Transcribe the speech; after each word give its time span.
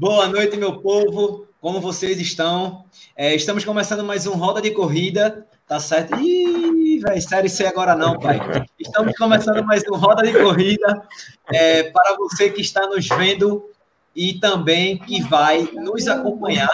Boa 0.00 0.26
noite, 0.28 0.56
meu 0.56 0.80
povo. 0.80 1.46
Como 1.60 1.78
vocês 1.78 2.18
estão? 2.18 2.86
É, 3.14 3.34
estamos 3.34 3.66
começando 3.66 4.02
mais 4.02 4.26
um 4.26 4.32
Roda 4.32 4.62
de 4.62 4.70
Corrida, 4.70 5.46
tá 5.68 5.78
certo? 5.78 6.18
Ih, 6.18 7.00
velho, 7.00 7.20
sério 7.20 7.46
isso 7.46 7.66
agora 7.66 7.94
não, 7.94 8.18
pai. 8.18 8.40
Estamos 8.78 9.14
começando 9.14 9.62
mais 9.62 9.82
um 9.92 9.96
Roda 9.96 10.22
de 10.22 10.32
Corrida 10.32 11.06
é, 11.52 11.82
para 11.90 12.16
você 12.16 12.48
que 12.48 12.62
está 12.62 12.86
nos 12.86 13.06
vendo 13.08 13.62
e 14.16 14.40
também 14.40 14.96
que 14.96 15.20
vai 15.20 15.68
nos 15.74 16.08
acompanhar 16.08 16.70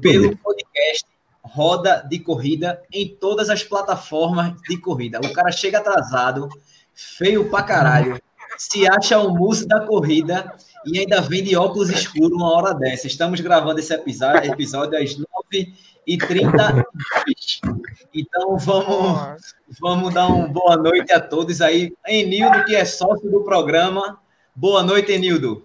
pelo 0.00 0.34
podcast 0.38 1.04
Roda 1.42 2.02
de 2.08 2.18
Corrida 2.18 2.80
em 2.90 3.14
todas 3.14 3.50
as 3.50 3.62
plataformas 3.62 4.58
de 4.62 4.78
corrida. 4.78 5.20
O 5.22 5.34
cara 5.34 5.52
chega 5.52 5.80
atrasado, 5.80 6.48
feio 6.94 7.50
pra 7.50 7.62
caralho, 7.62 8.18
se 8.56 8.88
acha 8.88 9.18
o 9.18 9.34
muso 9.34 9.68
da 9.68 9.86
corrida 9.86 10.50
e 10.86 10.98
ainda 10.98 11.20
vem 11.20 11.42
de 11.42 11.56
óculos 11.56 11.90
escuros 11.90 12.32
uma 12.32 12.52
hora 12.52 12.74
dessa. 12.74 13.06
Estamos 13.06 13.40
gravando 13.40 13.80
esse 13.80 13.94
episódio, 13.94 14.52
episódio 14.52 14.98
às 14.98 15.16
9h32. 16.06 16.84
Então 18.14 18.56
vamos, 18.58 19.54
vamos 19.80 20.12
dar 20.14 20.26
uma 20.26 20.46
boa 20.46 20.76
noite 20.76 21.12
a 21.12 21.20
todos 21.20 21.60
aí. 21.60 21.92
Enildo, 22.06 22.64
que 22.64 22.74
é 22.76 22.84
sócio 22.84 23.30
do 23.30 23.42
programa. 23.42 24.18
Boa 24.54 24.82
noite, 24.82 25.12
Enildo. 25.12 25.64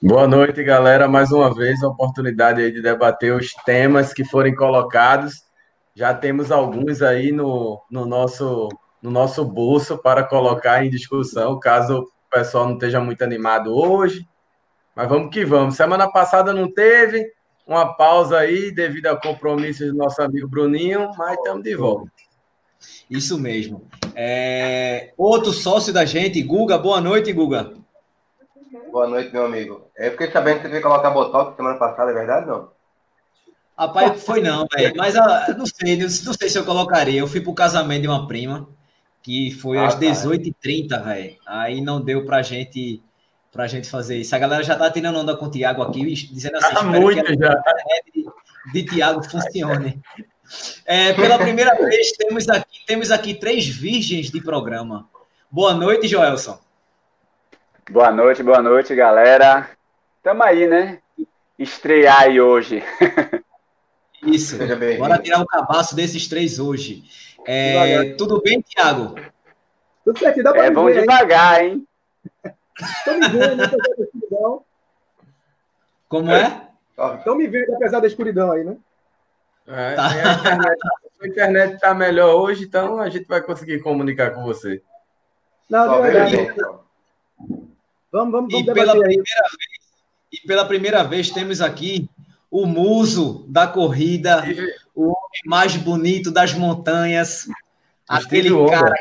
Boa 0.00 0.28
noite, 0.28 0.62
galera. 0.62 1.08
Mais 1.08 1.32
uma 1.32 1.52
vez, 1.52 1.82
a 1.82 1.88
oportunidade 1.88 2.62
aí 2.62 2.70
de 2.70 2.80
debater 2.80 3.34
os 3.34 3.52
temas 3.64 4.12
que 4.12 4.24
forem 4.24 4.54
colocados. 4.54 5.42
Já 5.94 6.14
temos 6.14 6.52
alguns 6.52 7.02
aí 7.02 7.32
no, 7.32 7.82
no, 7.90 8.06
nosso, 8.06 8.68
no 9.02 9.10
nosso 9.10 9.44
bolso 9.44 9.98
para 9.98 10.22
colocar 10.22 10.84
em 10.84 10.90
discussão, 10.90 11.58
caso 11.58 12.06
o 12.28 12.30
pessoal 12.30 12.66
não 12.66 12.74
esteja 12.74 13.00
muito 13.00 13.22
animado 13.22 13.74
hoje. 13.74 14.28
Mas 14.94 15.08
vamos 15.08 15.32
que 15.32 15.44
vamos. 15.44 15.76
Semana 15.76 16.10
passada 16.10 16.52
não 16.52 16.70
teve, 16.70 17.32
uma 17.66 17.94
pausa 17.94 18.38
aí 18.38 18.70
devido 18.70 19.06
a 19.06 19.20
compromissos 19.20 19.88
do 19.88 19.96
nosso 19.96 20.20
amigo 20.22 20.48
Bruninho, 20.48 21.10
mas 21.16 21.36
estamos 21.36 21.62
de 21.62 21.74
volta. 21.74 22.10
Isso 23.10 23.38
mesmo. 23.38 23.86
É... 24.14 25.12
Outro 25.16 25.52
sócio 25.52 25.92
da 25.92 26.04
gente, 26.04 26.42
Guga. 26.42 26.76
Boa 26.76 27.00
noite, 27.00 27.32
Guga. 27.32 27.72
Boa 28.90 29.06
noite, 29.06 29.32
meu 29.32 29.44
amigo. 29.44 29.86
Eu 29.96 30.12
fiquei 30.12 30.30
sabendo 30.30 30.56
que 30.56 30.62
você 30.62 30.68
veio 30.68 30.82
colocar 30.82 31.10
Botox 31.10 31.56
semana 31.56 31.78
passada, 31.78 32.10
é 32.10 32.14
verdade 32.14 32.46
não? 32.46 32.70
Rapaz, 33.78 34.24
foi 34.24 34.40
não, 34.40 34.66
velho. 34.74 34.92
Mas 34.96 35.14
ah, 35.16 35.54
não 35.56 35.64
sei, 35.64 35.96
não, 35.96 36.06
não, 36.06 36.34
sei 36.34 36.48
se 36.48 36.58
eu 36.58 36.64
colocaria. 36.64 37.20
Eu 37.20 37.28
fui 37.28 37.40
pro 37.40 37.54
casamento 37.54 38.02
de 38.02 38.08
uma 38.08 38.26
prima, 38.26 38.68
que 39.28 39.50
foi 39.50 39.76
ah, 39.76 39.88
às 39.88 39.94
tá. 39.94 40.00
18h30, 40.00 41.04
velho. 41.04 41.36
Aí 41.46 41.82
não 41.82 42.00
deu 42.00 42.24
pra 42.24 42.40
gente, 42.40 43.02
pra 43.52 43.66
gente 43.66 43.90
fazer 43.90 44.16
isso. 44.16 44.34
A 44.34 44.38
galera 44.38 44.62
já 44.62 44.74
tá 44.74 44.90
tirando 44.90 45.18
onda 45.18 45.36
com 45.36 45.44
o 45.44 45.50
Thiago 45.50 45.82
aqui, 45.82 46.14
dizendo 46.32 46.56
assim, 46.56 46.74
tá 46.74 46.82
muito 46.82 47.22
que 47.22 47.34
já. 47.34 47.54
de, 48.14 48.26
de 48.72 48.82
Thiago 48.84 49.22
funcione. 49.22 50.00
É, 50.86 51.12
pela 51.12 51.38
primeira 51.38 51.74
vez, 51.84 52.12
temos 52.12 52.48
aqui, 52.48 52.86
temos 52.86 53.10
aqui 53.10 53.34
três 53.34 53.68
virgens 53.68 54.30
de 54.30 54.40
programa. 54.40 55.06
Boa 55.50 55.74
noite, 55.74 56.08
Joelson. 56.08 56.58
Boa 57.90 58.10
noite, 58.10 58.42
boa 58.42 58.62
noite, 58.62 58.94
galera. 58.94 59.68
Tamo 60.22 60.42
aí, 60.42 60.66
né? 60.66 61.00
Estrear 61.58 62.22
aí 62.22 62.40
hoje. 62.40 62.82
Isso. 64.24 64.56
Bora 64.96 65.18
tirar 65.18 65.38
um 65.38 65.46
cabaço 65.46 65.94
desses 65.94 66.26
três 66.26 66.58
hoje. 66.58 67.04
É, 67.50 68.12
tudo 68.12 68.42
bem, 68.42 68.60
Thiago? 68.60 69.14
Tudo 70.04 70.18
certo, 70.18 70.42
dá 70.42 70.52
pra 70.52 70.66
É, 70.66 70.70
vamos 70.70 70.92
devagar, 70.92 71.64
hein? 71.64 71.88
Tô 73.06 73.12
me 73.14 73.26
vendo, 73.26 73.62
apesar 73.62 73.94
da 73.96 74.04
escuridão. 74.04 74.64
Como 76.10 76.30
é? 76.30 76.68
Estão 77.16 77.34
me 77.34 77.46
vendo, 77.46 77.74
apesar 77.74 78.00
da 78.00 78.06
escuridão 78.06 78.52
aí, 78.52 78.64
né? 78.64 78.76
É, 79.66 79.94
tá. 79.94 80.08
a, 81.22 81.26
internet, 81.26 81.74
está 81.76 81.94
melhor 81.94 82.34
hoje, 82.34 82.64
então 82.64 82.98
a 83.00 83.08
gente 83.08 83.26
vai 83.26 83.40
conseguir 83.40 83.80
comunicar 83.80 84.32
com 84.34 84.42
você. 84.42 84.82
Não, 85.70 86.02
de 86.02 86.02
verdade. 86.02 86.54
Vamos, 88.12 88.30
vamos, 88.30 88.52
vamos 88.52 88.54
e 88.54 88.64
pela 88.64 88.92
primeira 88.92 89.06
vez 89.06 89.24
E 90.30 90.46
pela 90.46 90.64
primeira 90.66 91.02
vez 91.02 91.30
temos 91.30 91.62
aqui 91.62 92.10
o 92.50 92.66
muso 92.66 93.46
da 93.48 93.66
corrida, 93.66 94.42
homem 94.42 94.68
mais 95.44 95.76
bonito 95.76 96.30
das 96.30 96.52
montanhas, 96.54 97.48
aquele 98.08 98.50
cara 98.68 98.94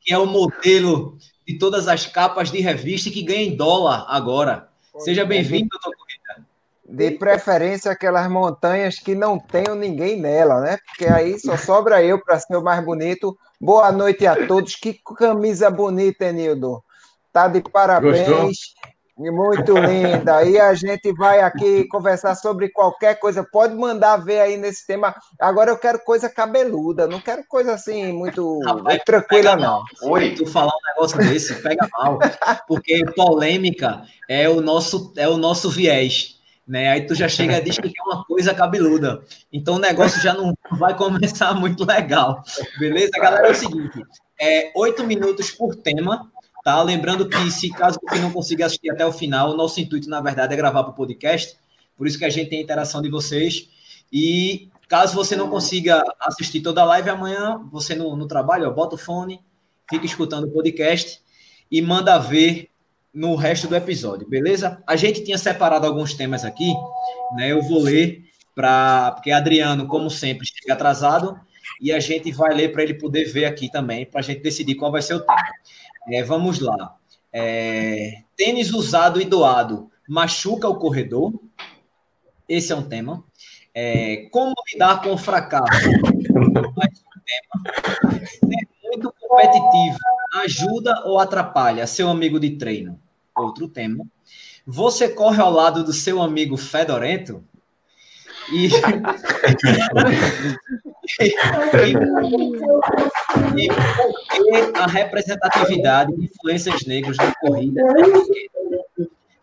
que 0.00 0.12
é, 0.12 0.16
é, 0.16 0.18
o 0.18 0.26
modelo 0.26 1.18
de 1.46 1.58
todas 1.58 1.88
as 1.88 2.06
capas 2.06 2.50
de 2.50 2.60
revista 2.60 3.08
e 3.08 3.12
que 3.12 3.22
ganha 3.22 3.42
em 3.42 3.56
dólar 3.56 4.06
agora. 4.08 4.68
Seja 4.98 5.24
bem-vindo, 5.24 5.68
doutor 5.70 5.92
Corrida. 5.96 6.46
De 6.86 7.10
preferência 7.12 7.90
aquelas 7.90 8.30
montanhas 8.30 8.98
que 8.98 9.14
não 9.14 9.38
tenham 9.38 9.74
ninguém 9.74 10.20
nela, 10.20 10.60
né? 10.60 10.78
Porque 10.86 11.06
aí 11.06 11.38
só 11.38 11.56
sobra 11.56 12.02
eu 12.02 12.22
para 12.22 12.38
ser 12.38 12.56
o 12.56 12.62
mais 12.62 12.84
bonito. 12.84 13.36
Boa 13.60 13.90
noite 13.90 14.26
a 14.26 14.46
todos. 14.46 14.76
Que 14.76 15.00
camisa 15.16 15.70
bonita, 15.70 16.26
Enildo. 16.26 16.84
Tá 17.32 17.48
de 17.48 17.60
parabéns. 17.62 18.28
Gostou? 18.28 18.50
Muito 19.16 19.78
linda. 19.78 20.44
E 20.44 20.58
a 20.58 20.74
gente 20.74 21.12
vai 21.12 21.40
aqui 21.40 21.86
conversar 21.86 22.34
sobre 22.34 22.68
qualquer 22.68 23.14
coisa. 23.20 23.44
Pode 23.44 23.74
mandar 23.74 24.16
ver 24.16 24.40
aí 24.40 24.56
nesse 24.56 24.84
tema. 24.86 25.14
Agora 25.40 25.70
eu 25.70 25.78
quero 25.78 26.00
coisa 26.00 26.28
cabeluda, 26.28 27.06
não 27.06 27.20
quero 27.20 27.44
coisa 27.46 27.74
assim 27.74 28.12
muito, 28.12 28.58
Rapaz, 28.64 29.02
tranquila, 29.04 29.54
não. 29.54 29.84
Oi, 30.02 30.34
tu 30.34 30.44
falar 30.46 30.72
um 30.72 30.88
negócio 30.88 31.18
desse, 31.18 31.54
pega 31.62 31.88
mal. 31.92 32.18
Porque 32.66 33.04
polêmica 33.14 34.02
é 34.28 34.48
o 34.48 34.60
nosso, 34.60 35.12
é 35.16 35.28
o 35.28 35.36
nosso 35.36 35.70
viés. 35.70 36.40
Né? 36.66 36.90
Aí 36.90 37.06
tu 37.06 37.14
já 37.14 37.28
chega 37.28 37.58
e 37.58 37.60
diz 37.60 37.78
que 37.78 37.86
é 37.86 38.02
uma 38.02 38.24
coisa 38.24 38.52
cabeluda. 38.52 39.22
Então 39.52 39.74
o 39.76 39.78
negócio 39.78 40.20
já 40.20 40.34
não 40.34 40.54
vai 40.72 40.96
começar 40.96 41.54
muito 41.54 41.84
legal. 41.84 42.42
Beleza, 42.80 43.12
galera? 43.12 43.46
É 43.46 43.50
o 43.52 43.54
seguinte: 43.54 44.02
é 44.40 44.72
oito 44.74 45.04
minutos 45.04 45.52
por 45.52 45.76
tema. 45.76 46.32
Tá? 46.64 46.82
Lembrando 46.82 47.28
que, 47.28 47.50
se 47.50 47.68
caso 47.68 48.00
você 48.02 48.18
não 48.18 48.32
consiga 48.32 48.64
assistir 48.64 48.90
até 48.90 49.04
o 49.04 49.12
final, 49.12 49.52
o 49.52 49.56
nosso 49.56 49.78
intuito, 49.78 50.08
na 50.08 50.22
verdade, 50.22 50.54
é 50.54 50.56
gravar 50.56 50.82
para 50.82 50.92
o 50.92 50.96
podcast. 50.96 51.58
Por 51.94 52.06
isso 52.06 52.18
que 52.18 52.24
a 52.24 52.30
gente 52.30 52.48
tem 52.48 52.58
a 52.58 52.62
interação 52.62 53.02
de 53.02 53.10
vocês. 53.10 53.68
E 54.10 54.70
caso 54.88 55.14
você 55.14 55.36
não 55.36 55.50
consiga 55.50 56.02
assistir 56.20 56.62
toda 56.62 56.80
a 56.80 56.84
live 56.86 57.10
amanhã, 57.10 57.60
você 57.70 57.94
no, 57.94 58.16
no 58.16 58.26
trabalho, 58.26 58.66
ó, 58.66 58.70
bota 58.70 58.94
o 58.94 58.98
fone, 58.98 59.40
fica 59.90 60.06
escutando 60.06 60.44
o 60.44 60.50
podcast 60.50 61.20
e 61.70 61.82
manda 61.82 62.18
ver 62.18 62.70
no 63.12 63.34
resto 63.34 63.68
do 63.68 63.76
episódio, 63.76 64.28
beleza? 64.28 64.82
A 64.86 64.96
gente 64.96 65.22
tinha 65.22 65.36
separado 65.36 65.86
alguns 65.86 66.14
temas 66.14 66.44
aqui, 66.44 66.72
né? 67.36 67.52
Eu 67.52 67.62
vou 67.62 67.82
ler 67.82 68.24
para 68.54 69.12
porque 69.12 69.30
Adriano, 69.30 69.86
como 69.86 70.08
sempre, 70.10 70.46
chega 70.46 70.72
atrasado 70.72 71.38
e 71.80 71.92
a 71.92 72.00
gente 72.00 72.32
vai 72.32 72.54
ler 72.54 72.72
para 72.72 72.82
ele 72.82 72.94
poder 72.94 73.24
ver 73.24 73.44
aqui 73.44 73.70
também, 73.70 74.06
para 74.06 74.20
a 74.20 74.22
gente 74.22 74.42
decidir 74.42 74.74
qual 74.76 74.90
vai 74.90 75.02
ser 75.02 75.14
o 75.14 75.20
tema. 75.20 75.36
É, 76.08 76.22
vamos 76.22 76.60
lá. 76.60 76.96
É, 77.32 78.22
tênis 78.36 78.72
usado 78.72 79.20
e 79.20 79.24
doado 79.24 79.90
machuca 80.08 80.68
o 80.68 80.76
corredor? 80.76 81.32
Esse 82.48 82.72
é 82.72 82.76
um 82.76 82.82
tema. 82.82 83.24
É, 83.74 84.28
como 84.30 84.54
lidar 84.72 85.02
com 85.02 85.12
o 85.12 85.18
fracasso? 85.18 85.90
Mais 86.76 87.00
um 87.00 87.20
tema. 87.24 88.26
Ser 88.26 88.68
muito 88.84 89.12
competitivo 89.18 89.98
ajuda 90.34 91.02
ou 91.06 91.18
atrapalha 91.18 91.86
seu 91.86 92.08
amigo 92.08 92.38
de 92.38 92.50
treino? 92.56 93.00
Outro 93.36 93.68
tema. 93.68 94.06
Você 94.66 95.08
corre 95.08 95.40
ao 95.40 95.50
lado 95.50 95.84
do 95.84 95.92
seu 95.92 96.22
amigo 96.22 96.56
fedorento? 96.56 97.42
E, 98.52 98.68
e, 103.56 103.66
e, 103.66 103.70
a 104.74 104.86
representatividade 104.86 106.14
de 106.16 106.24
influências 106.24 106.84
negras 106.86 107.16
na 107.16 107.34
corrida 107.34 107.82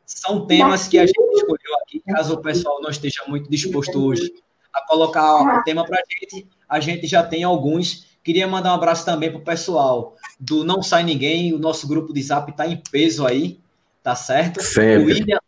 são 0.06 0.46
temas 0.46 0.88
que 0.88 0.98
a 0.98 1.06
gente 1.06 1.20
escolheu 1.34 1.76
aqui, 1.84 2.02
caso 2.08 2.36
o 2.36 2.42
pessoal 2.42 2.82
não 2.82 2.90
esteja 2.90 3.24
muito 3.28 3.50
disposto 3.50 4.04
hoje 4.04 4.32
a 4.74 4.86
colocar 4.86 5.60
o 5.60 5.64
tema 5.64 5.86
para 5.86 5.98
a 5.98 6.04
gente, 6.10 6.48
a 6.68 6.80
gente 6.80 7.08
já 7.08 7.24
tem 7.24 7.44
alguns. 7.44 8.10
Queria 8.24 8.48
mandar 8.48 8.72
um 8.72 8.76
abraço 8.76 9.04
também 9.04 9.30
para 9.30 9.40
o 9.40 9.44
pessoal 9.44 10.16
do 10.40 10.64
Não 10.64 10.82
Sai 10.84 11.04
Ninguém, 11.04 11.54
o 11.54 11.60
nosso 11.60 11.88
grupo 11.88 12.14
de 12.14 12.22
zap 12.22 12.52
está 12.52 12.68
em 12.68 12.78
peso 12.92 13.26
aí, 13.26 13.60
tá 14.04 14.16
certo? 14.16 14.62
Sempre. 14.62 15.04
O 15.04 15.06
William 15.08 15.40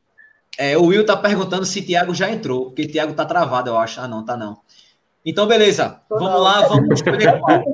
é, 0.58 0.78
o 0.78 0.86
Will 0.86 1.06
tá 1.06 1.18
perguntando 1.18 1.66
se 1.66 1.82
Thiago 1.82 2.14
já 2.14 2.30
entrou, 2.30 2.66
porque 2.66 2.88
Thiago 2.88 3.14
tá 3.14 3.26
travado, 3.26 3.70
eu 3.70 3.78
acho. 3.78 4.00
Ah, 4.00 4.08
não, 4.08 4.24
tá 4.24 4.38
não. 4.38 4.60
Então, 5.26 5.48
beleza. 5.48 6.02
Vamos 6.10 6.42
lá, 6.42 6.68
vamos 6.68 6.90
escolher 6.94 7.40
qual. 7.40 7.64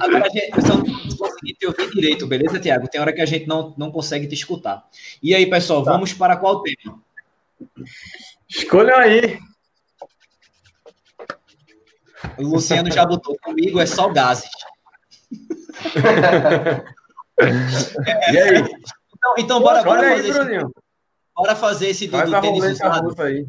Agora, 0.00 0.26
a 0.26 0.28
gente, 0.28 0.60
só 0.60 0.76
não 0.76 0.84
consegui 1.16 1.54
te 1.54 1.66
ouvir 1.66 1.90
direito, 1.90 2.26
beleza, 2.26 2.60
Tiago? 2.60 2.88
Tem 2.88 3.00
hora 3.00 3.12
que 3.12 3.20
a 3.20 3.26
gente 3.26 3.46
não, 3.46 3.74
não 3.76 3.90
consegue 3.90 4.26
te 4.26 4.34
escutar. 4.34 4.86
E 5.22 5.34
aí, 5.34 5.48
pessoal, 5.48 5.82
tá. 5.82 5.92
vamos 5.92 6.12
para 6.12 6.36
qual 6.36 6.62
tema? 6.62 7.00
Escolha 8.48 8.96
aí. 8.96 9.38
O 12.38 12.42
Luciano 12.42 12.90
já 12.90 13.04
botou 13.06 13.36
comigo, 13.42 13.80
é 13.80 13.86
só 13.86 14.08
gases. 14.08 14.50
E 17.42 18.38
aí? 18.38 18.58
Então, 18.58 19.34
então 19.38 19.60
bora, 19.60 19.82
bora 19.82 20.02
fazer 20.02 20.28
esse, 20.28 20.38
bora 21.42 21.56
fazer 21.56 21.88
esse 21.88 22.06
do, 22.06 22.24
do 22.24 22.40
tênis 22.40 22.64
usado. 22.64 23.22
Aí. 23.22 23.46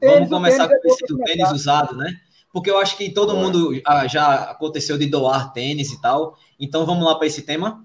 Tênis, 0.00 0.28
Vamos 0.28 0.28
começar 0.28 0.68
com 0.68 0.88
esse 0.88 1.06
do 1.06 1.18
tênis 1.18 1.50
usado, 1.50 1.96
né? 1.96 2.20
Porque 2.52 2.70
eu 2.70 2.78
acho 2.78 2.96
que 2.96 3.10
todo 3.10 3.36
mundo 3.36 3.80
ah, 3.84 4.06
já 4.06 4.50
aconteceu 4.50 4.96
de 4.96 5.06
doar 5.06 5.52
tênis 5.52 5.90
e 5.92 6.00
tal. 6.00 6.38
Então 6.60 6.86
vamos 6.86 7.04
lá 7.04 7.14
para 7.16 7.26
esse 7.26 7.42
tema. 7.42 7.84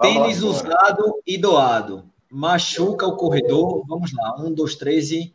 Tênis 0.00 0.42
usado 0.42 1.20
e 1.26 1.36
doado. 1.36 2.04
Machuca 2.30 3.06
o 3.06 3.16
corredor. 3.16 3.84
Vamos 3.86 4.12
lá. 4.12 4.40
Um, 4.40 4.52
dois, 4.52 4.76
três 4.76 5.10
e 5.10 5.34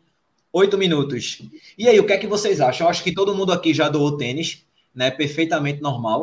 oito 0.52 0.76
minutos. 0.76 1.42
E 1.78 1.88
aí, 1.88 2.00
o 2.00 2.06
que 2.06 2.12
é 2.12 2.18
que 2.18 2.26
vocês 2.26 2.60
acham? 2.60 2.86
Eu 2.86 2.90
acho 2.90 3.04
que 3.04 3.14
todo 3.14 3.34
mundo 3.34 3.52
aqui 3.52 3.72
já 3.72 3.88
doou 3.88 4.16
tênis, 4.16 4.66
né? 4.94 5.10
Perfeitamente 5.10 5.80
normal 5.80 6.22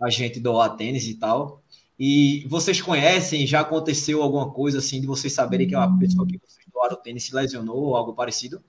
a 0.00 0.10
gente 0.10 0.40
doar 0.40 0.76
tênis 0.76 1.06
e 1.06 1.14
tal. 1.14 1.62
E 1.98 2.46
vocês 2.48 2.80
conhecem, 2.80 3.46
já 3.46 3.60
aconteceu 3.60 4.22
alguma 4.22 4.50
coisa 4.50 4.78
assim 4.78 5.00
de 5.00 5.06
vocês 5.06 5.32
saberem 5.32 5.66
que 5.66 5.74
é 5.74 5.78
uma 5.78 5.98
pessoa 5.98 6.26
que 6.26 6.38
vocês 6.38 6.66
doaram 6.72 6.96
tênis 6.96 7.24
se 7.24 7.34
lesionou 7.34 7.76
ou 7.76 7.96
algo 7.96 8.12
parecido? 8.12 8.62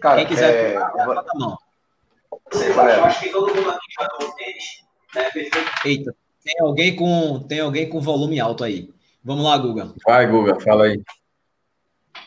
Cara, 0.00 0.18
Quem 0.18 0.26
quiser 0.26 0.52
é... 0.52 0.74
falar, 0.74 0.94
levanta 0.94 1.30
a 1.32 1.38
mão. 1.38 1.58
Eu 2.52 3.04
acho 3.04 3.20
que 3.20 3.30
todo 3.30 3.54
mundo 3.54 3.70
aqui 3.70 3.86
já 3.98 4.08
doou 4.08 4.32
tênis, 4.32 4.84
né? 5.14 5.30
Perfeito. 5.30 5.58
Eita, 5.84 6.16
tem 6.42 6.60
alguém 6.60 6.96
com, 6.96 7.40
tem 7.40 7.60
alguém 7.60 7.88
com 7.88 8.00
volume 8.00 8.40
alto 8.40 8.64
aí. 8.64 8.92
Vamos 9.22 9.44
lá, 9.44 9.56
Guga. 9.56 9.94
Vai, 10.04 10.26
Guga, 10.26 10.58
fala 10.60 10.84
aí. 10.84 11.00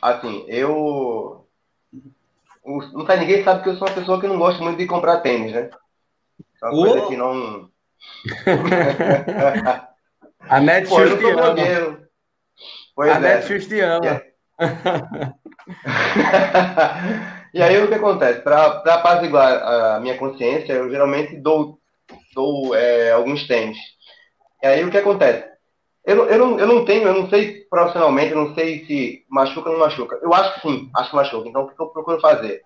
Assim, 0.01 0.45
eu. 0.47 1.45
Não 2.63 3.05
faz 3.05 3.19
ninguém 3.19 3.43
sabe 3.43 3.63
que 3.63 3.69
eu 3.69 3.75
sou 3.75 3.87
uma 3.87 3.93
pessoa 3.93 4.19
que 4.19 4.27
não 4.27 4.39
gosta 4.39 4.63
muito 4.63 4.77
de 4.77 4.87
comprar 4.87 5.19
tênis, 5.19 5.51
né? 5.51 5.69
É 6.63 6.67
uma 6.67 6.71
coisa 6.71 7.07
que 7.07 7.17
não. 7.17 7.69
A 10.49 10.59
Netflix 10.59 11.11
Pô, 11.11 11.17
te 11.17 11.29
ama. 11.31 11.55
A 12.97 13.07
é. 13.07 13.19
Netflix 13.19 13.67
te 13.67 13.79
ama. 13.79 14.21
e 17.53 17.61
aí 17.61 17.83
o 17.83 17.87
que 17.87 17.95
acontece? 17.95 18.41
Para 18.41 18.65
apaziguar 18.65 19.53
a 19.95 19.99
minha 19.99 20.17
consciência, 20.17 20.73
eu 20.73 20.89
geralmente 20.89 21.37
dou, 21.37 21.79
dou 22.33 22.75
é, 22.75 23.11
alguns 23.11 23.47
tênis. 23.47 23.77
E 24.61 24.67
aí 24.67 24.83
o 24.83 24.91
que 24.91 24.97
acontece? 24.97 25.55
Eu, 26.05 26.27
eu, 26.27 26.37
não, 26.37 26.59
eu 26.59 26.67
não 26.67 26.85
tenho, 26.85 27.07
eu 27.07 27.13
não 27.13 27.29
sei 27.29 27.65
profissionalmente, 27.69 28.31
eu 28.31 28.37
não 28.37 28.53
sei 28.53 28.85
se 28.85 29.25
machuca 29.27 29.69
ou 29.69 29.77
não 29.77 29.85
machuca. 29.85 30.19
Eu 30.21 30.33
acho 30.33 30.53
que 30.55 30.61
sim, 30.67 30.89
acho 30.95 31.09
que 31.09 31.15
machuca. 31.15 31.49
Então 31.49 31.63
o 31.63 31.67
que 31.67 31.81
eu 31.81 31.87
procuro 31.87 32.21
fazer? 32.21 32.61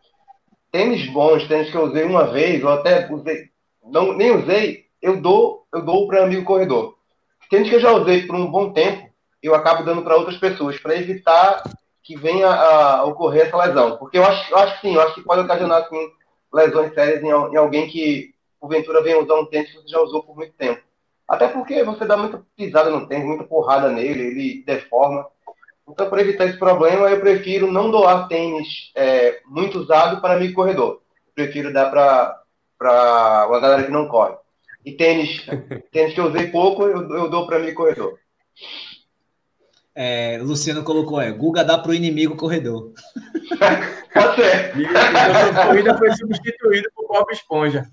Tênis 0.71 1.09
bons, 1.11 1.47
tênis 1.47 1.71
que 1.71 1.77
eu 1.77 1.85
usei 1.85 2.03
uma 2.03 2.27
vez, 2.27 2.63
ou 2.63 2.69
até 2.69 3.11
usei, 3.11 3.49
não, 3.83 4.13
nem 4.13 4.31
usei, 4.31 4.88
eu 5.01 5.21
dou, 5.21 5.65
eu 5.73 5.83
dou 5.83 6.07
para 6.07 6.23
amigo 6.23 6.43
corredor. 6.43 6.95
Tênis 7.49 7.69
que 7.69 7.75
eu 7.75 7.79
já 7.79 7.91
usei 7.91 8.27
por 8.27 8.35
um 8.35 8.49
bom 8.49 8.71
tempo, 8.71 9.09
eu 9.41 9.55
acabo 9.55 9.83
dando 9.83 10.03
para 10.03 10.15
outras 10.15 10.37
pessoas, 10.37 10.79
para 10.79 10.95
evitar 10.95 11.63
que 12.03 12.15
venha 12.15 12.47
a 12.47 13.03
ocorrer 13.05 13.47
essa 13.47 13.57
lesão. 13.57 13.97
Porque 13.97 14.17
eu 14.17 14.23
acho, 14.23 14.51
eu 14.51 14.57
acho 14.57 14.75
que 14.75 14.87
sim, 14.87 14.95
eu 14.95 15.01
acho 15.01 15.15
que 15.15 15.21
pode 15.21 15.41
ocasionar 15.41 15.83
assim, 15.83 16.11
lesões 16.53 16.93
sérias 16.93 17.23
em, 17.23 17.27
em 17.27 17.55
alguém 17.55 17.87
que, 17.87 18.33
porventura, 18.59 19.03
venha 19.03 19.19
usar 19.19 19.35
um 19.35 19.45
tênis 19.45 19.69
que 19.69 19.77
você 19.77 19.87
já 19.87 19.99
usou 19.99 20.23
por 20.23 20.35
muito 20.35 20.53
tempo. 20.53 20.81
Até 21.27 21.47
porque 21.47 21.83
você 21.83 22.05
dá 22.05 22.17
muita 22.17 22.43
pisada 22.55 22.89
no 22.89 23.07
tênis, 23.07 23.27
muita 23.27 23.43
porrada 23.43 23.89
nele, 23.89 24.23
ele 24.23 24.63
deforma. 24.65 25.27
Então, 25.87 26.09
para 26.09 26.21
evitar 26.21 26.45
esse 26.45 26.57
problema, 26.57 27.09
eu 27.09 27.19
prefiro 27.19 27.71
não 27.71 27.91
doar 27.91 28.27
tênis 28.27 28.91
é, 28.95 29.39
muito 29.45 29.79
usado 29.79 30.21
para 30.21 30.33
amigo 30.33 30.55
corredor. 30.55 31.01
Eu 31.27 31.33
prefiro 31.33 31.71
dar 31.71 31.91
para 31.91 33.45
uma 33.47 33.59
galera 33.59 33.83
que 33.83 33.91
não 33.91 34.07
corre. 34.07 34.35
E 34.85 34.93
tênis, 34.93 35.45
tênis 35.91 36.13
que 36.13 36.19
eu 36.19 36.27
usei 36.27 36.47
pouco, 36.47 36.83
eu, 36.83 37.09
eu 37.09 37.29
dou 37.29 37.45
para 37.45 37.57
amigo 37.57 37.75
corredor. 37.75 38.17
É, 39.95 40.39
Luciano 40.41 40.83
colocou, 40.83 41.19
é, 41.19 41.31
Guga 41.31 41.63
dá 41.63 41.77
para 41.77 41.91
o 41.91 41.93
inimigo 41.93 42.35
corredor. 42.35 42.93
Pode 44.13 44.35
ser. 44.35 44.77
E 44.77 44.85
a 44.85 45.65
corrida 45.65 45.97
foi 45.97 46.11
substituído 46.15 46.89
por 46.95 47.07
Bob 47.07 47.31
Esponja. 47.31 47.85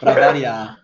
Para 0.00 0.12
variar. 0.12 0.78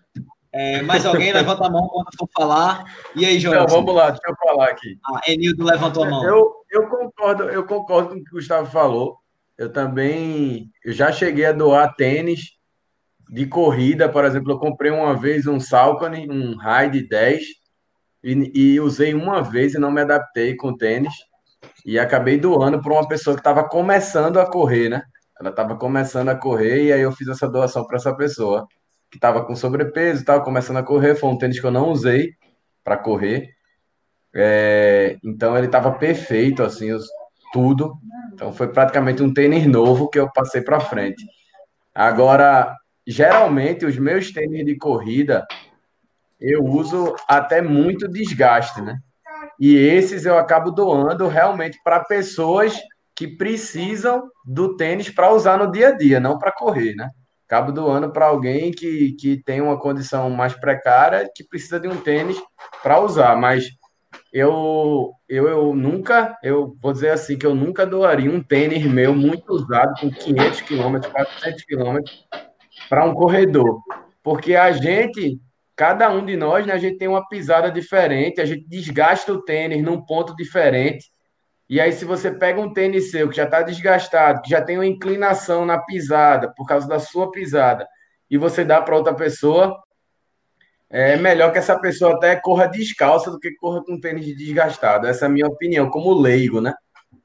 É, 0.50 0.82
mais 0.82 1.04
alguém 1.04 1.32
levanta 1.32 1.66
a 1.66 1.70
mão 1.70 1.88
quando 1.88 2.08
for 2.16 2.28
falar. 2.32 2.84
E 3.14 3.26
aí, 3.26 3.40
João? 3.40 3.66
vamos 3.66 3.92
lá, 3.92 4.10
deixa 4.10 4.22
eu 4.28 4.36
falar 4.36 4.68
aqui. 4.68 4.96
Ah, 5.04 5.20
Enildo 5.26 5.64
levantou 5.64 6.04
a 6.04 6.08
mão. 6.08 6.24
Eu, 6.24 6.54
eu, 6.70 6.88
concordo, 6.88 7.42
eu 7.50 7.66
concordo 7.66 8.10
com 8.10 8.14
o 8.14 8.24
que 8.24 8.30
o 8.30 8.34
Gustavo 8.34 8.70
falou. 8.70 9.18
Eu 9.58 9.72
também 9.72 10.70
eu 10.84 10.92
já 10.92 11.10
cheguei 11.12 11.44
a 11.44 11.52
doar 11.52 11.94
tênis 11.96 12.52
de 13.30 13.46
corrida, 13.46 14.08
por 14.08 14.24
exemplo, 14.24 14.52
eu 14.52 14.58
comprei 14.58 14.90
uma 14.90 15.16
vez 15.16 15.46
um 15.46 15.58
Salcone, 15.58 16.28
um 16.30 16.56
Ride 16.56 17.08
10, 17.08 17.42
e, 18.22 18.52
e 18.54 18.80
usei 18.80 19.14
uma 19.14 19.42
vez 19.42 19.74
e 19.74 19.78
não 19.78 19.90
me 19.90 20.00
adaptei 20.00 20.56
com 20.56 20.76
tênis. 20.76 21.12
E 21.84 21.98
acabei 21.98 22.38
doando 22.38 22.80
para 22.80 22.92
uma 22.92 23.06
pessoa 23.06 23.34
que 23.36 23.40
estava 23.40 23.68
começando 23.68 24.38
a 24.38 24.46
correr, 24.46 24.88
né? 24.88 25.02
Ela 25.38 25.50
estava 25.50 25.76
começando 25.76 26.28
a 26.28 26.36
correr 26.36 26.84
e 26.84 26.92
aí 26.92 27.00
eu 27.00 27.12
fiz 27.12 27.28
essa 27.28 27.48
doação 27.48 27.86
para 27.86 27.96
essa 27.96 28.14
pessoa 28.14 28.66
que 29.10 29.18
estava 29.18 29.44
com 29.44 29.54
sobrepeso, 29.54 30.20
estava 30.20 30.42
começando 30.42 30.78
a 30.78 30.82
correr. 30.82 31.14
Foi 31.14 31.28
um 31.28 31.38
tênis 31.38 31.60
que 31.60 31.66
eu 31.66 31.70
não 31.70 31.90
usei 31.90 32.32
para 32.82 32.96
correr. 32.96 33.50
É, 34.34 35.16
então 35.22 35.56
ele 35.56 35.66
estava 35.66 35.92
perfeito, 35.92 36.62
assim, 36.62 36.92
os, 36.92 37.06
tudo. 37.52 37.94
Então 38.32 38.52
foi 38.52 38.68
praticamente 38.68 39.22
um 39.22 39.32
tênis 39.32 39.66
novo 39.66 40.08
que 40.08 40.18
eu 40.18 40.30
passei 40.32 40.62
para 40.62 40.80
frente. 40.80 41.24
Agora, 41.94 42.74
geralmente 43.06 43.84
os 43.84 43.98
meus 43.98 44.32
tênis 44.32 44.64
de 44.64 44.76
corrida 44.76 45.46
eu 46.40 46.64
uso 46.64 47.14
até 47.28 47.62
muito 47.62 48.08
desgaste, 48.08 48.80
né? 48.80 48.98
E 49.58 49.76
esses 49.76 50.24
eu 50.26 50.36
acabo 50.36 50.70
doando 50.70 51.28
realmente 51.28 51.78
para 51.82 52.04
pessoas 52.04 52.74
que 53.14 53.28
precisam 53.28 54.28
do 54.44 54.76
tênis 54.76 55.08
para 55.08 55.32
usar 55.32 55.58
no 55.58 55.70
dia 55.70 55.88
a 55.88 55.92
dia, 55.92 56.18
não 56.18 56.38
para 56.38 56.52
correr, 56.52 56.94
né? 56.94 57.08
acabo 57.54 57.70
doando 57.70 58.10
para 58.10 58.26
alguém 58.26 58.72
que, 58.72 59.12
que 59.12 59.36
tem 59.36 59.60
uma 59.60 59.78
condição 59.78 60.28
mais 60.30 60.54
precária, 60.54 61.30
que 61.34 61.44
precisa 61.44 61.78
de 61.78 61.86
um 61.86 62.00
tênis 62.00 62.36
para 62.82 63.00
usar, 63.00 63.36
mas 63.36 63.68
eu, 64.32 65.12
eu, 65.28 65.48
eu 65.48 65.74
nunca, 65.74 66.36
eu 66.42 66.76
vou 66.82 66.92
dizer 66.92 67.10
assim, 67.10 67.38
que 67.38 67.46
eu 67.46 67.54
nunca 67.54 67.86
doaria 67.86 68.30
um 68.30 68.42
tênis 68.42 68.84
meu 68.84 69.14
muito 69.14 69.52
usado, 69.52 70.00
com 70.00 70.10
500 70.10 70.60
quilômetros, 70.62 71.12
400 71.12 71.64
quilômetros, 71.64 72.26
para 72.88 73.04
um 73.04 73.14
corredor, 73.14 73.80
porque 74.22 74.54
a 74.54 74.72
gente, 74.72 75.40
cada 75.76 76.10
um 76.10 76.24
de 76.24 76.36
nós, 76.36 76.66
né, 76.66 76.72
a 76.72 76.78
gente 76.78 76.98
tem 76.98 77.08
uma 77.08 77.26
pisada 77.28 77.70
diferente, 77.70 78.40
a 78.40 78.44
gente 78.44 78.66
desgasta 78.68 79.32
o 79.32 79.42
tênis 79.42 79.82
num 79.82 80.04
ponto 80.04 80.34
diferente, 80.36 81.12
e 81.68 81.80
aí, 81.80 81.92
se 81.92 82.04
você 82.04 82.30
pega 82.30 82.60
um 82.60 82.72
tênis 82.72 83.10
seu 83.10 83.28
que 83.28 83.36
já 83.36 83.44
está 83.44 83.62
desgastado, 83.62 84.42
que 84.42 84.50
já 84.50 84.60
tem 84.60 84.76
uma 84.76 84.86
inclinação 84.86 85.64
na 85.64 85.78
pisada, 85.78 86.52
por 86.54 86.66
causa 86.66 86.86
da 86.86 86.98
sua 86.98 87.30
pisada, 87.30 87.88
e 88.30 88.36
você 88.36 88.64
dá 88.64 88.82
para 88.82 88.96
outra 88.96 89.14
pessoa, 89.14 89.74
é 90.90 91.16
melhor 91.16 91.52
que 91.52 91.58
essa 91.58 91.78
pessoa 91.78 92.14
até 92.14 92.36
corra 92.36 92.66
descalça 92.66 93.30
do 93.30 93.40
que 93.40 93.52
corra 93.56 93.82
com 93.82 93.98
tênis 93.98 94.26
desgastado. 94.36 95.06
Essa 95.06 95.24
é 95.24 95.28
a 95.28 95.30
minha 95.30 95.46
opinião, 95.46 95.88
como 95.88 96.12
leigo, 96.12 96.60
né? 96.60 96.74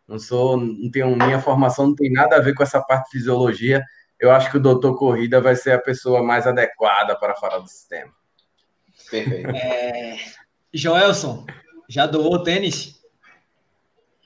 Não 0.07 0.17
sou, 0.17 0.57
não 0.57 0.89
tenho, 0.89 1.15
minha 1.15 1.39
formação 1.39 1.88
não 1.88 1.95
tem 1.95 2.12
nada 2.12 2.38
a 2.38 2.41
ver 2.41 2.55
com 2.55 2.63
essa 2.63 2.81
parte 2.81 3.05
de 3.05 3.19
fisiologia. 3.19 3.83
Eu 4.19 4.31
acho 4.31 4.51
que 4.51 4.57
o 4.57 4.61
doutor 4.61 4.97
Corrida 4.97 5.39
vai 5.39 5.55
ser 5.55 5.71
a 5.71 5.79
pessoa 5.79 6.21
mais 6.21 6.45
adequada 6.45 7.17
para 7.17 7.35
falar 7.35 7.59
desse 7.59 7.88
tema. 7.88 8.11
Perfeito. 9.09 9.49
É... 9.55 10.17
Joelson, 10.73 11.45
já 11.88 12.05
doou 12.05 12.43
tênis? 12.43 12.99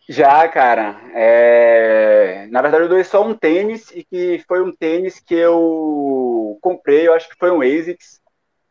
Já, 0.10 0.48
cara. 0.48 1.00
É... 1.14 2.48
Na 2.50 2.62
verdade, 2.62 2.86
eu 2.86 2.90
doei 2.90 3.04
só 3.04 3.24
um 3.24 3.36
tênis 3.36 3.92
e 3.92 4.04
que 4.04 4.44
foi 4.48 4.62
um 4.62 4.72
tênis 4.72 5.20
que 5.20 5.36
eu 5.36 6.58
comprei, 6.62 7.08
eu 7.08 7.14
acho 7.14 7.30
que 7.30 7.38
foi 7.38 7.52
um 7.52 7.62
ASICS, 7.62 8.22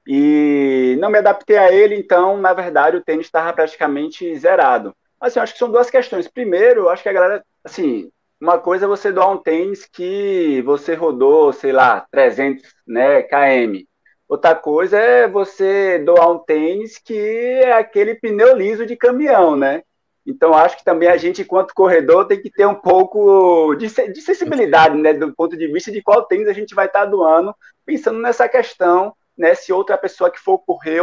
e 0.06 0.96
não 1.00 1.10
me 1.10 1.18
adaptei 1.18 1.56
a 1.56 1.72
ele, 1.72 1.94
então, 1.94 2.36
na 2.36 2.52
verdade, 2.52 2.96
o 2.96 3.04
tênis 3.04 3.26
estava 3.26 3.52
praticamente 3.52 4.36
zerado. 4.36 4.94
Assim, 5.20 5.38
eu 5.38 5.42
acho 5.44 5.52
que 5.52 5.58
são 5.58 5.70
duas 5.70 5.88
questões. 5.88 6.26
Primeiro, 6.26 6.82
eu 6.82 6.90
acho 6.90 7.02
que 7.02 7.08
a 7.08 7.12
galera, 7.12 7.44
assim, 7.62 8.10
uma 8.42 8.58
coisa 8.58 8.86
é 8.86 8.88
você 8.88 9.12
doar 9.12 9.30
um 9.30 9.38
tênis 9.38 9.86
que 9.86 10.60
você 10.62 10.94
rodou, 10.94 11.52
sei 11.52 11.70
lá, 11.70 12.04
300 12.10 12.64
né, 12.84 13.22
km. 13.22 13.84
Outra 14.28 14.52
coisa 14.56 14.98
é 14.98 15.28
você 15.28 16.00
doar 16.00 16.28
um 16.28 16.40
tênis 16.40 16.98
que 16.98 17.16
é 17.16 17.72
aquele 17.72 18.16
pneu 18.16 18.56
liso 18.56 18.84
de 18.84 18.96
caminhão, 18.96 19.54
né? 19.54 19.82
Então, 20.26 20.54
acho 20.54 20.76
que 20.76 20.84
também 20.84 21.08
a 21.08 21.16
gente, 21.16 21.42
enquanto 21.42 21.72
corredor, 21.72 22.26
tem 22.26 22.40
que 22.42 22.50
ter 22.50 22.66
um 22.66 22.74
pouco 22.74 23.76
de, 23.76 23.86
de 23.86 24.20
sensibilidade, 24.20 24.96
né, 24.96 25.12
do 25.14 25.32
ponto 25.32 25.56
de 25.56 25.68
vista 25.68 25.92
de 25.92 26.02
qual 26.02 26.24
tênis 26.24 26.48
a 26.48 26.52
gente 26.52 26.74
vai 26.74 26.86
estar 26.86 27.04
doando, 27.04 27.54
pensando 27.86 28.18
nessa 28.18 28.48
questão, 28.48 29.14
né, 29.38 29.54
se 29.54 29.72
outra 29.72 29.96
pessoa 29.96 30.30
que 30.30 30.40
for 30.40 30.58
correr 30.58 31.00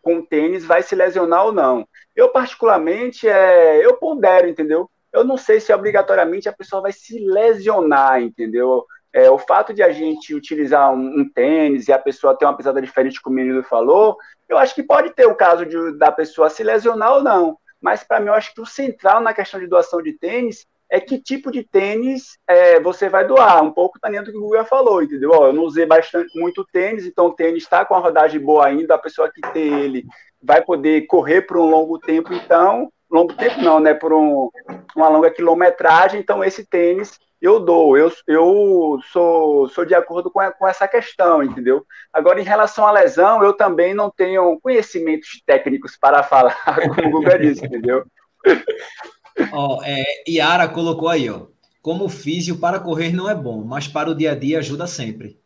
com 0.00 0.20
tênis 0.20 0.64
vai 0.64 0.82
se 0.82 0.96
lesionar 0.96 1.46
ou 1.46 1.52
não. 1.52 1.86
Eu, 2.14 2.30
particularmente, 2.30 3.28
é, 3.28 3.84
eu 3.84 3.96
pondero, 3.98 4.48
entendeu? 4.48 4.90
Eu 5.12 5.24
não 5.24 5.36
sei 5.36 5.60
se 5.60 5.72
obrigatoriamente 5.72 6.48
a 6.48 6.52
pessoa 6.52 6.82
vai 6.82 6.92
se 6.92 7.18
lesionar, 7.18 8.22
entendeu? 8.22 8.86
é, 9.12 9.30
o 9.30 9.38
fato 9.38 9.74
de 9.74 9.82
a 9.82 9.92
gente 9.92 10.34
utilizar 10.34 10.92
um, 10.92 11.20
um, 11.20 11.28
tênis 11.28 11.86
e 11.86 11.92
a 11.92 11.98
pessoa 11.98 12.36
ter 12.36 12.46
uma 12.46 12.56
pesada 12.56 12.80
diferente, 12.80 13.20
como 13.20 13.36
o 13.36 13.38
menino 13.38 13.62
falou, 13.62 14.16
eu 14.48 14.56
acho 14.56 14.74
que 14.74 14.82
pode 14.82 15.10
ter 15.10 15.26
o 15.26 15.34
caso 15.34 15.66
de, 15.66 15.98
da 15.98 16.10
pessoa 16.10 16.48
se 16.48 16.62
lesionar 16.62 17.12
ou 17.12 17.22
não. 17.22 17.58
Mas 17.80 18.02
para 18.02 18.20
mim, 18.20 18.28
eu 18.28 18.34
acho 18.34 18.54
que 18.54 18.60
o 18.60 18.66
central 18.66 19.20
na 19.20 19.34
questão 19.34 19.60
de 19.60 19.66
doação 19.66 20.00
de 20.00 20.12
tênis 20.14 20.66
é 20.88 21.00
que 21.00 21.18
tipo 21.18 21.50
de 21.50 21.62
tênis 21.62 22.38
é, 22.46 22.80
você 22.80 23.08
vai 23.08 23.26
doar. 23.26 23.62
Um 23.62 23.72
pouco 23.72 23.98
tá 23.98 24.08
dentro 24.08 24.26
do 24.26 24.32
que 24.32 24.38
o 24.38 24.42
Google 24.42 24.64
falou, 24.64 25.02
entendeu? 25.02 25.30
Ó, 25.32 25.48
eu 25.48 25.52
não 25.52 25.64
usei 25.64 25.84
bastante 25.84 26.38
muito 26.38 26.66
tênis, 26.72 27.06
então 27.06 27.26
o 27.26 27.34
tênis 27.34 27.64
está 27.64 27.84
com 27.84 27.94
a 27.94 27.98
rodagem 27.98 28.40
boa 28.40 28.66
ainda, 28.66 28.94
a 28.94 28.98
pessoa 28.98 29.30
que 29.30 29.40
tem 29.52 29.80
ele 29.80 30.04
vai 30.42 30.62
poder 30.62 31.06
correr 31.06 31.42
por 31.42 31.56
um 31.56 31.70
longo 31.70 31.98
tempo, 31.98 32.32
então, 32.32 32.90
longo 33.12 33.34
tempo 33.34 33.60
não, 33.60 33.78
né? 33.78 33.94
Por 33.94 34.12
um, 34.12 34.50
uma 34.96 35.08
longa 35.08 35.30
quilometragem, 35.30 36.20
então 36.20 36.42
esse 36.42 36.64
tênis 36.64 37.18
eu 37.42 37.58
dou, 37.58 37.98
eu, 37.98 38.12
eu 38.28 39.00
sou, 39.10 39.68
sou 39.68 39.84
de 39.84 39.96
acordo 39.96 40.30
com, 40.30 40.38
a, 40.38 40.52
com 40.52 40.68
essa 40.68 40.86
questão, 40.86 41.42
entendeu? 41.42 41.84
Agora, 42.12 42.40
em 42.40 42.44
relação 42.44 42.86
à 42.86 42.92
lesão, 42.92 43.42
eu 43.42 43.52
também 43.52 43.92
não 43.92 44.08
tenho 44.08 44.60
conhecimentos 44.60 45.42
técnicos 45.44 45.96
para 45.96 46.22
falar, 46.24 46.54
como 46.94 47.08
o 47.08 47.10
Guga 47.10 47.36
disse, 47.36 47.66
entendeu? 47.66 48.04
Ó, 49.52 49.82
é, 49.82 50.04
Yara 50.28 50.68
colocou 50.68 51.08
aí, 51.08 51.28
ó. 51.28 51.46
Como 51.80 52.08
físio 52.08 52.58
para 52.58 52.78
correr 52.78 53.12
não 53.12 53.28
é 53.28 53.34
bom, 53.34 53.64
mas 53.64 53.88
para 53.88 54.10
o 54.10 54.14
dia 54.14 54.32
a 54.32 54.34
dia 54.36 54.58
ajuda 54.58 54.86
sempre. 54.86 55.40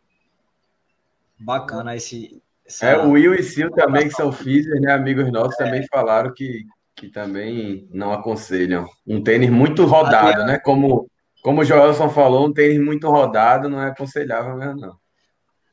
Bacana 1.39 1.97
esse. 1.97 2.43
Essa... 2.67 2.89
É, 2.89 2.99
o 2.99 3.13
Will 3.13 3.35
e 3.35 3.43
Sil 3.45 3.71
também, 3.71 4.09
que 4.09 4.15
são 4.15 4.31
físicos, 4.33 4.81
né? 4.83 4.93
Amigos 4.93 5.31
nossos, 5.31 5.59
é. 5.61 5.65
também 5.65 5.87
falaram 5.87 6.35
que, 6.35 6.67
que 6.97 7.09
também 7.09 7.87
não 7.93 8.13
aconselham. 8.13 8.89
Um 9.07 9.23
tênis 9.23 9.51
muito 9.51 9.85
rodado, 9.85 10.45
né? 10.45 10.59
Como 10.59 11.09
como 11.47 11.61
o 11.61 11.65
Joelson 11.65 12.09
falou, 12.09 12.49
um 12.49 12.53
tênis 12.53 12.85
muito 12.85 13.09
rodado 13.09 13.69
não 13.69 13.81
é 13.81 13.91
aconselhável 13.91 14.57
mesmo, 14.57 14.81
não. 14.81 14.97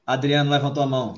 Adriano 0.06 0.52
levantou 0.52 0.84
a 0.84 0.86
mão. 0.86 1.16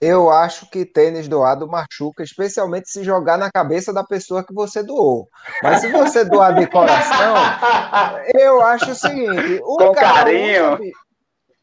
Eu 0.00 0.30
acho 0.30 0.70
que 0.70 0.84
tênis 0.84 1.26
doado 1.26 1.66
machuca, 1.66 2.22
especialmente 2.22 2.88
se 2.88 3.02
jogar 3.02 3.36
na 3.36 3.50
cabeça 3.50 3.92
da 3.92 4.04
pessoa 4.04 4.44
que 4.44 4.54
você 4.54 4.80
doou. 4.80 5.28
Mas 5.60 5.80
se 5.80 5.90
você 5.90 6.24
doar 6.24 6.54
de 6.54 6.68
coração, 6.68 7.34
eu 8.38 8.60
acho 8.60 8.92
o 8.92 8.94
seguinte: 8.94 9.60
o 9.64 9.76
Com 9.76 9.92
carinho. 9.92 10.74
Usa... 10.74 10.82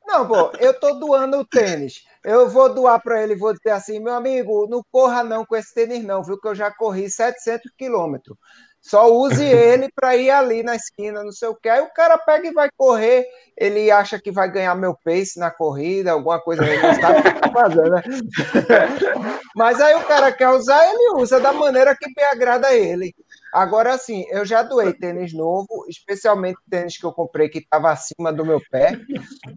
Não, 0.05 0.27
pô, 0.27 0.51
eu 0.60 0.77
tô 0.77 0.96
doando 0.96 1.38
o 1.38 1.46
tênis. 1.46 2.03
Eu 2.23 2.49
vou 2.49 2.73
doar 2.73 3.01
para 3.01 3.21
ele, 3.21 3.35
vou 3.35 3.53
dizer 3.53 3.71
assim, 3.71 3.99
meu 3.99 4.13
amigo, 4.13 4.67
não 4.69 4.81
corra 4.91 5.23
não 5.23 5.45
com 5.45 5.55
esse 5.55 5.73
tênis 5.73 6.03
não, 6.03 6.23
viu 6.23 6.39
que 6.39 6.47
eu 6.47 6.55
já 6.55 6.71
corri 6.71 7.09
700 7.09 7.71
quilômetros. 7.77 8.37
Só 8.83 9.09
use 9.13 9.43
ele 9.45 9.89
para 9.95 10.15
ir 10.15 10.29
ali 10.29 10.61
na 10.61 10.75
esquina, 10.75 11.23
não 11.23 11.31
sei 11.31 11.47
o 11.47 11.55
que. 11.55 11.69
Aí 11.69 11.81
o 11.81 11.93
cara 11.93 12.17
pega 12.17 12.47
e 12.47 12.53
vai 12.53 12.69
correr, 12.77 13.25
ele 13.57 13.89
acha 13.89 14.19
que 14.19 14.31
vai 14.31 14.51
ganhar 14.51 14.75
meu 14.75 14.95
pace 15.03 15.39
na 15.39 15.49
corrida, 15.49 16.11
alguma 16.11 16.39
coisa 16.39 16.65
ele 16.65 16.81
não 16.81 16.93
sabe 16.95 17.19
o 17.19 17.23
que 17.23 17.39
tá 17.39 17.51
fazendo, 17.51 17.89
né? 17.89 18.01
Mas 19.55 19.79
aí 19.79 19.95
o 19.95 20.05
cara 20.05 20.31
quer 20.31 20.49
usar, 20.49 20.83
ele 20.85 21.21
usa 21.21 21.39
da 21.39 21.53
maneira 21.53 21.95
que 21.95 22.13
bem 22.13 22.25
agrada 22.25 22.67
a 22.67 22.75
ele. 22.75 23.15
Agora, 23.53 23.93
assim, 23.93 24.25
eu 24.31 24.43
já 24.43 24.63
doei 24.63 24.91
tênis 24.93 25.31
novo, 25.31 25.86
especialmente 25.88 26.57
tênis 26.67 26.98
que 26.98 27.05
eu 27.05 27.13
comprei 27.13 27.48
que 27.48 27.60
estava 27.60 27.91
acima 27.91 28.33
do 28.33 28.43
meu 28.43 28.60
pé. 28.72 29.00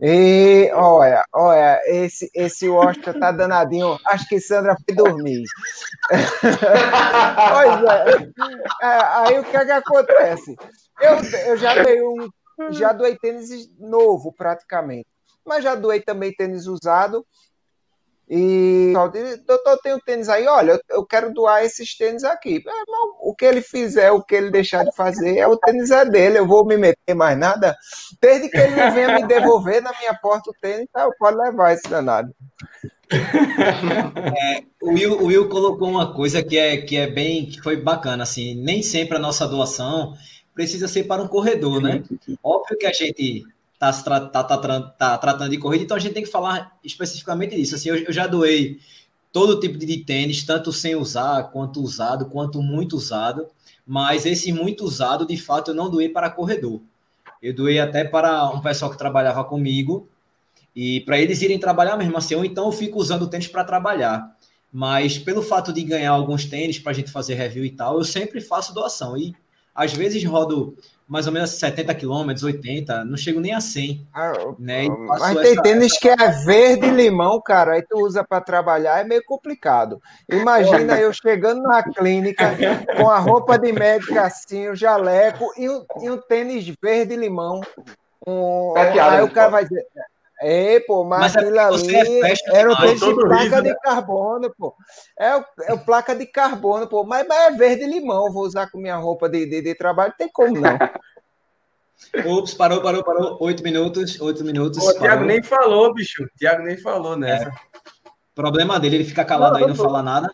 E 0.03 0.71
olha, 0.75 1.25
olha, 1.33 1.81
esse, 1.87 2.31
esse 2.35 2.69
Washington 2.69 3.19
tá 3.19 3.33
danadinho. 3.33 3.99
Acho 4.07 4.29
que 4.29 4.38
Sandra 4.38 4.76
foi 4.85 4.95
dormir. 4.95 5.45
pois 6.11 7.83
é. 7.91 8.87
é. 8.87 9.00
Aí 9.15 9.38
o 9.38 9.45
que, 9.45 9.57
é 9.57 9.65
que 9.65 9.73
acontece? 9.73 10.55
Eu, 11.00 11.15
eu 11.49 11.57
já 11.57 11.83
dei 11.83 12.03
um. 12.03 12.29
Já 12.71 12.93
doei 12.93 13.17
tênis 13.17 13.50
novo, 13.79 14.31
praticamente. 14.31 15.07
Mas 15.43 15.65
já 15.65 15.75
doei 15.75 16.00
também 16.00 16.35
tênis 16.35 16.67
usado. 16.67 17.25
E 18.28 18.92
doutor, 19.47 19.78
tem 19.78 19.95
um 19.95 20.00
tênis 20.00 20.28
aí, 20.28 20.49
olha, 20.49 20.80
eu 20.90 21.06
quero 21.06 21.33
doar 21.33 21.64
esses 21.64 21.97
tênis 21.97 22.25
aqui. 22.25 22.56
É, 22.66 22.73
o 23.21 23.33
que 23.35 23.45
ele 23.45 23.62
fizer, 23.62 24.11
o 24.11 24.23
que 24.23 24.35
ele 24.35 24.50
deixar 24.50 24.85
de 24.85 24.95
fazer, 24.97 25.38
é 25.38 25.47
o 25.47 25.56
tênis 25.56 25.92
é 25.92 26.04
dele, 26.04 26.38
eu 26.38 26.47
vou 26.47 26.66
me 26.66 26.76
meter 26.76 27.14
mais 27.14 27.38
nada. 27.38 27.76
Desde 28.21 28.49
que 28.49 28.56
ele 28.56 28.75
não 28.75 28.90
venha 28.92 29.14
me 29.14 29.26
devolver 29.26 29.80
na 29.80 29.92
minha 29.99 30.14
porta 30.14 30.50
o 30.50 30.54
tênis, 30.61 30.88
tá, 30.92 31.09
pode 31.18 31.37
levar 31.37 31.73
esse 31.73 31.88
danado. 31.88 32.35
É, 33.09 34.64
o, 34.83 34.90
Will, 34.90 35.12
o 35.12 35.26
Will 35.26 35.49
colocou 35.49 35.88
uma 35.88 36.12
coisa 36.12 36.42
que 36.42 36.59
é, 36.59 36.78
que 36.78 36.97
é 36.97 37.06
bem, 37.06 37.47
que 37.47 37.62
foi 37.62 37.76
bacana, 37.76 38.25
assim, 38.25 38.56
nem 38.56 38.83
sempre 38.83 39.16
a 39.16 39.21
nossa 39.21 39.47
doação 39.47 40.14
precisa 40.52 40.88
ser 40.88 41.04
para 41.04 41.23
um 41.23 41.28
corredor, 41.28 41.80
né? 41.80 42.02
Óbvio 42.42 42.78
que 42.78 42.87
a 42.87 42.92
gente 42.92 43.45
tá, 43.78 43.92
tá, 43.92 44.45
tá, 44.45 44.80
tá, 44.80 45.18
tratando 45.18 45.50
de 45.50 45.59
corrida, 45.59 45.85
então 45.85 45.97
a 45.97 46.00
gente 46.00 46.14
tem 46.14 46.23
que 46.23 46.30
falar 46.30 46.76
especificamente 46.85 47.56
disso. 47.56 47.75
Assim, 47.75 47.88
eu, 47.90 47.97
eu 47.97 48.12
já 48.12 48.26
doei 48.26 48.78
todo 49.33 49.61
tipo 49.61 49.78
de 49.78 49.99
tênis, 49.99 50.45
tanto 50.45 50.73
sem 50.73 50.95
usar, 50.97 51.45
quanto 51.50 51.83
usado, 51.83 52.26
quanto 52.26 52.62
muito 52.62 52.97
usado, 52.97 53.47
mas 53.87 54.25
esse 54.25 54.52
muito 54.52 54.85
usado, 54.85 55.26
de 55.26 55.37
fato, 55.37 55.71
eu 55.71 55.75
não 55.75 55.90
doei 55.90 56.09
para 56.09 56.30
corredor. 56.30 56.80
Eu 57.42 57.54
doei 57.54 57.78
até 57.78 58.02
para 58.02 58.49
um 58.50 58.61
pessoal 58.61 58.90
que 58.90 58.99
trabalhava 58.99 59.45
comigo, 59.45 60.09
e 60.75 61.00
para 61.00 61.18
eles 61.18 61.40
irem 61.40 61.59
trabalhar 61.59 61.97
mesmo 61.97 62.18
assim, 62.18 62.35
ou 62.35 62.45
então 62.45 62.66
eu 62.66 62.73
fico 62.73 62.99
usando 62.99 63.23
o 63.23 63.26
tênis 63.28 63.49
para 63.49 63.64
trabalhar. 63.64 64.37
Mas 64.71 65.16
pelo 65.18 65.42
fato 65.42 65.73
de 65.73 65.83
ganhar 65.83 66.11
alguns 66.11 66.45
tênis 66.45 66.78
para 66.78 66.92
a 66.92 66.95
gente 66.95 67.11
fazer 67.11 67.35
review 67.35 67.64
e 67.64 67.71
tal, 67.71 67.97
eu 67.97 68.04
sempre 68.04 68.42
faço 68.42 68.75
doação. 68.75 69.16
E 69.16 69.35
às 69.75 69.95
vezes 69.95 70.23
rodo 70.25 70.76
mais 71.07 71.27
ou 71.27 71.33
menos 71.33 71.51
70 71.51 71.95
quilômetros, 71.95 72.43
80, 72.43 73.05
não 73.05 73.17
chego 73.17 73.41
nem 73.41 73.55
a 73.55 73.61
100. 73.61 74.07
Ah, 74.13 74.33
né? 74.59 74.89
Mas 74.89 75.35
tem 75.39 75.53
essa... 75.53 75.63
tênis 75.63 75.99
que 75.99 76.09
é 76.09 76.17
verde 76.45 76.91
limão, 76.91 77.41
cara, 77.41 77.75
aí 77.75 77.83
tu 77.83 77.99
usa 77.99 78.25
para 78.25 78.41
trabalhar, 78.41 79.01
é 79.01 79.05
meio 79.05 79.23
complicado. 79.25 80.01
Imagina 80.29 80.99
eu 81.01 81.13
chegando 81.13 81.63
na 81.63 81.83
clínica 81.83 82.57
com 82.97 83.09
a 83.09 83.19
roupa 83.19 83.57
de 83.57 83.73
médico 83.73 84.19
assim, 84.19 84.69
o 84.69 84.75
jaleco 84.75 85.53
e 85.57 85.69
um, 85.69 85.85
e 86.01 86.11
um 86.11 86.17
tênis 86.17 86.67
verde 86.83 87.15
limão. 87.15 87.61
Um, 88.27 88.75
aí 88.77 89.23
o 89.23 89.31
cara 89.31 89.51
vai 89.51 89.65
dizer, 89.65 89.87
é, 90.40 90.81
pô, 90.81 91.02
mas, 91.02 91.35
mas 91.35 91.37
aquilo 91.37 91.59
ali 91.59 92.21
é 92.23 92.35
era 92.52 92.71
o 92.71 92.76
de 92.76 93.14
placa 93.14 93.43
riso, 93.43 93.62
de 93.62 93.71
né? 93.71 93.76
carbono, 93.83 94.55
pô. 94.57 94.75
É 95.19 95.37
o, 95.37 95.45
é 95.62 95.73
o 95.73 95.78
placa 95.78 96.14
de 96.14 96.26
carbono, 96.26 96.87
pô. 96.87 97.05
Mas, 97.05 97.26
mas 97.26 97.38
é 97.38 97.50
verde 97.57 97.87
limão, 97.87 98.31
vou 98.33 98.45
usar 98.45 98.71
com 98.71 98.78
minha 98.78 98.97
roupa 98.97 99.28
de, 99.28 99.47
de, 99.47 99.62
de 99.62 99.75
trabalho, 99.75 100.11
não 100.11 100.16
tem 100.16 100.28
como 100.28 100.61
não. 100.61 100.78
Ups, 102.26 102.52
parou, 102.52 102.83
parou, 102.83 103.02
parou. 103.02 103.38
Oito 103.40 103.62
minutos, 103.62 104.21
oito 104.21 104.45
minutos. 104.45 104.87
O 104.87 104.99
Thiago 104.99 105.25
nem 105.25 105.43
falou, 105.43 105.95
bicho. 105.95 106.25
O 106.25 106.28
Thiago 106.38 106.62
nem 106.62 106.76
falou 106.76 107.16
nessa. 107.16 107.49
É. 107.49 107.52
Problema 108.35 108.78
dele, 108.78 108.97
ele 108.97 109.05
fica 109.05 109.25
calado 109.25 109.55
não, 109.55 109.61
aí, 109.61 109.66
não 109.66 109.75
fala 109.75 110.02
nada. 110.02 110.31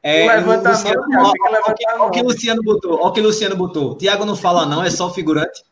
É, 0.00 0.28
levanta 0.36 0.70
Luciano, 0.70 1.02
a 1.02 1.08
mão, 1.08 1.32
Olha 1.46 1.60
o 2.04 2.10
que 2.10 2.20
o 2.20 2.24
Luciano 2.24 2.62
botou. 2.62 2.98
Olha 2.98 3.06
o 3.06 3.12
que 3.12 3.20
o 3.20 3.24
Luciano 3.24 3.56
botou. 3.56 3.96
Tiago 3.96 4.24
não 4.24 4.36
fala, 4.36 4.64
não, 4.66 4.84
é 4.84 4.90
só 4.90 5.12
figurante. 5.12 5.64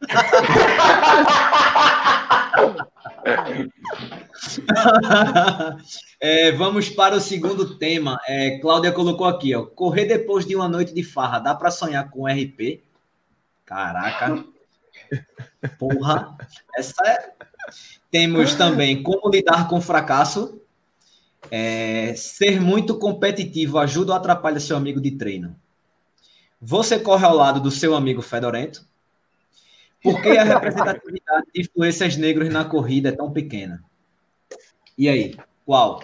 é, 6.20 6.52
vamos 6.52 6.88
para 6.90 7.16
o 7.16 7.20
segundo 7.20 7.76
tema. 7.78 8.18
É, 8.26 8.58
Cláudia 8.58 8.92
colocou 8.92 9.26
aqui, 9.26 9.54
ó. 9.54 9.64
Correr 9.64 10.06
depois 10.06 10.46
de 10.46 10.54
uma 10.54 10.68
noite 10.68 10.94
de 10.94 11.02
farra, 11.02 11.38
dá 11.38 11.54
para 11.54 11.70
sonhar 11.70 12.10
com 12.10 12.26
RP? 12.26 12.82
Caraca. 13.64 14.44
Porra. 15.78 16.36
Essa 16.76 17.02
é... 17.06 17.32
Temos 18.10 18.54
também 18.54 19.02
como 19.02 19.30
lidar 19.30 19.68
com 19.68 19.80
fracasso. 19.80 20.60
É, 21.50 22.14
ser 22.16 22.60
muito 22.60 22.98
competitivo 22.98 23.78
ajuda 23.78 24.12
ou 24.12 24.18
atrapalha 24.18 24.60
seu 24.60 24.76
amigo 24.76 25.00
de 25.00 25.10
treino? 25.12 25.56
Você 26.60 26.98
corre 26.98 27.26
ao 27.26 27.34
lado 27.34 27.60
do 27.60 27.70
seu 27.70 27.94
amigo 27.94 28.22
fedorento? 28.22 28.86
Por 30.04 30.20
que 30.20 30.36
a 30.36 30.44
representatividade 30.44 31.46
de 31.54 31.62
influências 31.62 32.18
negras 32.18 32.52
na 32.52 32.62
corrida 32.62 33.08
é 33.08 33.12
tão 33.12 33.32
pequena? 33.32 33.82
E 34.98 35.08
aí, 35.08 35.34
qual? 35.64 36.02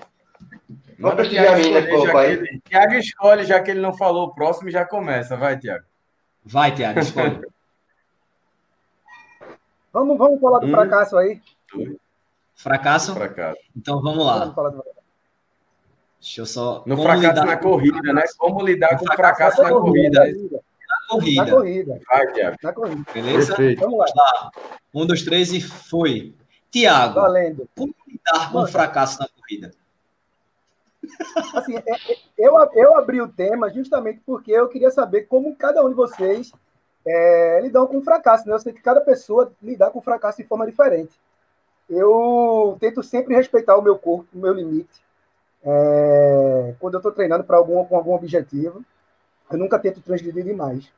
Vamos 0.98 1.16
prestigiar 1.16 1.52
a 1.52 1.58
minha, 1.58 1.86
pouco 1.86 2.16
aí. 2.16 2.60
Tiago 2.62 2.94
escolhe, 2.94 3.44
já 3.44 3.60
que 3.60 3.70
ele 3.70 3.80
não 3.80 3.92
falou 3.92 4.28
o 4.28 4.34
próximo, 4.34 4.70
já 4.70 4.86
começa. 4.86 5.36
Vai, 5.36 5.58
Tiago. 5.58 5.84
Vai, 6.42 6.74
Tiago, 6.74 7.00
escolhe. 7.00 7.40
vamos, 9.92 10.16
vamos 10.16 10.40
falar 10.40 10.60
do 10.60 10.66
um, 10.66 10.70
fracasso 10.70 11.18
aí. 11.18 11.42
Fracasso? 12.54 13.12
Fracasso. 13.12 13.60
Então 13.76 14.00
vamos 14.00 14.24
lá. 14.24 14.38
Vamos 14.38 14.54
falar 14.54 14.70
do... 14.70 14.82
Deixa 16.18 16.40
eu 16.40 16.46
só. 16.46 16.82
No 16.86 16.96
fracasso 16.96 17.28
lidar... 17.28 17.44
na 17.44 17.58
corrida, 17.58 18.14
né? 18.14 18.22
Como 18.38 18.64
lidar 18.64 18.98
com 18.98 19.04
o 19.04 19.14
fracasso, 19.14 19.56
fracasso 19.56 19.62
na 19.62 19.70
corrida. 19.70 20.20
corrida 20.20 20.62
corrida. 21.10 21.44
Na 21.44 21.50
corrida. 21.50 22.00
Na 22.62 22.72
corrida. 22.72 23.12
Beleza? 23.12 23.56
Perfeito. 23.56 23.80
Vamos 23.80 23.98
lá. 23.98 24.50
Um, 24.94 25.06
dois, 25.06 25.22
três 25.22 25.52
e 25.52 25.60
foi. 25.60 26.34
Tiago, 26.70 27.20
como 27.76 27.94
lidar 28.06 28.52
com 28.52 28.58
o 28.58 28.66
fracasso 28.66 29.18
na 29.18 29.28
corrida? 29.28 29.72
Assim, 31.54 31.76
é, 31.76 32.12
é, 32.12 32.16
eu, 32.38 32.54
eu 32.74 32.96
abri 32.96 33.20
o 33.20 33.28
tema 33.28 33.70
justamente 33.70 34.20
porque 34.24 34.52
eu 34.52 34.68
queria 34.68 34.90
saber 34.90 35.22
como 35.22 35.56
cada 35.56 35.84
um 35.84 35.88
de 35.88 35.94
vocês 35.94 36.52
é, 37.04 37.60
lidam 37.60 37.86
com 37.86 38.02
fracasso. 38.02 38.46
Né? 38.46 38.54
Eu 38.54 38.58
sei 38.60 38.72
que 38.72 38.82
cada 38.82 39.00
pessoa 39.00 39.52
lidar 39.60 39.90
com 39.90 40.00
fracasso 40.00 40.38
de 40.38 40.48
forma 40.48 40.66
diferente. 40.66 41.12
Eu 41.88 42.76
tento 42.78 43.02
sempre 43.02 43.34
respeitar 43.34 43.76
o 43.76 43.82
meu 43.82 43.98
corpo, 43.98 44.28
o 44.32 44.38
meu 44.38 44.52
limite. 44.52 45.02
É, 45.64 46.74
quando 46.78 46.94
eu 46.94 46.98
estou 46.98 47.12
treinando 47.12 47.44
para 47.44 47.56
algum, 47.56 47.84
com 47.84 47.96
algum 47.96 48.14
objetivo, 48.14 48.84
eu 49.50 49.58
nunca 49.58 49.78
tento 49.78 50.00
transgredir 50.00 50.44
demais. 50.44 50.90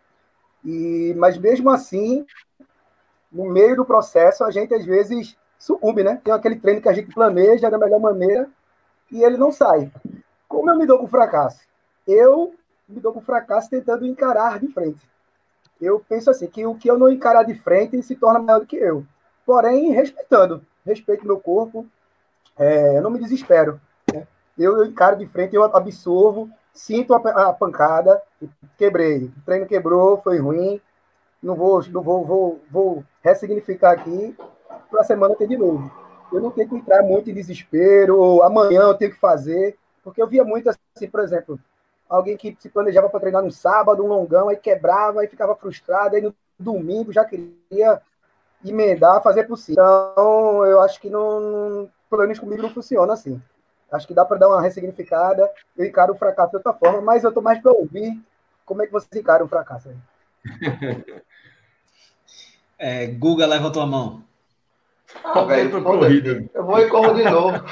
E, 0.65 1.15
mas 1.17 1.37
mesmo 1.39 1.71
assim, 1.71 2.25
no 3.31 3.51
meio 3.51 3.77
do 3.77 3.85
processo, 3.85 4.45
a 4.45 4.51
gente 4.51 4.75
às 4.75 4.85
vezes 4.85 5.37
sucumbe, 5.59 6.03
né? 6.03 6.21
Tem 6.23 6.33
aquele 6.33 6.57
treino 6.57 6.81
que 6.81 6.89
a 6.89 6.93
gente 6.93 7.13
planeja 7.15 7.71
da 7.71 7.79
melhor 7.79 8.01
maneira 8.01 8.49
e 9.11 9.23
ele 9.23 9.37
não 9.37 9.51
sai. 9.51 9.91
Como 10.49 10.71
eu 10.71 10.77
me 10.77 10.87
dou 10.87 10.99
com 10.99 11.07
fracasso? 11.07 11.61
Eu 12.07 12.55
me 12.89 13.01
dou 13.01 13.13
com 13.13 13.21
fracasso 13.21 13.71
tentando 13.71 14.07
encarar 14.07 14.59
de 14.59 14.69
frente. 14.69 15.09
Eu 15.81 16.05
penso 16.09 16.31
assim, 16.31 16.47
que 16.47 16.65
o 16.65 16.75
que 16.75 16.91
eu 16.91 16.99
não 16.99 17.11
encarar 17.11 17.43
de 17.43 17.55
frente 17.55 18.01
se 18.03 18.15
torna 18.15 18.39
maior 18.39 18.61
do 18.61 18.67
que 18.67 18.77
eu. 18.77 19.05
Porém, 19.45 19.91
respeitando. 19.91 20.65
Respeito 20.85 21.27
meu 21.27 21.39
corpo, 21.39 21.87
é, 22.59 22.99
eu 22.99 23.03
não 23.03 23.11
me 23.11 23.19
desespero. 23.19 23.81
Né? 24.13 24.27
Eu, 24.59 24.77
eu 24.77 24.85
encaro 24.85 25.17
de 25.17 25.27
frente, 25.27 25.55
eu 25.55 25.63
absorvo, 25.65 26.51
sinto 26.73 27.15
a, 27.15 27.49
a, 27.49 27.53
pancada, 27.53 28.21
quebrei. 28.79 29.25
O 29.25 29.45
treino 29.45 29.67
quebrou, 29.67 30.21
foi 30.23 30.39
ruim. 30.39 30.81
Não 31.43 31.55
vou, 31.55 31.83
não 31.89 32.03
vou, 32.03 32.25
vou, 32.25 32.61
vou 32.71 33.05
ressignificar 33.23 33.93
aqui. 33.93 34.37
Para 34.91 35.01
a 35.01 35.05
semana 35.05 35.35
ter 35.35 35.49
de 35.49 35.57
novo. 35.57 35.91
Eu 36.33 36.41
não 36.41 36.51
tenho 36.51 36.69
que 36.69 36.77
entrar 36.77 37.03
muito 37.03 37.31
em 37.31 37.35
desespero. 37.35 38.43
Amanhã 38.43 38.83
eu 38.83 38.95
tenho 38.95 39.13
que 39.13 39.19
fazer. 39.19 39.77
Porque 40.03 40.21
eu 40.21 40.27
via 40.27 40.45
muito 40.45 40.69
assim, 40.69 41.09
por 41.09 41.21
exemplo, 41.21 41.59
alguém 42.09 42.37
que 42.37 42.57
se 42.59 42.69
planejava 42.69 43.09
para 43.09 43.21
treinar 43.21 43.43
no 43.43 43.51
sábado, 43.51 44.05
um 44.05 44.09
longão, 44.09 44.49
aí 44.49 44.57
quebrava, 44.57 45.21
aí 45.21 45.29
ficava 45.29 45.55
frustrado, 45.55 46.17
aí 46.17 46.23
no 46.23 46.35
domingo 46.59 47.13
já 47.13 47.25
queria 47.25 48.03
emendar, 48.65 49.23
fazer 49.23 49.45
possível. 49.45 49.83
Então, 49.83 50.67
eu 50.67 50.81
acho 50.81 51.01
que 51.01 51.09
não, 51.09 51.89
pelo 52.11 52.23
menos 52.23 52.39
comigo 52.39 52.63
não 52.63 52.71
funciona 52.71 53.13
assim. 53.13 53.41
Acho 53.93 54.07
que 54.07 54.15
dá 54.15 54.25
para 54.25 54.39
dar 54.39 54.49
uma 54.49 54.63
ressignificada. 54.63 55.49
Eu 55.77 55.85
encaro 55.85 56.15
o 56.15 56.17
fracasso 56.17 56.51
de 56.51 56.57
outra 56.57 56.73
forma, 56.73 57.01
mas 57.01 57.23
eu 57.23 57.29
estou 57.29 57.43
mais 57.43 57.61
para 57.61 57.73
ouvir 57.73 58.21
como 58.65 58.83
é 58.83 58.87
que 58.87 58.93
vocês 58.93 59.21
encaram 59.21 59.47
o 59.47 59.49
fracasso 59.49 59.89
aí. 59.89 59.97
É, 62.85 63.07
Guga, 63.07 63.47
leva 63.47 63.71
tua 63.71 63.87
mão. 63.87 64.25
Ah, 65.23 65.45
velho, 65.45 65.85
corrida. 65.85 66.45
Eu 66.53 66.67
vou 66.67 66.81
e 66.81 66.89
corro 66.89 67.15
de 67.15 67.23
novo. 67.23 67.65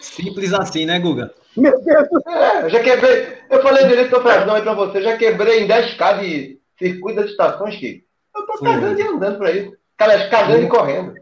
Simples 0.00 0.52
assim, 0.52 0.86
né, 0.86 1.00
Guga? 1.00 1.34
Meu 1.56 1.82
Deus 1.82 2.08
do 2.08 2.22
céu. 2.22 2.32
É, 2.32 2.62
eu 2.62 2.70
já 2.70 2.80
quebrei. 2.80 3.38
Eu 3.50 3.62
falei 3.62 3.88
direito 3.88 4.16
não 4.46 4.54
aí 4.54 4.62
pra 4.62 4.74
você. 4.74 5.02
Já 5.02 5.16
quebrei 5.16 5.64
em 5.64 5.66
10k 5.66 6.20
de 6.20 6.60
circuito 6.78 7.20
das 7.20 7.30
estações, 7.30 7.76
que 7.76 8.04
Eu 8.32 8.46
tô 8.46 8.62
cagando 8.62 9.00
e 9.00 9.02
andando 9.02 9.38
pra 9.38 9.50
isso. 9.50 9.76
Cara, 9.96 10.28
cagando 10.28 10.62
e 10.62 10.68
correndo. 10.68 11.14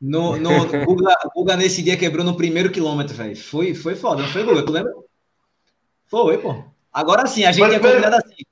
No, 0.00 0.36
no 0.36 0.66
Guga, 0.84 1.14
Guga, 1.34 1.56
nesse 1.56 1.82
dia 1.82 1.96
quebrou 1.96 2.24
no 2.24 2.36
primeiro 2.36 2.70
quilômetro, 2.70 3.14
velho. 3.14 3.36
Foi, 3.36 3.74
foi 3.74 3.94
foda, 3.94 4.22
não 4.22 4.28
foi, 4.28 4.44
Guga? 4.44 4.64
Tu 4.64 4.72
lembra? 4.72 4.92
Foi, 6.06 6.38
pô. 6.38 6.64
Agora 6.92 7.26
sim, 7.26 7.44
a 7.44 7.52
gente 7.52 7.66
tinha 7.66 7.80
combinado 7.80 8.16
assim. 8.16 8.44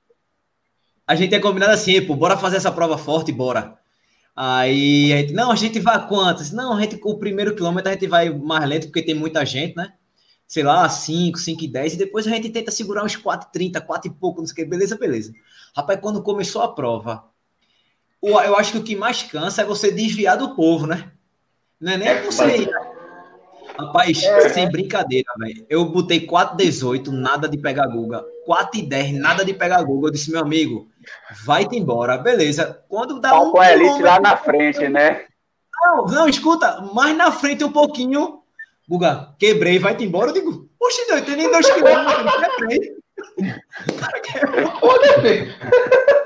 A 1.05 1.15
gente 1.15 1.29
tinha 1.29 1.41
combinado 1.41 1.71
assim, 1.71 2.05
pô, 2.05 2.15
bora 2.15 2.37
fazer 2.37 2.57
essa 2.57 2.71
prova 2.71 2.97
forte, 2.97 3.31
bora. 3.31 3.77
Aí 4.35 5.13
a 5.13 5.17
gente, 5.17 5.33
não, 5.33 5.51
a 5.51 5.55
gente 5.55 5.79
vai 5.79 6.07
quantas? 6.07 6.51
Não, 6.51 6.73
a 6.73 6.81
gente, 6.81 6.99
o 7.01 7.17
primeiro 7.17 7.55
quilômetro 7.55 7.89
a 7.89 7.93
gente 7.93 8.07
vai 8.07 8.29
mais 8.29 8.67
lento, 8.67 8.87
porque 8.87 9.03
tem 9.03 9.13
muita 9.13 9.45
gente, 9.45 9.75
né? 9.75 9.93
Sei 10.47 10.63
lá, 10.63 10.89
5, 10.89 11.37
5 11.37 11.63
e 11.63 11.67
10, 11.67 11.93
e 11.93 11.97
depois 11.97 12.27
a 12.27 12.31
gente 12.31 12.49
tenta 12.49 12.71
segurar 12.71 13.05
uns 13.05 13.15
4, 13.15 13.49
30, 13.51 13.79
4 13.79 14.11
e 14.11 14.13
pouco, 14.13 14.41
não 14.41 14.47
sei 14.47 14.53
o 14.53 14.55
que, 14.55 14.65
beleza, 14.65 14.97
beleza. 14.97 15.33
Rapaz, 15.75 15.99
quando 16.01 16.21
começou 16.21 16.61
a 16.61 16.73
prova, 16.73 17.25
eu 18.21 18.57
acho 18.57 18.71
que 18.71 18.77
o 18.77 18.83
que 18.83 18.95
mais 18.95 19.23
cansa 19.23 19.61
é 19.61 19.65
você 19.65 19.91
desviar 19.91 20.37
do 20.37 20.55
povo, 20.55 20.87
né? 20.87 21.12
Não 21.79 21.93
é 21.93 21.97
nem 21.97 22.07
é, 22.07 22.21
você. 22.21 22.69
Rapaz, 23.77 24.23
é, 24.23 24.49
sem 24.49 24.69
brincadeira, 24.69 25.31
velho. 25.37 25.65
Eu 25.69 25.85
botei 25.85 26.27
4,18, 26.27 27.07
nada 27.07 27.47
de 27.49 27.57
pegar 27.57 27.87
Guga. 27.87 28.23
4,10, 28.47 29.17
nada 29.17 29.43
de 29.43 29.53
pegar 29.53 29.81
Guga. 29.83 30.07
Eu 30.07 30.11
disse, 30.11 30.31
meu 30.31 30.41
amigo, 30.41 30.87
vai-te 31.43 31.75
embora. 31.75 32.17
Beleza. 32.17 32.83
Quando 32.87 33.19
dá 33.19 33.39
um. 33.39 33.51
Com 33.51 33.59
a 33.59 33.71
elite 33.71 34.01
lá 34.01 34.19
na 34.19 34.37
frente, 34.37 34.87
né? 34.87 35.25
Não, 35.81 36.05
não, 36.05 36.29
escuta, 36.29 36.81
mais 36.93 37.15
na 37.17 37.31
frente 37.31 37.63
um 37.63 37.71
pouquinho. 37.71 38.41
Guga, 38.87 39.33
quebrei, 39.39 39.79
vai-te 39.79 40.03
embora. 40.03 40.29
Eu 40.29 40.33
digo, 40.33 40.69
poxa, 40.79 41.01
não 41.09 41.21
tem 41.21 41.35
nem 41.35 41.51
dois 41.51 41.69
quilômetros, 41.69 42.55
quebrei. 42.57 43.02
Foda-se! 44.79 45.53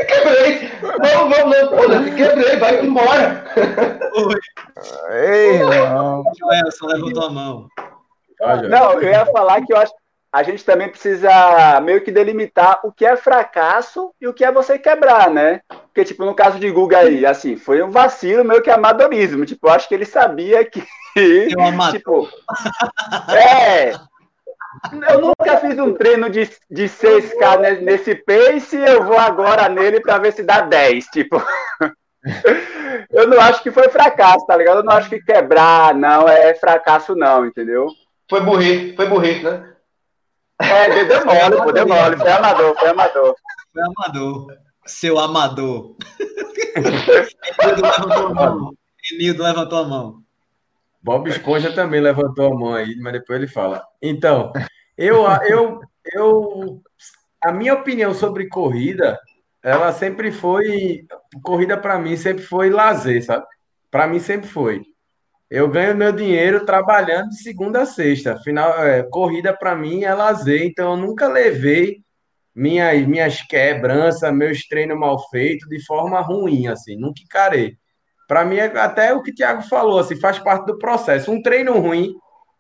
Quebrei! 0.07 0.71
Não, 0.81 1.29
não, 1.29 1.49
não, 1.49 1.77
foda-se, 1.77 2.11
quebrei, 2.15 2.57
vai 2.57 2.85
embora! 2.85 3.43
Ei, 5.11 5.59
não. 5.59 6.23
Joelson 6.37 6.87
levantou 6.87 7.23
a 7.23 7.29
mão. 7.29 7.67
Não, 8.69 8.93
eu 8.93 9.09
ia 9.09 9.25
falar 9.25 9.65
que 9.65 9.73
eu 9.73 9.77
acho 9.77 9.93
a 10.31 10.43
gente 10.43 10.63
também 10.63 10.89
precisa 10.89 11.81
meio 11.81 12.01
que 12.01 12.11
delimitar 12.11 12.81
o 12.83 12.91
que 12.91 13.05
é 13.05 13.15
fracasso 13.15 14.11
e 14.19 14.27
o 14.27 14.33
que 14.33 14.43
é 14.43 14.51
você 14.51 14.77
quebrar, 14.77 15.31
né? 15.31 15.61
Porque, 15.67 16.03
tipo, 16.03 16.25
no 16.25 16.35
caso 16.35 16.59
de 16.59 16.69
Guga 16.69 16.99
aí, 16.99 17.25
assim, 17.25 17.55
foi 17.55 17.81
um 17.81 17.89
vacilo 17.89 18.43
meio 18.43 18.61
que 18.61 18.69
amadorismo. 18.69 19.45
Tipo, 19.45 19.67
eu 19.67 19.71
acho 19.71 19.87
que 19.87 19.95
ele 19.95 20.05
sabia 20.05 20.63
que. 20.65 20.83
Eu 21.15 21.91
tipo, 21.91 22.29
é, 23.33 23.93
eu 25.09 25.21
nunca 25.21 25.57
fiz 25.57 25.77
um 25.77 25.93
treino 25.93 26.29
de, 26.29 26.49
de 26.69 26.83
6K 26.85 27.81
nesse 27.81 28.15
pace, 28.15 28.75
eu 28.75 29.03
vou 29.03 29.17
agora 29.17 29.69
nele 29.69 29.99
para 29.99 30.17
ver 30.17 30.33
se 30.33 30.43
dá 30.43 30.61
10. 30.61 31.05
Tipo, 31.07 31.41
eu 33.11 33.27
não 33.27 33.39
acho 33.39 33.61
que 33.63 33.71
foi 33.71 33.89
fracasso, 33.89 34.45
tá 34.45 34.55
ligado? 34.55 34.79
Eu 34.79 34.83
não 34.83 34.93
acho 34.93 35.09
que 35.09 35.21
quebrar, 35.21 35.93
não, 35.93 36.27
é 36.27 36.53
fracasso, 36.55 37.15
não, 37.15 37.45
entendeu? 37.45 37.87
Foi 38.29 38.41
burrice, 38.41 38.95
foi 38.95 39.07
burrice, 39.07 39.43
né? 39.43 39.73
É, 40.59 41.05
deu 41.05 41.25
mole, 41.25 41.63
pô, 41.63 41.71
deu 41.71 41.87
mole, 41.87 42.17
foi 42.17 42.31
amador, 42.31 42.75
foi 42.77 42.89
amador. 42.89 43.35
Foi 43.71 43.83
amador, 43.83 44.47
seu 44.85 45.19
amador. 45.19 45.95
Enildo 47.61 47.83
levantou 47.83 48.27
a 48.27 48.33
mão. 48.33 48.73
Enildo 49.11 49.43
levantou 49.43 49.79
a 49.79 49.87
mão. 49.87 50.26
Bob 51.01 51.29
Esponja 51.29 51.73
também 51.73 52.01
levantou 52.01 52.51
a 52.51 52.55
mão 52.55 52.73
aí, 52.73 52.95
mas 52.97 53.13
depois 53.13 53.39
ele 53.39 53.47
fala. 53.47 53.83
Então, 54.01 54.51
eu, 54.97 55.25
eu, 55.47 55.79
eu, 56.13 56.81
a 57.43 57.51
minha 57.51 57.73
opinião 57.73 58.13
sobre 58.13 58.47
corrida, 58.47 59.19
ela 59.63 59.91
sempre 59.93 60.31
foi, 60.31 61.05
corrida 61.43 61.77
para 61.77 61.99
mim 61.99 62.15
sempre 62.17 62.43
foi 62.43 62.69
lazer, 62.69 63.23
sabe? 63.23 63.45
Para 63.91 64.07
mim 64.07 64.19
sempre 64.19 64.47
foi. 64.47 64.81
Eu 65.49 65.69
ganho 65.69 65.95
meu 65.95 66.11
dinheiro 66.11 66.65
trabalhando 66.65 67.29
de 67.29 67.41
segunda 67.41 67.83
a 67.83 67.85
sexta. 67.85 68.37
Final, 68.39 68.83
é, 68.83 69.03
corrida 69.03 69.55
para 69.55 69.75
mim 69.75 70.03
é 70.03 70.13
lazer, 70.13 70.63
então 70.63 70.91
eu 70.91 70.97
nunca 70.97 71.27
levei 71.27 72.01
minhas, 72.53 73.07
minhas 73.07 73.41
quebranças, 73.43 74.33
meus 74.33 74.67
treinos 74.67 74.97
mal 74.97 75.17
feitos 75.29 75.69
de 75.69 75.85
forma 75.85 76.19
ruim, 76.19 76.67
assim, 76.67 76.97
nunca 76.97 77.21
encarei. 77.21 77.77
Para 78.27 78.43
mim, 78.43 78.57
é 78.57 78.65
até 78.77 79.13
o 79.13 79.23
que 79.23 79.31
o 79.31 79.35
Thiago 79.35 79.61
falou, 79.63 79.99
assim, 79.99 80.19
faz 80.19 80.37
parte 80.37 80.65
do 80.65 80.77
processo. 80.77 81.31
Um 81.31 81.41
treino 81.41 81.79
ruim 81.79 82.13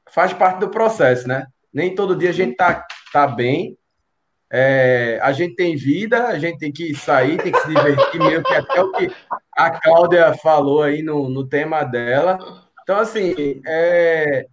faz 0.09 0.31
parte 0.31 0.59
do 0.59 0.69
processo, 0.69 1.27
né? 1.27 1.45
Nem 1.73 1.93
todo 1.93 2.15
dia 2.15 2.29
a 2.29 2.33
gente 2.33 2.55
tá, 2.55 2.85
tá 3.11 3.27
bem. 3.27 3.77
É, 4.49 5.19
a 5.21 5.33
gente 5.33 5.55
tem 5.55 5.75
vida, 5.75 6.27
a 6.27 6.39
gente 6.39 6.57
tem 6.57 6.71
que 6.71 6.95
sair, 6.95 7.37
tem 7.37 7.51
que 7.51 7.59
se 7.59 7.67
divertir, 7.67 8.17
meio 8.17 8.41
que 8.41 8.53
até 8.53 8.81
o 8.81 8.91
que 8.93 9.11
a 9.57 9.71
Cláudia 9.71 10.33
falou 10.35 10.81
aí 10.81 11.03
no, 11.03 11.27
no 11.27 11.45
tema 11.45 11.83
dela. 11.83 12.37
Então, 12.81 12.97
assim, 12.97 13.61
é, 13.67 14.45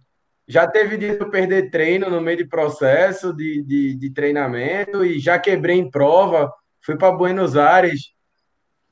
já 0.45 0.67
teve 0.67 0.97
de 0.97 1.13
perder 1.29 1.71
treino 1.71 2.09
no 2.09 2.19
meio 2.19 2.37
de 2.39 2.45
processo 2.45 3.33
de, 3.33 3.63
de, 3.63 3.95
de 3.95 4.09
treinamento 4.09 5.05
e 5.05 5.17
já 5.17 5.39
quebrei 5.39 5.77
em 5.77 5.89
prova. 5.89 6.51
Fui 6.81 6.97
para 6.97 7.15
Buenos 7.15 7.55
Aires 7.55 8.14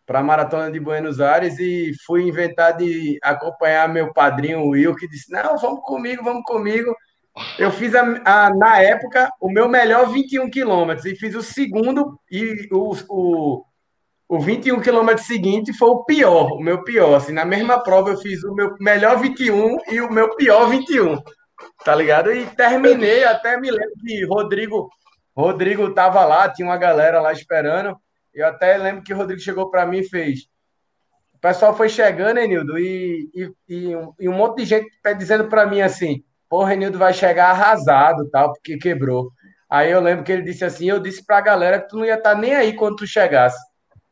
para 0.06 0.20
a 0.20 0.24
Maratona 0.24 0.72
de 0.72 0.80
Buenos 0.80 1.22
Aires 1.22 1.58
e 1.60 1.94
fui 2.06 2.24
inventar 2.24 2.76
de 2.76 3.18
acompanhar 3.22 3.88
meu 3.88 4.14
padrinho 4.14 4.68
Will, 4.68 4.96
que 4.96 5.08
disse: 5.08 5.32
Não, 5.32 5.58
vamos 5.58 5.82
comigo, 5.84 6.24
vamos 6.24 6.44
comigo. 6.44 6.94
Eu 7.58 7.72
fiz, 7.72 7.96
a, 7.96 8.02
a 8.26 8.50
na 8.56 8.80
época, 8.80 9.30
o 9.42 9.50
meu 9.50 9.68
melhor 9.68 10.12
21 10.12 10.50
quilômetros 10.50 11.06
e 11.06 11.16
fiz 11.16 11.34
o 11.34 11.42
segundo 11.42 12.20
e 12.30 12.68
o, 12.72 12.94
o, 13.10 13.66
o 14.30 14.40
21 14.40 14.80
quilômetros 14.82 15.26
seguinte 15.26 15.74
foi 15.74 15.90
o 15.90 16.04
pior, 16.04 16.52
o 16.54 16.60
meu 16.60 16.84
pior. 16.84 17.16
Assim, 17.16 17.34
na 17.34 17.46
mesma 17.46 17.80
prova 17.80 18.12
eu 18.12 18.18
fiz 18.18 18.44
o 18.44 18.54
meu 18.54 18.76
melhor 18.80 19.20
21 19.20 19.78
e 19.90 20.02
o 20.02 20.12
meu 20.12 20.36
pior 20.36 20.70
21, 20.70 21.18
tá 21.84 21.96
ligado? 21.96 22.32
E 22.32 22.46
terminei, 22.46 23.24
até 23.24 23.60
me 23.60 23.72
lembro 23.72 23.94
que 24.06 24.26
Rodrigo, 24.26 24.90
Rodrigo 25.36 25.92
tava 25.92 26.24
lá, 26.26 26.50
tinha 26.50 26.68
uma 26.68 26.78
galera 26.78 27.20
lá 27.20 27.32
esperando. 27.32 27.98
Eu 28.34 28.48
até 28.48 28.78
lembro 28.78 29.04
que 29.04 29.14
o 29.14 29.18
Rodrigo 29.18 29.42
chegou 29.42 29.70
para 29.70 29.86
mim 29.86 30.00
e 30.00 30.10
fez. 30.10 30.48
O 31.34 31.40
pessoal 31.40 31.76
foi 31.76 31.90
chegando, 31.90 32.40
Enildo, 32.40 32.78
e, 32.80 33.30
e, 33.34 33.52
e, 33.68 33.96
um, 33.96 34.14
e 34.20 34.30
um 34.30 34.34
monte 34.34 34.58
de 34.58 34.66
gente 34.66 34.90
dizendo 35.18 35.50
para 35.50 35.66
mim 35.66 35.82
assim: 35.82 36.24
Pô, 36.50 36.64
Renildo 36.64 36.98
vai 36.98 37.14
chegar 37.14 37.50
arrasado, 37.50 38.30
tal, 38.30 38.54
porque 38.54 38.78
quebrou. 38.78 39.32
Aí 39.70 39.90
eu 39.90 40.00
lembro 40.00 40.24
que 40.24 40.32
ele 40.32 40.44
disse 40.44 40.64
assim: 40.64 40.88
eu 40.88 41.00
disse 41.00 41.26
pra 41.26 41.42
galera 41.42 41.82
que 41.82 41.90
tu 41.90 41.98
não 41.98 42.06
ia 42.06 42.14
estar 42.14 42.36
tá 42.36 42.40
nem 42.40 42.54
aí 42.54 42.76
quando 42.76 42.98
tu 42.98 43.08
chegasse. 43.08 43.58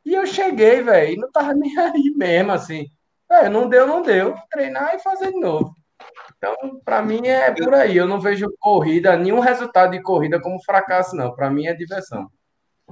E 0.04 0.14
eu 0.14 0.26
cheguei, 0.26 0.82
velho, 0.82 1.14
e 1.14 1.18
não 1.18 1.32
tava 1.32 1.54
nem 1.56 1.78
aí 1.78 2.12
mesmo, 2.16 2.52
assim. 2.52 2.88
É, 3.30 3.48
não 3.48 3.70
deu, 3.70 3.86
não 3.86 4.02
deu. 4.02 4.36
Treinar 4.50 4.96
e 4.96 5.00
fazer 5.00 5.32
de 5.32 5.40
novo. 5.40 5.76
Então, 6.36 6.82
para 6.84 7.02
mim 7.04 7.28
é 7.28 7.52
por 7.52 7.74
aí. 7.76 7.96
Eu 7.96 8.08
não 8.08 8.20
vejo 8.20 8.48
corrida, 8.60 9.16
nenhum 9.16 9.40
resultado 9.40 9.92
de 9.92 10.02
corrida 10.02 10.42
como 10.42 10.64
fracasso, 10.64 11.16
não. 11.16 11.36
Para 11.36 11.50
mim 11.52 11.68
é 11.68 11.74
diversão. 11.76 12.28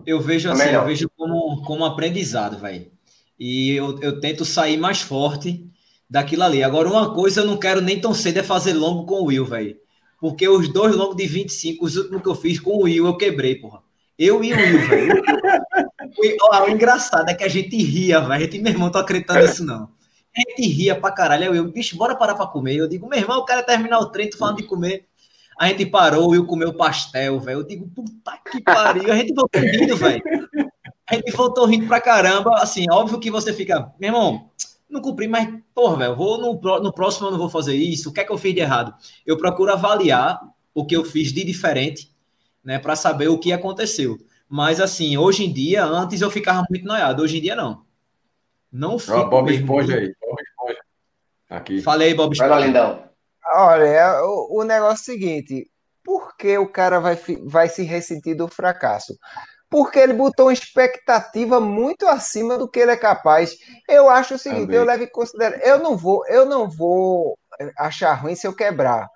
Eu 0.05 0.19
vejo 0.19 0.49
assim, 0.49 0.69
eu 0.69 0.85
vejo 0.85 1.09
como, 1.15 1.61
como 1.63 1.85
aprendizado, 1.85 2.59
velho. 2.59 2.91
E 3.39 3.71
eu, 3.71 3.99
eu 4.01 4.19
tento 4.19 4.43
sair 4.43 4.77
mais 4.77 5.01
forte 5.01 5.65
daquilo 6.09 6.43
ali. 6.43 6.63
Agora, 6.63 6.89
uma 6.89 7.13
coisa 7.13 7.41
eu 7.41 7.45
não 7.45 7.57
quero 7.57 7.81
nem 7.81 7.99
tão 7.99 8.13
cedo 8.13 8.39
é 8.39 8.43
fazer 8.43 8.73
longo 8.73 9.05
com 9.05 9.21
o 9.21 9.25
Will, 9.25 9.45
velho. 9.45 9.77
Porque 10.19 10.47
os 10.47 10.67
dois 10.67 10.95
longos 10.95 11.15
de 11.15 11.25
25, 11.25 11.85
os 11.85 11.95
últimos 11.95 12.21
que 12.21 12.27
eu 12.27 12.35
fiz 12.35 12.59
com 12.59 12.71
o 12.71 12.83
Will, 12.83 13.05
eu 13.05 13.15
quebrei, 13.15 13.55
porra. 13.55 13.81
Eu 14.17 14.43
e 14.43 14.53
o 14.53 14.57
Will, 14.57 14.87
velho. 14.87 15.23
o, 16.41 16.63
o 16.65 16.69
engraçado 16.69 17.29
é 17.29 17.33
que 17.33 17.43
a 17.43 17.47
gente 17.47 17.77
ria, 17.77 18.19
velho. 18.19 18.33
A 18.33 18.39
gente, 18.39 18.59
meu 18.59 18.73
irmão, 18.73 18.91
tô 18.91 18.97
acreditando 18.97 19.39
nisso, 19.39 19.63
não. 19.63 19.89
A 20.35 20.41
gente 20.41 20.67
ria 20.67 20.99
pra 20.99 21.11
caralho. 21.11 21.45
Eu, 21.45 21.55
eu, 21.55 21.71
bicho, 21.71 21.97
bora 21.97 22.15
parar 22.15 22.35
pra 22.35 22.47
comer. 22.47 22.75
Eu 22.75 22.87
digo, 22.87 23.07
meu 23.07 23.17
irmão, 23.17 23.39
o 23.39 23.45
cara 23.45 23.63
terminar 23.63 23.99
o 23.99 24.09
treino, 24.09 24.31
tô 24.31 24.37
falando 24.37 24.57
de 24.57 24.63
comer. 24.63 25.07
A 25.59 25.67
gente 25.67 25.85
parou, 25.85 26.33
eu 26.33 26.45
comeu 26.45 26.73
pastel, 26.73 27.37
velho. 27.37 27.59
Eu 27.59 27.63
digo, 27.67 27.85
puta 27.89 28.39
que 28.49 28.61
pariu. 28.61 29.11
A 29.11 29.17
gente 29.17 29.33
voltou 29.33 29.61
rindo, 29.61 29.97
velho. 29.97 30.23
A 31.05 31.15
gente 31.15 31.31
voltou 31.33 31.65
rindo 31.65 31.85
pra 31.85 31.99
caramba. 31.99 32.51
Assim, 32.59 32.85
óbvio 32.89 33.19
que 33.19 33.29
você 33.29 33.51
fica, 33.51 33.91
meu 33.99 34.07
irmão, 34.07 34.51
não 34.89 35.01
cumpri, 35.01 35.27
mas, 35.27 35.53
porra, 35.75 35.97
velho, 35.97 36.15
vou 36.15 36.37
no, 36.39 36.79
no 36.79 36.93
próximo 36.93 37.27
eu 37.27 37.31
não 37.31 37.37
vou 37.37 37.49
fazer 37.49 37.75
isso. 37.75 38.09
O 38.09 38.13
que 38.13 38.21
é 38.21 38.23
que 38.23 38.31
eu 38.31 38.37
fiz 38.37 38.53
de 38.55 38.61
errado? 38.61 38.93
Eu 39.25 39.35
procuro 39.35 39.73
avaliar 39.73 40.39
o 40.73 40.85
que 40.85 40.95
eu 40.95 41.03
fiz 41.03 41.33
de 41.33 41.43
diferente, 41.43 42.09
né, 42.63 42.79
para 42.79 42.95
saber 42.95 43.27
o 43.27 43.37
que 43.37 43.51
aconteceu. 43.51 44.17
Mas, 44.47 44.79
assim, 44.79 45.17
hoje 45.17 45.43
em 45.43 45.51
dia, 45.51 45.83
antes 45.83 46.21
eu 46.21 46.31
ficava 46.31 46.63
muito 46.69 46.85
noiado. 46.85 47.21
Hoje 47.21 47.37
em 47.37 47.41
dia, 47.41 47.55
não. 47.55 47.83
Não 48.71 48.97
fico. 48.97 49.25
Bob 49.25 49.51
mesmo. 49.51 49.65
Esponja 49.65 49.93
aí. 49.93 50.15
Bob 50.21 50.41
Esponja. 50.41 50.79
Aqui. 51.49 51.81
Falei, 51.81 52.13
Bob 52.13 52.31
Esponja. 52.31 52.49
Vai 52.49 52.59
lá, 52.59 52.65
lindão. 52.65 53.08
Olha, 53.55 53.85
é 53.85 54.21
o, 54.21 54.59
o 54.59 54.63
negócio 54.63 55.11
é 55.11 55.15
o 55.15 55.19
seguinte: 55.19 55.71
por 56.03 56.35
que 56.35 56.57
o 56.57 56.67
cara 56.67 56.99
vai, 56.99 57.17
vai 57.45 57.69
se 57.69 57.83
ressentir 57.83 58.35
do 58.35 58.47
fracasso? 58.47 59.17
Porque 59.69 59.99
ele 59.99 60.13
botou 60.13 60.47
uma 60.47 60.53
expectativa 60.53 61.59
muito 61.59 62.07
acima 62.07 62.57
do 62.57 62.67
que 62.67 62.79
ele 62.79 62.91
é 62.91 62.97
capaz. 62.97 63.55
Eu 63.87 64.09
acho 64.09 64.33
o 64.33 64.39
seguinte, 64.39 64.61
Também. 64.61 64.77
eu 64.77 64.83
levo 64.83 65.03
em 65.03 65.11
consideração, 65.11 65.63
eu 65.63 65.79
não 65.79 65.95
vou, 65.95 66.25
eu 66.27 66.45
não 66.45 66.67
vou 66.67 67.37
achar 67.77 68.13
ruim 68.13 68.35
se 68.35 68.47
eu 68.47 68.55
quebrar. 68.55 69.07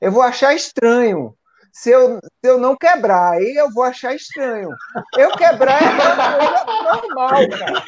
Eu 0.00 0.10
vou 0.10 0.22
achar 0.22 0.54
estranho 0.54 1.34
se 1.72 1.90
eu, 1.90 2.18
se 2.18 2.50
eu 2.50 2.58
não 2.58 2.76
quebrar, 2.76 3.34
aí 3.34 3.54
eu 3.54 3.70
vou 3.70 3.84
achar 3.84 4.14
estranho. 4.14 4.70
Eu 5.16 5.30
quebrar 5.32 5.80
é 5.80 5.86
uma 5.86 6.38
coisa 6.38 6.64
normal, 6.82 7.48
cara. 7.58 7.84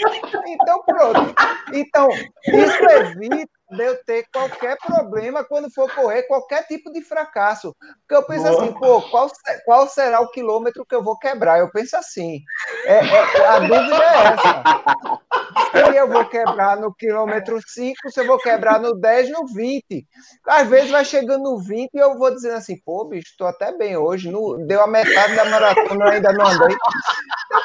Então, 0.47 0.83
pronto. 0.85 1.35
Então, 1.73 2.09
isso 2.11 2.83
evita 2.85 3.51
de 3.71 3.83
eu 3.83 4.05
ter 4.05 4.27
qualquer 4.33 4.77
problema 4.79 5.45
quando 5.45 5.73
for 5.73 5.93
correr 5.95 6.25
qualquer 6.25 6.67
tipo 6.67 6.93
de 6.93 7.01
fracasso. 7.03 7.75
Porque 8.01 8.15
eu 8.15 8.23
penso 8.25 8.45
Boa. 8.45 8.63
assim, 8.63 8.73
pô, 8.73 9.03
qual, 9.11 9.31
qual 9.65 9.89
será 9.89 10.21
o 10.21 10.31
quilômetro 10.31 10.85
que 10.85 10.95
eu 10.95 11.03
vou 11.03 11.19
quebrar? 11.19 11.59
Eu 11.59 11.71
penso 11.71 11.97
assim. 11.97 12.43
É, 12.85 12.99
é, 12.99 13.47
a 13.47 13.59
dúvida 13.61 13.97
é 13.97 14.17
essa. 14.35 15.21
Se 15.71 15.97
eu 15.97 16.09
vou 16.09 16.25
quebrar 16.25 16.77
no 16.77 16.93
quilômetro 16.93 17.59
5, 17.65 18.11
se 18.11 18.21
eu 18.21 18.27
vou 18.27 18.39
quebrar 18.39 18.81
no 18.81 18.95
10, 18.95 19.31
no 19.31 19.47
20. 19.47 20.07
Às 20.47 20.69
vezes 20.69 20.91
vai 20.91 21.05
chegando 21.05 21.43
no 21.43 21.59
20 21.59 21.91
e 21.95 21.99
eu 21.99 22.19
vou 22.19 22.35
dizendo 22.35 22.57
assim, 22.57 22.77
pô, 22.85 23.05
bicho, 23.05 23.29
estou 23.31 23.47
até 23.47 23.73
bem 23.77 23.97
hoje. 23.97 24.31
No, 24.31 24.59
deu 24.67 24.83
a 24.83 24.87
metade 24.87 25.35
da 25.37 25.45
maratona, 25.45 26.11
ainda 26.11 26.33
não 26.33 26.47
andei. 26.47 26.77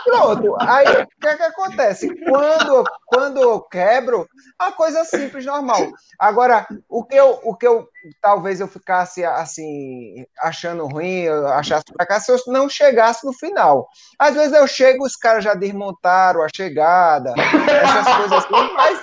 Pronto. 0.03 0.55
Aí 0.59 1.03
o 1.03 1.07
que, 1.21 1.27
é 1.27 1.37
que 1.37 1.43
acontece? 1.43 2.09
Quando, 2.25 2.83
quando 3.05 3.41
eu 3.41 3.61
quebro, 3.61 4.27
a 4.57 4.71
coisa 4.71 5.03
simples, 5.05 5.45
normal. 5.45 5.79
Agora, 6.19 6.65
o 6.89 7.03
que 7.03 7.15
eu, 7.15 7.39
o 7.43 7.55
que 7.55 7.67
eu 7.67 7.87
talvez 8.21 8.59
eu 8.59 8.67
ficasse 8.67 9.23
assim, 9.23 10.25
achando 10.39 10.87
ruim, 10.87 11.27
achasse 11.27 11.85
fracasso, 11.93 12.25
se 12.25 12.31
eu 12.49 12.53
não 12.53 12.69
chegasse 12.69 13.25
no 13.25 13.33
final. 13.33 13.87
Às 14.17 14.35
vezes 14.35 14.53
eu 14.53 14.67
chego, 14.67 15.05
os 15.05 15.15
caras 15.15 15.43
já 15.43 15.53
desmontaram 15.53 16.41
a 16.41 16.47
chegada, 16.53 17.33
essas 17.37 18.15
coisas 18.15 18.31
assim, 18.31 18.73
mas, 18.73 19.01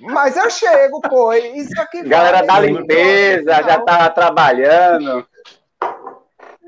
mas 0.00 0.36
eu 0.36 0.50
chego, 0.50 1.00
pô. 1.02 1.32
Isso 1.32 1.78
aqui 1.80 2.02
Galera 2.02 2.42
da 2.42 2.60
limpeza, 2.60 3.52
já 3.52 3.80
tava 3.80 4.10
trabalhando. 4.10 5.26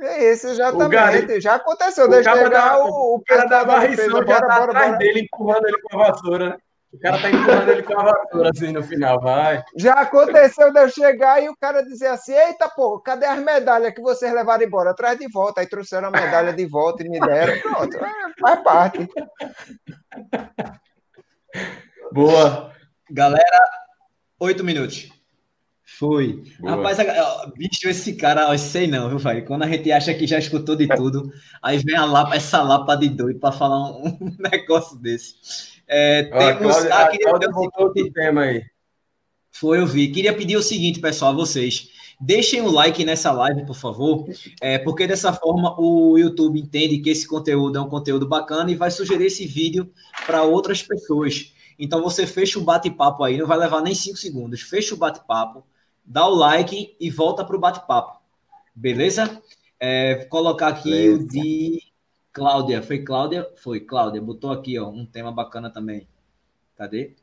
É 0.01 0.33
isso, 0.33 0.49
exatamente. 0.49 1.41
já 1.41 1.57
aconteceu. 1.57 2.09
Deixa 2.09 2.31
eu 2.31 2.45
pegar 2.45 2.79
o, 2.79 3.17
o 3.17 3.23
cara 3.25 3.45
da 3.47 3.65
barrição 3.65 4.25
já 4.25 4.41
tá 4.41 4.65
atrás 4.65 4.99
dele, 4.99 5.21
empurrando 5.21 5.67
ele 5.67 5.81
com 5.83 6.01
a 6.01 6.07
vassoura, 6.07 6.49
né? 6.51 6.57
O 6.91 6.99
cara 6.99 7.21
tá 7.21 7.29
empurrando 7.29 7.69
ele 7.69 7.83
com 7.83 7.99
a 7.99 8.03
vassoura 8.05 8.51
assim 8.51 8.73
no 8.73 8.83
final, 8.83 9.21
vai. 9.21 9.63
Já 9.77 9.95
aconteceu 9.95 10.73
de 10.73 10.81
eu 10.81 10.89
chegar 10.89 11.43
e 11.43 11.49
o 11.49 11.57
cara 11.57 11.83
dizer 11.83 12.07
assim: 12.07 12.33
Eita, 12.33 12.69
pô, 12.69 13.01
cadê 13.01 13.27
as 13.27 13.39
medalhas 13.41 13.93
que 13.93 14.01
vocês 14.01 14.33
levaram 14.33 14.65
embora? 14.65 14.95
Traz 14.95 15.19
de 15.19 15.29
volta. 15.29 15.61
Aí 15.61 15.67
trouxeram 15.67 16.09
a 16.09 16.11
medalha 16.13 16.53
de 16.53 16.65
volta 16.65 17.03
e 17.03 17.09
me 17.09 17.19
deram. 17.19 17.61
Pronto, 17.61 17.97
é, 17.97 18.11
faz 18.41 18.63
parte. 18.63 19.09
Boa. 22.13 22.73
Galera, 23.11 23.61
oito 24.41 24.65
minutos. 24.65 25.18
Foi. 25.99 26.45
Boa. 26.61 26.77
Rapaz, 26.77 26.99
bicho, 27.57 27.89
esse 27.89 28.15
cara, 28.15 28.53
eu 28.53 28.59
sei 28.59 28.87
não, 28.87 29.09
viu, 29.09 29.19
pai? 29.19 29.43
Quando 29.43 29.65
a 29.65 29.69
gente 29.69 29.91
acha 29.91 30.15
que 30.15 30.29
já 30.29 30.39
escutou 30.39 30.77
de 30.77 30.87
tudo, 30.87 31.33
aí 31.61 31.79
vem 31.79 31.97
a 31.97 32.05
lapa, 32.05 32.37
essa 32.37 32.63
lapa 32.63 32.95
de 32.95 33.09
doido 33.09 33.41
para 33.41 33.51
falar 33.51 33.91
um, 33.99 34.37
negócio 34.39 34.97
desse. 34.97 35.35
É, 35.89 36.23
temos. 36.23 36.77
Ah, 36.87 37.09
queria 37.09 37.27
Cláudia 37.27 37.51
voltou 37.51 37.93
tema 38.13 38.43
aí. 38.43 38.63
Foi, 39.51 39.81
eu 39.81 39.87
vi. 39.87 40.07
Queria 40.13 40.33
pedir 40.33 40.57
o 40.57 40.63
seguinte, 40.63 41.01
pessoal, 41.01 41.33
a 41.33 41.35
vocês. 41.35 41.89
Deixem 42.21 42.61
o 42.61 42.71
like 42.71 43.05
nessa 43.05 43.33
live, 43.33 43.67
por 43.67 43.77
favor, 43.77 44.29
é, 44.61 44.79
porque 44.79 45.05
dessa 45.05 45.33
forma 45.33 45.81
o 45.81 46.17
YouTube 46.17 46.61
entende 46.61 46.99
que 46.99 47.11
esse 47.11 47.27
conteúdo 47.27 47.77
é 47.77 47.81
um 47.81 47.89
conteúdo 47.89 48.27
bacana 48.27 48.71
e 48.71 48.77
vai 48.77 48.91
sugerir 48.91 49.27
esse 49.27 49.47
vídeo 49.47 49.91
para 50.27 50.45
outras 50.45 50.81
pessoas. 50.81 51.53
Então 51.77 52.03
você 52.03 52.25
fecha 52.25 52.59
o 52.59 52.63
bate-papo 52.63 53.25
aí, 53.25 53.37
não 53.37 53.47
vai 53.47 53.59
levar 53.59 53.81
nem 53.83 53.95
cinco 53.95 54.17
segundos. 54.17 54.61
Fecha 54.61 54.95
o 54.95 54.99
bate-papo, 54.99 55.65
dá 56.09 56.27
o 56.27 56.35
like 56.35 56.97
e 56.99 57.11
volta 57.11 57.45
para 57.45 57.55
o 57.55 57.61
bate-papo. 57.61 58.19
Beleza? 58.75 59.43
É, 59.79 60.21
vou 60.21 60.29
colocar 60.29 60.69
aqui 60.69 60.91
Beleza. 60.91 61.23
o 61.23 61.29
de 61.29 61.83
Cláudia, 62.33 62.83
foi 62.83 63.05
Cláudia? 63.05 63.49
Foi, 63.57 63.81
Cláudia, 63.81 64.23
botou 64.23 64.51
aqui, 64.51 64.79
ó, 64.79 64.89
um 64.89 65.05
tema 65.05 65.31
bacana 65.31 65.71
também. 65.71 66.09
Cadê? 66.77 67.15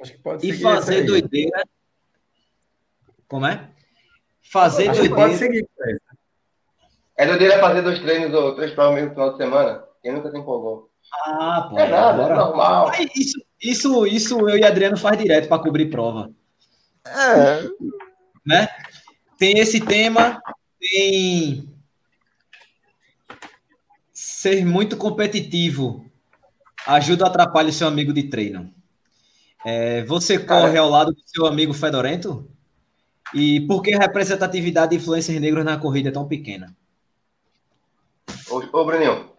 Acho 0.00 0.12
que 0.12 0.18
pode 0.18 0.46
e 0.46 0.52
fazer 0.52 1.04
doideira. 1.04 1.62
Como 3.28 3.46
é? 3.46 3.70
Fazer 4.40 4.88
Acho 4.88 5.00
doideira. 5.00 5.22
Pode 5.22 5.36
seguir, 5.36 5.66
é 7.16 7.26
doideira 7.26 7.60
fazer 7.60 7.82
dois 7.82 7.98
treinos 7.98 8.32
ou 8.32 8.54
três 8.54 8.72
provas 8.72 8.94
no 8.94 9.00
mesmo 9.00 9.14
final 9.14 9.32
de 9.32 9.36
semana? 9.36 9.84
Quem 10.02 10.12
nunca 10.12 10.30
se 10.30 10.38
empolgou? 10.38 10.90
Ah, 11.26 11.66
pô. 11.68 11.78
É 11.78 11.86
nada, 11.86 12.22
é 12.22 12.34
normal. 12.34 12.92
Isso, 13.14 13.38
isso, 13.62 14.06
isso 14.06 14.48
eu 14.48 14.56
e 14.56 14.64
Adriano 14.64 14.96
faz 14.96 15.18
direto 15.18 15.46
para 15.46 15.62
cobrir 15.62 15.90
prova. 15.90 16.30
É. 17.10 17.68
Né? 18.46 18.68
Tem 19.38 19.58
esse 19.58 19.80
tema, 19.80 20.40
tem 20.78 21.68
ser 24.12 24.64
muito 24.64 24.96
competitivo 24.96 26.04
ajuda 26.86 27.24
ou 27.24 27.30
atrapalha 27.30 27.68
o 27.68 27.72
seu 27.72 27.86
amigo 27.86 28.12
de 28.12 28.24
treino? 28.24 28.72
É, 29.64 30.02
você 30.04 30.38
corre 30.38 30.78
ao 30.78 30.88
lado 30.88 31.12
do 31.12 31.20
seu 31.26 31.46
amigo 31.46 31.74
Fedorento? 31.74 32.48
E 33.34 33.60
por 33.66 33.82
que 33.82 33.94
a 33.94 33.98
representatividade 33.98 34.90
de 34.90 34.96
influências 34.96 35.38
negras 35.40 35.64
na 35.64 35.76
corrida 35.76 36.08
é 36.08 36.12
tão 36.12 36.26
pequena? 36.26 36.74
Ô, 38.50 38.56
ô 38.72 38.84
Bruninho. 38.84 39.30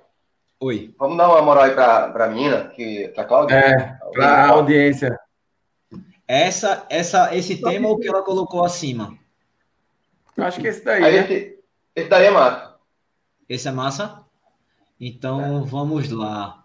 Oi. 0.60 0.93
Vamos 0.99 1.17
dar 1.17 1.27
uma 1.29 1.41
moral 1.41 1.63
aí 1.63 1.71
para 1.71 2.25
a 2.25 2.27
menina, 2.27 2.65
que, 2.65 3.07
pra 3.15 3.25
Cláudia? 3.25 3.55
É, 3.55 3.97
para 4.13 4.45
a 4.45 4.49
audiência. 4.49 5.19
Essa, 6.32 6.86
essa, 6.89 7.36
esse 7.36 7.58
tema 7.62 7.89
ou 7.89 8.00
que 8.00 8.08
ela 8.08 8.24
colocou 8.24 8.63
acima? 8.63 9.17
Acho 10.38 10.62
que 10.62 10.67
esse 10.70 10.82
daí. 10.82 11.04
Aí, 11.04 11.15
esse, 11.17 11.60
esse 11.94 12.08
daí 12.08 12.28
é 12.28 12.32
massa. 12.32 12.76
Esse 13.50 13.67
é 13.67 13.72
massa? 13.72 14.24
Então, 14.98 15.65
vamos 15.65 16.10
lá. 16.10 16.63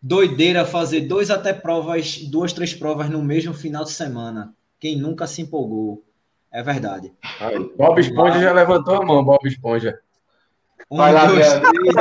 Doideira 0.00 0.64
fazer 0.64 1.00
dois 1.00 1.32
até 1.32 1.52
provas, 1.52 2.18
duas, 2.30 2.52
três 2.52 2.72
provas 2.72 3.10
no 3.10 3.20
mesmo 3.20 3.52
final 3.52 3.82
de 3.82 3.90
semana. 3.90 4.54
Quem 4.78 4.96
nunca 4.96 5.26
se 5.26 5.42
empolgou. 5.42 6.04
É 6.52 6.62
verdade. 6.62 7.12
Aí, 7.40 7.58
Bob 7.76 8.00
Esponja 8.00 8.38
já 8.38 8.52
levantou 8.52 9.02
a 9.02 9.04
mão, 9.04 9.24
Bob 9.24 9.48
Esponja. 9.48 9.98
Um, 10.88 10.96
Vai 10.96 11.12
lá, 11.12 11.26
dois, 11.26 11.54
três. 11.54 11.94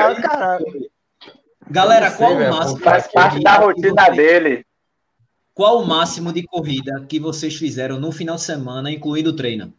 Galera, 1.67 2.11
qual 2.11 2.33
o 2.33 2.49
máximo? 2.51 2.79
Faz 2.79 3.07
parte 3.07 3.41
da 3.41 3.55
rotina 3.55 4.07
dele. 4.11 4.66
Qual 5.57 5.81
o 5.81 5.87
máximo 5.87 6.31
de 6.31 6.43
corrida 6.43 7.03
que 7.09 7.19
vocês 7.19 7.55
fizeram 7.55 7.99
no 7.99 8.11
final 8.11 8.35
de 8.35 8.43
semana, 8.43 8.91
incluindo 8.91 9.31
o 9.31 9.35
treino? 9.35 9.73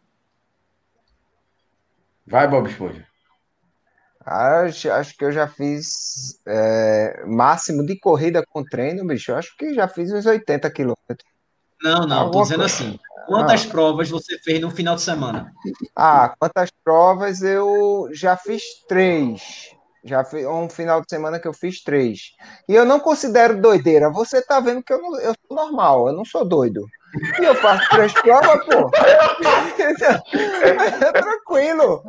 Vai, 2.27 2.49
Bob 2.49 2.69
Esponja. 2.69 3.07
Acho, 4.19 4.91
acho 4.91 5.15
que 5.15 5.23
eu 5.23 5.31
já 5.31 5.47
fiz 5.47 6.37
é, 6.45 7.23
máximo 7.25 7.85
de 7.85 7.97
corrida 7.97 8.45
com 8.45 8.61
treino, 8.61 9.07
bicho. 9.07 9.33
Acho 9.33 9.55
que 9.55 9.73
já 9.73 9.87
fiz 9.87 10.11
uns 10.11 10.25
80 10.25 10.69
quilômetros. 10.69 11.23
Não, 11.81 12.05
não, 12.05 12.17
Alguma 12.17 12.31
tô 12.31 12.41
dizendo 12.41 12.59
coisa. 12.59 12.75
assim. 12.75 12.99
Quantas 13.25 13.65
ah. 13.65 13.69
provas 13.69 14.09
você 14.09 14.37
fez 14.37 14.59
no 14.59 14.71
final 14.71 14.95
de 14.95 15.01
semana? 15.01 15.53
Ah, 15.95 16.35
quantas 16.37 16.69
provas 16.83 17.41
eu 17.41 18.09
já 18.11 18.35
fiz 18.35 18.61
três. 18.85 19.73
Já 20.03 20.23
fiz 20.23 20.45
um 20.45 20.69
final 20.69 21.01
de 21.01 21.07
semana 21.09 21.39
que 21.39 21.47
eu 21.47 21.53
fiz 21.53 21.83
três. 21.83 22.31
E 22.67 22.73
eu 22.73 22.85
não 22.85 22.99
considero 22.99 23.59
doideira. 23.59 24.09
Você 24.09 24.41
tá 24.41 24.59
vendo 24.59 24.83
que 24.83 24.93
eu, 24.93 25.01
não, 25.01 25.19
eu 25.19 25.33
sou 25.47 25.57
normal, 25.57 26.07
eu 26.07 26.13
não 26.13 26.23
sou 26.23 26.45
doido. 26.45 26.85
E 27.39 27.43
eu 27.43 27.55
faço 27.55 27.89
três 27.89 28.13
provas, 28.13 28.65
pô. 28.65 28.91
é 31.05 31.11
tranquilo. 31.11 32.03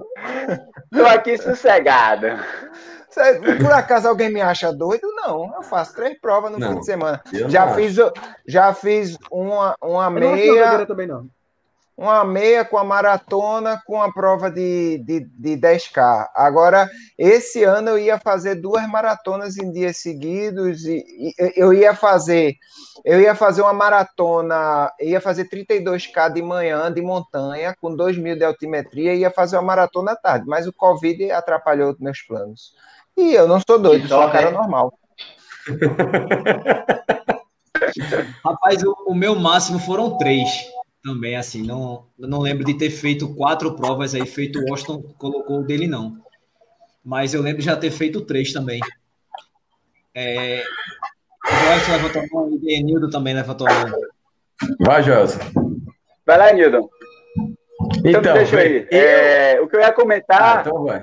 Tô 0.92 1.06
aqui 1.06 1.38
sossegado. 1.38 2.26
Por 3.60 3.72
acaso 3.72 4.08
alguém 4.08 4.30
me 4.30 4.40
acha 4.40 4.72
doido? 4.72 5.08
Não, 5.16 5.52
eu 5.56 5.62
faço 5.62 5.94
três 5.94 6.18
provas 6.20 6.52
no 6.52 6.58
não, 6.58 6.74
fim 6.74 6.80
de 6.80 6.86
semana. 6.86 7.20
Já 7.48 7.74
fiz, 7.74 7.96
já 8.46 8.72
fiz 8.72 9.16
uma, 9.30 9.74
uma 9.82 10.10
meia. 10.10 10.86
também 10.86 11.06
não. 11.06 11.28
Uma 12.00 12.24
meia 12.24 12.64
com 12.64 12.78
a 12.78 12.84
maratona 12.84 13.78
com 13.86 14.00
a 14.00 14.10
prova 14.10 14.50
de, 14.50 14.96
de, 15.04 15.20
de 15.20 15.50
10K. 15.50 16.28
Agora, 16.34 16.88
esse 17.18 17.62
ano 17.62 17.90
eu 17.90 17.98
ia 17.98 18.18
fazer 18.18 18.54
duas 18.54 18.88
maratonas 18.88 19.58
em 19.58 19.70
dias 19.70 19.98
seguidos 19.98 20.86
e, 20.86 21.04
e 21.06 21.34
eu 21.54 21.74
ia 21.74 21.94
fazer 21.94 22.56
eu 23.04 23.20
ia 23.20 23.34
fazer 23.34 23.60
uma 23.60 23.74
maratona, 23.74 24.90
ia 24.98 25.20
fazer 25.20 25.48
32K 25.48 26.32
de 26.32 26.42
manhã 26.42 26.90
de 26.92 27.02
montanha, 27.02 27.74
com 27.80 27.94
2 27.94 28.16
mil 28.18 28.36
de 28.36 28.44
altimetria, 28.44 29.14
e 29.14 29.20
ia 29.20 29.30
fazer 29.30 29.56
uma 29.56 29.62
maratona 29.62 30.12
à 30.12 30.16
tarde, 30.16 30.46
mas 30.46 30.66
o 30.66 30.72
Covid 30.72 31.30
atrapalhou 31.30 31.94
meus 31.98 32.22
planos. 32.22 32.72
E 33.16 33.34
eu 33.34 33.46
não 33.46 33.60
sou 33.60 33.78
doido, 33.78 34.08
sou 34.08 34.26
um 34.26 34.30
cara 34.30 34.50
normal. 34.50 34.98
Rapaz, 38.44 38.82
o, 38.82 38.94
o, 39.06 39.14
meu 39.14 39.34
máximo 39.34 39.78
foram 39.78 40.16
três 40.18 40.48
também, 41.02 41.36
assim, 41.36 41.62
não, 41.62 42.06
não 42.18 42.40
lembro 42.40 42.64
de 42.64 42.74
ter 42.74 42.90
feito 42.90 43.34
quatro 43.34 43.74
provas 43.74 44.14
aí, 44.14 44.26
feito 44.26 44.58
o 44.58 44.70
Washington 44.70 45.02
colocou 45.18 45.60
o 45.60 45.64
dele, 45.64 45.86
não. 45.86 46.16
Mas 47.04 47.32
eu 47.32 47.42
lembro 47.42 47.60
de 47.60 47.66
já 47.66 47.76
ter 47.76 47.90
feito 47.90 48.20
três 48.20 48.52
também. 48.52 48.80
É, 50.14 50.62
Joyce 51.46 51.90
levantou 51.90 52.22
a 52.22 52.26
mão 52.30 52.58
e 52.62 52.74
Enildo 52.74 53.10
também 53.10 53.34
levantou 53.34 53.66
a 53.68 53.72
mão. 53.72 53.98
Vai, 54.80 55.02
Joyce. 55.02 55.38
Vai 56.26 56.38
lá, 56.38 56.50
Enildo. 56.50 56.90
Então, 58.04 58.20
então 58.20 58.34
deixa 58.34 58.58
aí. 58.58 58.86
Eu... 58.90 58.98
É, 58.98 59.60
o 59.60 59.68
que 59.68 59.76
eu 59.76 59.80
ia 59.80 59.92
comentar. 59.92 60.58
Ah, 60.58 60.60
então 60.60 60.84
vai. 60.84 61.02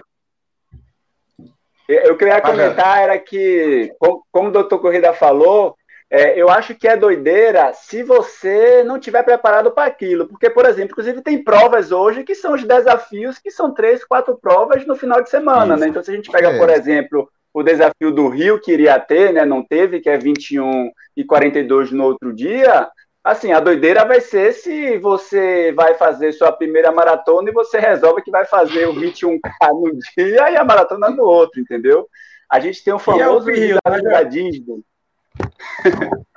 O 2.11 2.17
que 2.17 2.25
eu 2.25 2.27
ia 2.27 2.41
comentar 2.41 3.01
era 3.01 3.17
que, 3.17 3.89
como 4.31 4.49
o 4.49 4.51
doutor 4.51 4.79
Corrida 4.79 5.13
falou, 5.13 5.76
é, 6.09 6.39
eu 6.39 6.49
acho 6.49 6.73
que 6.73 6.87
é 6.87 6.95
doideira 6.95 7.73
se 7.73 8.01
você 8.01 8.83
não 8.83 8.97
tiver 8.97 9.23
preparado 9.23 9.71
para 9.71 9.85
aquilo. 9.85 10.27
Porque, 10.27 10.49
por 10.49 10.65
exemplo, 10.65 10.91
inclusive 10.91 11.21
tem 11.21 11.43
provas 11.43 11.91
hoje 11.91 12.23
que 12.23 12.33
são 12.33 12.53
os 12.53 12.63
desafios, 12.63 13.37
que 13.39 13.51
são 13.51 13.73
três, 13.73 14.05
quatro 14.05 14.37
provas 14.37 14.85
no 14.85 14.95
final 14.95 15.21
de 15.21 15.29
semana. 15.29 15.75
Né? 15.75 15.87
Então, 15.87 16.01
se 16.01 16.11
a 16.11 16.15
gente 16.15 16.31
pega, 16.31 16.51
é. 16.51 16.57
por 16.57 16.69
exemplo, 16.69 17.29
o 17.53 17.61
desafio 17.61 18.11
do 18.11 18.29
Rio 18.29 18.59
que 18.61 18.71
iria 18.71 18.97
ter, 18.99 19.33
né? 19.33 19.43
Não 19.43 19.63
teve, 19.63 19.99
que 19.99 20.09
é 20.09 20.17
21 20.17 20.91
e 21.15 21.25
42 21.25 21.91
no 21.91 22.05
outro 22.05 22.33
dia. 22.33 22.89
Assim, 23.21 23.51
a 23.51 23.59
doideira 23.59 24.05
vai 24.05 24.21
ser 24.21 24.53
se 24.53 24.97
você 24.99 25.73
vai 25.73 25.95
fazer 25.95 26.31
sua 26.31 26.53
primeira 26.53 26.89
maratona 26.91 27.49
e 27.49 27.53
você 27.53 27.79
resolve 27.79 28.21
que 28.21 28.31
vai 28.31 28.45
fazer 28.45 28.87
o 28.87 28.93
21K 28.93 29.39
no 29.73 29.91
dia 30.15 30.51
e 30.51 30.55
a 30.55 30.63
maratona 30.63 31.09
no 31.09 31.23
outro, 31.23 31.59
entendeu? 31.59 32.07
A 32.49 32.61
gente 32.61 32.81
tem 32.81 32.93
o 32.93 32.99
famoso 32.99 33.49
é 33.49 33.53
o 33.53 33.55
Rio, 33.55 33.77
né, 33.85 34.01
da 34.01 34.23
Disney. 34.23 34.81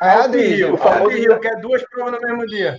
É 0.01 0.09
a 0.09 0.27
Rio, 0.27 0.75
o 0.75 0.77
famoso 0.79 1.17
Rio, 1.17 1.39
que 1.39 1.49
é 1.49 1.57
duas 1.57 1.83
provas 1.91 2.15
no 2.15 2.21
mesmo 2.21 2.47
dia. 2.47 2.79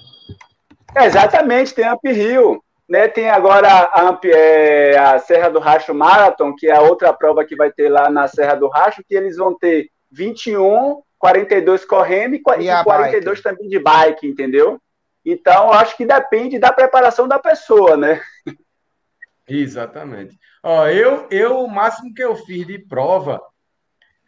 É, 0.96 1.06
exatamente, 1.06 1.74
tem 1.74 1.86
a 1.86 1.98
Rio. 2.04 2.64
Né, 2.90 3.08
tem 3.08 3.30
agora 3.30 3.70
a, 3.70 4.20
é, 4.26 4.98
a, 4.98 5.18
Serra 5.18 5.50
do 5.50 5.60
Racho 5.60 5.94
Marathon, 5.94 6.54
que 6.54 6.68
é 6.68 6.76
a 6.76 6.82
outra 6.82 7.14
prova 7.14 7.46
que 7.46 7.56
vai 7.56 7.72
ter 7.72 7.88
lá 7.88 8.10
na 8.10 8.28
Serra 8.28 8.56
do 8.56 8.68
Racho, 8.68 9.02
que 9.08 9.16
eles 9.16 9.38
vão 9.38 9.58
ter 9.58 9.90
21, 10.12 11.02
42 11.18 11.86
correndo 11.86 12.36
e, 12.36 12.42
e 12.60 12.84
42 12.84 13.24
bike. 13.24 13.42
também 13.42 13.70
de 13.70 13.80
bike, 13.80 14.28
entendeu? 14.28 14.78
Então, 15.24 15.72
acho 15.72 15.96
que 15.96 16.06
depende 16.06 16.60
da 16.60 16.74
preparação 16.74 17.28
da 17.28 17.40
pessoa, 17.40 17.96
né? 17.96 18.20
Exatamente. 19.48 20.38
Ó, 20.64 20.88
eu, 20.88 21.28
eu, 21.32 21.60
o 21.60 21.70
máximo 21.70 22.14
que 22.14 22.24
eu 22.24 22.36
fiz 22.36 22.66
de 22.66 22.80
prova, 22.80 23.42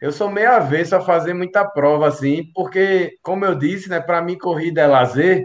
eu 0.00 0.12
sou 0.12 0.30
meio 0.30 0.50
avesso 0.50 0.96
a 0.96 1.00
fazer 1.00 1.34
muita 1.34 1.64
prova, 1.64 2.08
assim, 2.08 2.50
porque, 2.54 3.16
como 3.22 3.44
eu 3.44 3.54
disse, 3.54 3.88
né, 3.88 4.00
para 4.00 4.20
mim 4.20 4.36
corrida 4.36 4.82
é 4.82 4.86
lazer, 4.86 5.44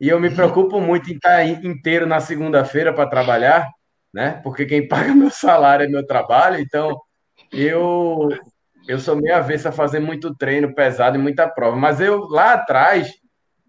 e 0.00 0.08
eu 0.08 0.20
me 0.20 0.30
preocupo 0.30 0.80
muito 0.80 1.10
em 1.10 1.16
estar 1.16 1.44
inteiro 1.44 2.06
na 2.06 2.20
segunda-feira 2.20 2.92
para 2.92 3.08
trabalhar, 3.08 3.68
né? 4.12 4.40
Porque 4.42 4.64
quem 4.64 4.86
paga 4.88 5.14
meu 5.14 5.30
salário 5.30 5.84
é 5.84 5.88
meu 5.88 6.06
trabalho, 6.06 6.60
então 6.60 7.00
eu 7.52 8.28
eu 8.86 8.98
sou 8.98 9.16
meio 9.16 9.36
avesso 9.36 9.68
a 9.68 9.72
fazer 9.72 10.00
muito 10.00 10.34
treino 10.34 10.74
pesado 10.74 11.18
e 11.18 11.20
muita 11.20 11.46
prova. 11.46 11.76
Mas 11.76 12.00
eu 12.00 12.20
lá 12.28 12.54
atrás, 12.54 13.12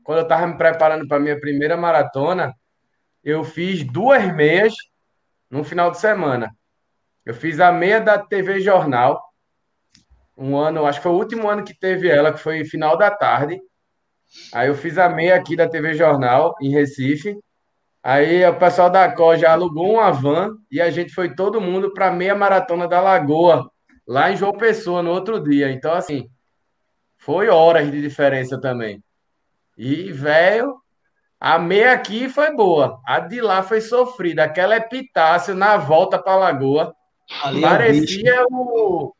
quando 0.01 0.19
eu 0.19 0.23
estava 0.23 0.47
me 0.47 0.58
preparando 0.58 1.05
para 1.08 1.19
minha 1.19 1.38
primeira 1.38 1.75
maratona, 1.75 2.53
eu 3.21 3.43
fiz 3.43 3.84
duas 3.84 4.34
meias 4.34 4.73
no 5.49 5.62
final 5.63 5.91
de 5.91 5.99
semana. 5.99 6.55
Eu 7.25 7.34
fiz 7.34 7.60
a 7.60 7.69
meia 7.69 7.99
da 7.99 8.17
TV 8.17 8.62
Jornal, 8.62 9.21
um 10.39 10.58
ano, 10.58 10.86
acho 10.86 10.99
que 10.99 11.04
foi 11.04 11.12
o 11.12 11.17
último 11.17 11.49
ano 11.49 11.63
que 11.63 11.78
teve 11.78 12.08
ela, 12.08 12.32
que 12.32 12.39
foi 12.39 12.63
final 12.63 12.97
da 12.97 13.12
tarde. 13.12 13.60
Aí 14.54 14.69
eu 14.69 14.75
fiz 14.75 14.97
a 14.97 15.10
meia 15.10 15.36
aqui 15.36 15.56
da 15.56 15.67
TV 15.67 15.93
Jornal, 15.93 16.56
em 16.62 16.69
Recife. 16.71 17.38
Aí 18.02 18.47
o 18.47 18.58
pessoal 18.58 18.89
da 18.89 19.12
COR 19.12 19.38
já 19.38 19.52
alugou 19.52 19.93
uma 19.93 20.10
van 20.12 20.56
e 20.71 20.80
a 20.80 20.89
gente 20.89 21.13
foi 21.13 21.36
todo 21.36 21.60
mundo 21.60 21.93
para 21.93 22.08
a 22.08 22.12
meia 22.12 22.34
maratona 22.34 22.88
da 22.88 23.02
Lagoa, 23.02 23.69
lá 24.08 24.32
em 24.32 24.38
João 24.38 24.54
Pessoa, 24.54 25.04
no 25.04 25.12
outro 25.12 25.43
dia. 25.43 25.69
Então, 25.69 25.93
assim, 25.93 26.30
foi 27.17 27.49
horas 27.49 27.91
de 27.91 28.02
diferença 28.02 28.60
também. 28.62 29.04
E, 29.78 30.10
velho, 30.13 30.78
a 31.38 31.60
meia 31.60 31.91
aqui 31.91 32.30
foi 32.30 32.56
boa. 32.56 33.02
A 33.06 33.19
de 33.19 33.41
lá 33.41 33.62
foi 33.62 33.82
sofrida. 33.82 34.45
Aquela 34.45 34.78
epitácio 34.78 35.54
na 35.54 35.75
volta 35.75 36.17
para 36.17 36.38
Lagoa. 36.38 36.95
Ali 37.43 37.63
é 37.63 37.67
parecia 37.67 38.36
é 38.36 38.43
o, 38.49 39.13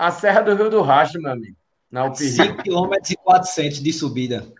a 0.00 0.10
Serra 0.10 0.40
do 0.40 0.54
Rio 0.54 0.70
do 0.70 0.80
Rastro, 0.80 1.20
meu 1.20 1.30
amigo. 1.30 1.56
Na 1.90 2.06
UPI. 2.06 2.30
5 2.30 2.62
km 2.62 2.92
e 3.10 3.16
400 3.16 3.82
de 3.82 3.92
subida. 3.92 4.50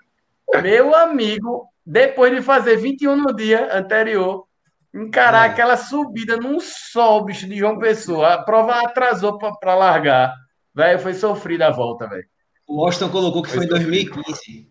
Meu 0.63 0.95
amigo, 0.95 1.67
depois 1.87 2.31
de 2.31 2.43
fazer 2.43 2.77
21 2.77 3.17
no 3.17 3.35
dia 3.35 3.75
anterior, 3.75 4.45
encarar 4.93 5.49
é. 5.49 5.51
aquela 5.51 5.79
subida 5.79 6.37
num 6.37 6.61
sol, 6.61 7.25
bicho, 7.25 7.49
de 7.49 7.57
João 7.57 7.79
Pessoa. 7.79 8.35
A 8.35 8.43
prova 8.43 8.81
atrasou 8.83 9.39
para 9.39 9.75
largar. 9.75 10.31
Velho, 10.75 10.99
foi 10.99 11.15
sofrida 11.15 11.69
a 11.69 11.71
volta, 11.71 12.07
velho. 12.07 12.29
O 12.69 12.85
Austin 12.85 13.09
colocou 13.09 13.43
que 13.43 13.49
foi, 13.49 13.59
foi 13.59 13.67
em 13.67 13.69
2015. 13.69 14.69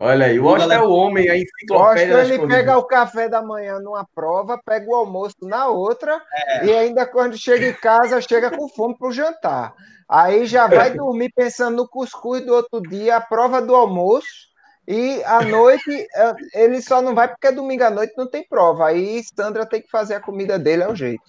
Olha 0.00 0.26
aí, 0.26 0.38
o 0.38 0.48
Austin 0.48 0.70
é 0.70 0.80
o 0.80 0.90
homem, 0.90 1.28
a 1.28 1.36
enciclopédia 1.36 2.16
O 2.16 2.20
ele 2.20 2.46
pega 2.46 2.78
o 2.78 2.84
café 2.84 3.28
da 3.28 3.42
manhã 3.42 3.80
numa 3.80 4.06
prova, 4.14 4.56
pega 4.64 4.88
o 4.88 4.94
almoço 4.94 5.34
na 5.42 5.66
outra, 5.66 6.22
é. 6.32 6.66
e 6.66 6.72
ainda 6.72 7.04
quando 7.04 7.36
chega 7.36 7.66
em 7.66 7.74
casa, 7.74 8.20
chega 8.20 8.56
com 8.56 8.68
fome 8.68 8.96
para 8.96 9.08
o 9.08 9.12
jantar. 9.12 9.74
Aí 10.08 10.46
já 10.46 10.68
vai 10.68 10.94
dormir 10.94 11.32
pensando 11.34 11.78
no 11.78 11.88
cuscuz 11.88 12.46
do 12.46 12.54
outro 12.54 12.80
dia, 12.80 13.16
a 13.16 13.20
prova 13.20 13.60
do 13.60 13.74
almoço, 13.74 14.46
e 14.86 15.20
à 15.24 15.42
noite 15.42 16.06
é, 16.14 16.34
ele 16.54 16.80
só 16.80 17.02
não 17.02 17.12
vai 17.14 17.28
porque 17.28 17.50
domingo 17.50 17.82
à 17.82 17.90
noite 17.90 18.14
não 18.16 18.26
tem 18.26 18.46
prova. 18.48 18.86
Aí 18.86 19.20
Sandra 19.34 19.66
tem 19.66 19.82
que 19.82 19.90
fazer 19.90 20.14
a 20.14 20.20
comida 20.20 20.58
dele, 20.58 20.84
é 20.84 20.88
o 20.88 20.94
jeito. 20.94 21.24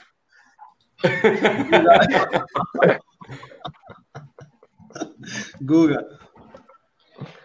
Guga. 5.61 6.05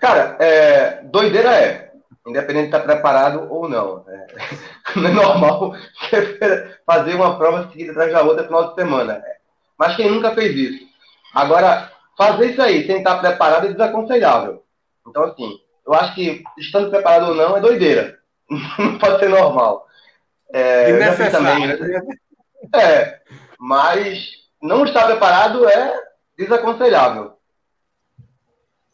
Cara, 0.00 0.37
é, 0.40 1.02
doideira 1.04 1.50
é, 1.54 1.92
independente 2.26 2.70
de 2.70 2.76
estar 2.76 2.80
preparado 2.80 3.46
ou 3.50 3.68
não. 3.68 4.04
É, 4.08 4.26
não 4.96 5.08
é 5.08 5.12
normal 5.12 5.74
fazer 6.87 7.14
uma 7.14 7.37
prova 7.37 7.70
seguida 7.70 7.92
atrás 7.92 8.12
da 8.12 8.22
outra 8.22 8.42
no 8.42 8.48
final 8.48 8.68
de 8.68 8.74
semana. 8.74 9.22
Mas 9.78 9.96
quem 9.96 10.10
nunca 10.10 10.32
fez 10.32 10.54
isso? 10.54 10.84
Agora, 11.34 11.90
fazer 12.16 12.52
isso 12.52 12.62
aí 12.62 12.87
sem 12.87 12.98
estar 12.98 13.18
preparado 13.18 13.66
é 13.66 13.72
desaconselhável. 13.72 14.62
Então, 15.06 15.24
assim, 15.24 15.58
eu 15.87 15.92
acho 15.92 16.14
que 16.14 16.42
estando 16.58 16.90
preparado 16.90 17.28
ou 17.28 17.34
não 17.34 17.56
é 17.56 17.60
doideira. 17.60 18.18
não 18.78 18.98
pode 18.98 19.18
ser 19.18 19.28
normal. 19.28 19.87
É, 20.52 20.90
também, 21.30 21.66
né? 21.66 22.00
é, 22.74 23.20
mas 23.58 24.30
não 24.62 24.84
estar 24.84 25.06
preparado 25.06 25.68
é 25.68 25.94
desaconselhável. 26.38 27.34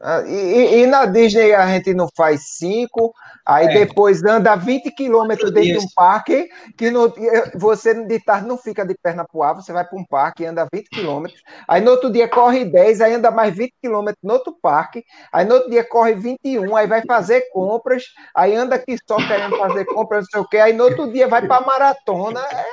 Ah, 0.02 0.22
E, 0.26 0.80
e 0.82 0.86
na 0.86 1.04
Disney 1.04 1.52
a 1.52 1.66
gente 1.66 1.92
não 1.92 2.08
faz 2.16 2.56
cinco, 2.56 3.12
aí 3.44 3.66
É. 3.66 3.84
depois 3.84 4.24
anda 4.24 4.56
20 4.56 4.90
quilômetros 4.90 5.50
dentro 5.52 5.78
de 5.78 5.84
um 5.84 5.88
parque, 5.94 6.48
que 6.78 6.90
no- 6.90 7.12
você 7.54 7.92
de 8.06 8.18
tarde 8.24 8.48
não 8.48 8.56
fica 8.56 8.82
de 8.86 8.94
perna 8.94 9.26
pro 9.30 9.42
ar, 9.42 9.54
você 9.54 9.74
vai 9.74 9.84
para 9.84 9.98
um 9.98 10.04
parque 10.06 10.42
e 10.42 10.46
anda 10.46 10.66
20 10.72 10.88
quilômetros, 10.88 11.42
aí 11.68 11.82
no 11.82 11.90
outro 11.90 12.10
dia 12.10 12.26
corre 12.26 12.64
10, 12.64 13.02
aí 13.02 13.12
anda 13.12 13.30
mais 13.30 13.54
20 13.54 13.74
quilômetros 13.82 14.22
no 14.22 14.32
outro 14.32 14.56
parque, 14.62 15.04
aí 15.30 15.44
no 15.44 15.56
outro 15.56 15.70
dia 15.70 15.84
corre 15.84 16.14
21, 16.14 16.74
aí 16.76 16.86
vai 16.86 17.02
fazer 17.06 17.42
compras, 17.52 18.04
aí 18.34 18.54
anda 18.56 18.76
aqui 18.76 18.96
só 19.06 19.16
querendo 19.16 19.58
fazer 19.58 19.84
compras, 19.84 20.24
não 20.24 20.30
sei 20.30 20.40
o 20.40 20.48
quê, 20.48 20.56
aí 20.58 20.72
no 20.72 20.84
outro 20.84 21.12
dia 21.12 21.28
vai 21.28 21.46
para 21.46 21.60
maratona, 21.66 22.40
é, 22.40 22.64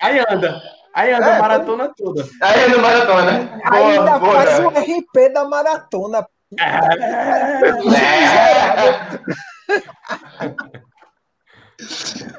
Aí 0.00 0.20
anda. 0.30 0.62
Aí 0.94 1.12
anda 1.12 1.26
É, 1.26 1.36
a 1.36 1.38
maratona 1.40 1.92
toda. 1.96 2.24
Aí 2.40 2.68
no 2.70 2.78
maratona, 2.80 3.32
né? 3.32 3.60
aí 3.64 3.98
ainda 3.98 4.18
boa, 4.18 4.32
faz 4.32 4.58
né? 4.60 4.66
o 4.66 4.70
RP 4.70 5.28
da 5.32 5.44
maratona. 5.44 6.24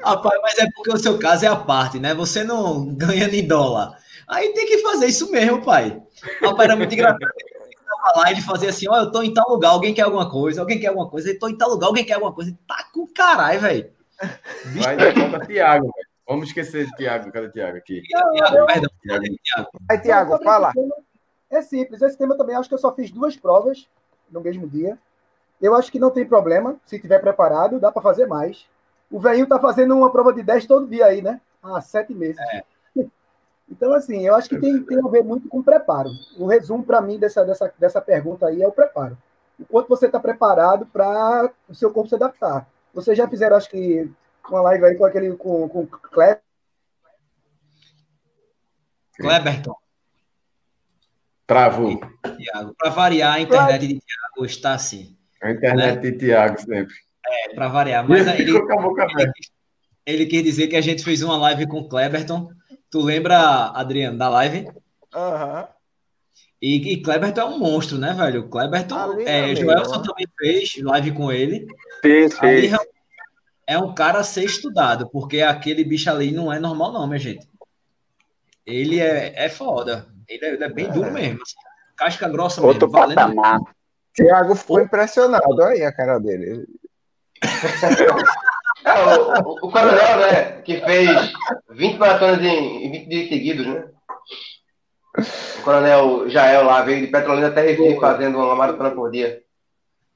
Rapaz, 0.02 0.40
mas 0.42 0.58
é 0.58 0.66
porque 0.74 0.92
o 0.92 0.98
seu 0.98 1.18
caso 1.18 1.44
é 1.44 1.48
a 1.48 1.56
parte, 1.56 1.98
né? 1.98 2.14
Você 2.14 2.42
não 2.42 2.94
ganha 2.94 3.26
em 3.28 3.46
dólar. 3.46 3.96
Aí 4.28 4.52
tem 4.52 4.66
que 4.66 4.78
fazer 4.78 5.06
isso 5.06 5.30
mesmo, 5.30 5.64
pai. 5.64 6.02
Rapaz, 6.42 6.64
era 6.68 6.76
muito 6.76 6.92
engraçado. 6.92 7.18
Lá, 8.16 8.30
ele 8.30 8.40
fazia 8.40 8.70
assim: 8.70 8.88
Ó, 8.88 8.96
eu 8.96 9.12
tô 9.12 9.22
em 9.22 9.32
tal 9.32 9.48
lugar, 9.48 9.70
alguém 9.70 9.94
quer 9.94 10.02
alguma 10.02 10.28
coisa, 10.28 10.60
alguém 10.60 10.80
quer 10.80 10.88
alguma 10.88 11.08
coisa, 11.08 11.30
eu 11.30 11.38
tô 11.38 11.48
em 11.48 11.56
tal 11.56 11.70
lugar, 11.70 11.86
alguém 11.86 12.04
quer 12.04 12.14
alguma 12.14 12.32
coisa. 12.32 12.56
Tá 12.66 12.84
com 12.92 13.06
caralho, 13.06 13.60
velho. 13.60 13.92
Vai 14.82 15.12
falta 15.12 15.46
Thiago, 15.46 15.84
velho. 15.84 16.10
Vamos 16.26 16.48
esquecer 16.48 16.86
de 16.86 16.96
Thiago. 16.96 17.30
Cadê 17.32 17.50
Thiago 17.50 17.76
aqui? 17.76 18.02
Thiago, 18.02 18.66
perdão, 18.66 18.90
Thiago. 19.02 19.70
Aí, 19.90 19.98
Tiago, 19.98 20.38
fala. 20.42 20.72
tema, 20.72 20.94
É 21.50 21.60
simples. 21.60 22.00
Esse 22.00 22.16
tema 22.16 22.36
também 22.36 22.54
acho 22.54 22.68
que 22.68 22.74
eu 22.74 22.78
só 22.78 22.94
fiz 22.94 23.10
duas 23.10 23.36
provas 23.36 23.88
no 24.30 24.40
mesmo 24.40 24.68
dia. 24.68 24.96
Eu 25.60 25.74
acho 25.74 25.90
que 25.90 25.98
não 25.98 26.10
tem 26.10 26.24
problema. 26.24 26.76
Se 26.86 26.98
tiver 26.98 27.18
preparado, 27.18 27.80
dá 27.80 27.90
para 27.90 28.00
fazer 28.00 28.26
mais. 28.26 28.66
O 29.10 29.18
velhinho 29.18 29.46
tá 29.46 29.58
fazendo 29.58 29.96
uma 29.96 30.10
prova 30.10 30.32
de 30.32 30.42
10 30.42 30.66
todo 30.66 30.86
dia 30.86 31.06
aí, 31.06 31.20
né? 31.20 31.40
Há 31.62 31.80
sete 31.80 32.14
meses. 32.14 32.40
Então, 33.72 33.92
assim, 33.92 34.26
eu 34.26 34.34
acho 34.34 34.48
que 34.48 34.58
tem, 34.58 34.82
tem 34.82 34.98
a 34.98 35.08
ver 35.08 35.22
muito 35.22 35.48
com 35.48 35.62
preparo. 35.62 36.10
O 36.36 36.44
resumo 36.44 36.82
para 36.82 37.00
mim 37.00 37.20
dessa, 37.20 37.44
dessa, 37.44 37.72
dessa 37.78 38.00
pergunta 38.00 38.48
aí 38.48 38.60
é 38.60 38.66
o 38.66 38.72
preparo. 38.72 39.16
O 39.60 39.64
quanto 39.64 39.88
você 39.88 40.06
está 40.06 40.18
preparado 40.18 40.86
para 40.86 41.52
o 41.68 41.74
seu 41.74 41.92
corpo 41.92 42.08
se 42.08 42.16
adaptar. 42.16 42.66
Vocês 42.92 43.16
já 43.16 43.28
fizeram, 43.28 43.56
acho 43.56 43.70
que, 43.70 44.10
uma 44.48 44.60
live 44.62 44.86
aí 44.86 44.96
com 44.96 45.04
aquele 45.04 45.36
com, 45.36 45.68
com 45.68 45.82
o 45.82 45.86
Cleber. 45.86 46.42
Travou. 51.50 52.00
Para 52.78 52.90
variar, 52.90 53.34
a 53.34 53.40
internet 53.40 53.80
de 53.80 54.00
Thiago 54.00 54.46
está 54.46 54.72
assim. 54.74 55.16
A 55.42 55.50
internet 55.50 56.00
de 56.00 56.12
Thiago 56.12 56.60
sempre. 56.60 56.94
É, 57.26 57.54
para 57.56 57.66
variar. 57.66 58.08
Mas 58.08 58.28
aí 58.28 58.42
ele, 58.42 58.52
Ficou 58.52 58.68
com 58.68 58.78
a 58.78 58.82
boca 58.82 59.02
aberta. 59.02 59.32
ele 60.06 60.26
quis 60.26 60.44
dizer 60.44 60.68
que 60.68 60.76
a 60.76 60.80
gente 60.80 61.02
fez 61.02 61.22
uma 61.22 61.36
live 61.36 61.66
com 61.66 61.78
o 61.78 61.88
Cleberton. 61.88 62.52
Tu 62.88 63.00
lembra, 63.00 63.72
Adriano, 63.74 64.16
da 64.16 64.28
live? 64.28 64.70
Aham. 65.12 65.66
E, 66.62 66.92
e 66.92 67.02
Cleberton 67.02 67.40
é 67.40 67.44
um 67.46 67.58
monstro, 67.58 67.98
né, 67.98 68.14
velho? 68.14 68.48
Cleberton, 68.48 68.94
Ali, 68.94 69.24
é. 69.26 69.56
Joelson 69.56 70.02
também 70.02 70.28
fez 70.38 70.76
live 70.80 71.10
com 71.10 71.32
ele. 71.32 71.66
Fez, 72.00 72.38
fez. 72.38 72.72
é 73.66 73.76
um 73.76 73.92
cara 73.92 74.20
a 74.20 74.22
ser 74.22 74.44
estudado, 74.44 75.10
porque 75.10 75.42
aquele 75.42 75.82
bicho 75.82 76.08
ali 76.08 76.30
não 76.30 76.52
é 76.52 76.60
normal, 76.60 76.92
não, 76.92 77.08
minha 77.08 77.18
gente. 77.18 77.44
Ele 78.64 79.00
é, 79.00 79.32
é 79.34 79.48
foda. 79.48 80.06
Ele 80.30 80.44
é, 80.46 80.54
ele 80.54 80.64
é 80.64 80.68
bem 80.68 80.90
duro 80.90 81.10
mesmo. 81.12 81.40
assim. 81.42 81.54
Casca 81.96 82.28
grossa 82.28 82.62
Outro 82.64 82.86
mesmo. 82.86 82.98
Valendo. 82.98 83.16
patamar. 83.16 83.58
Tiago 84.14 84.54
ficou 84.54 84.80
impressionado, 84.80 85.44
olha 85.48 85.66
aí 85.68 85.84
a 85.84 85.92
cara 85.92 86.18
dele. 86.18 86.66
É, 88.84 88.92
o, 89.02 89.66
o- 89.66 89.70
Coronel, 89.70 90.16
né? 90.18 90.62
Que 90.62 90.80
fez 90.80 91.32
20 91.70 91.98
maratonas 91.98 92.40
em, 92.42 92.86
em 92.86 92.90
20 92.92 93.08
dias 93.08 93.28
seguidos, 93.28 93.66
né? 93.66 93.84
O 95.58 95.62
Coronel 95.62 96.28
Jael 96.30 96.64
lá 96.64 96.82
veio 96.82 97.00
de 97.04 97.12
Petrolina 97.12 97.48
até 97.48 97.62
Recife 97.62 98.00
fazendo 98.00 98.38
uma 98.38 98.54
maratona 98.56 98.90
por 98.90 99.10
dia. 99.10 99.42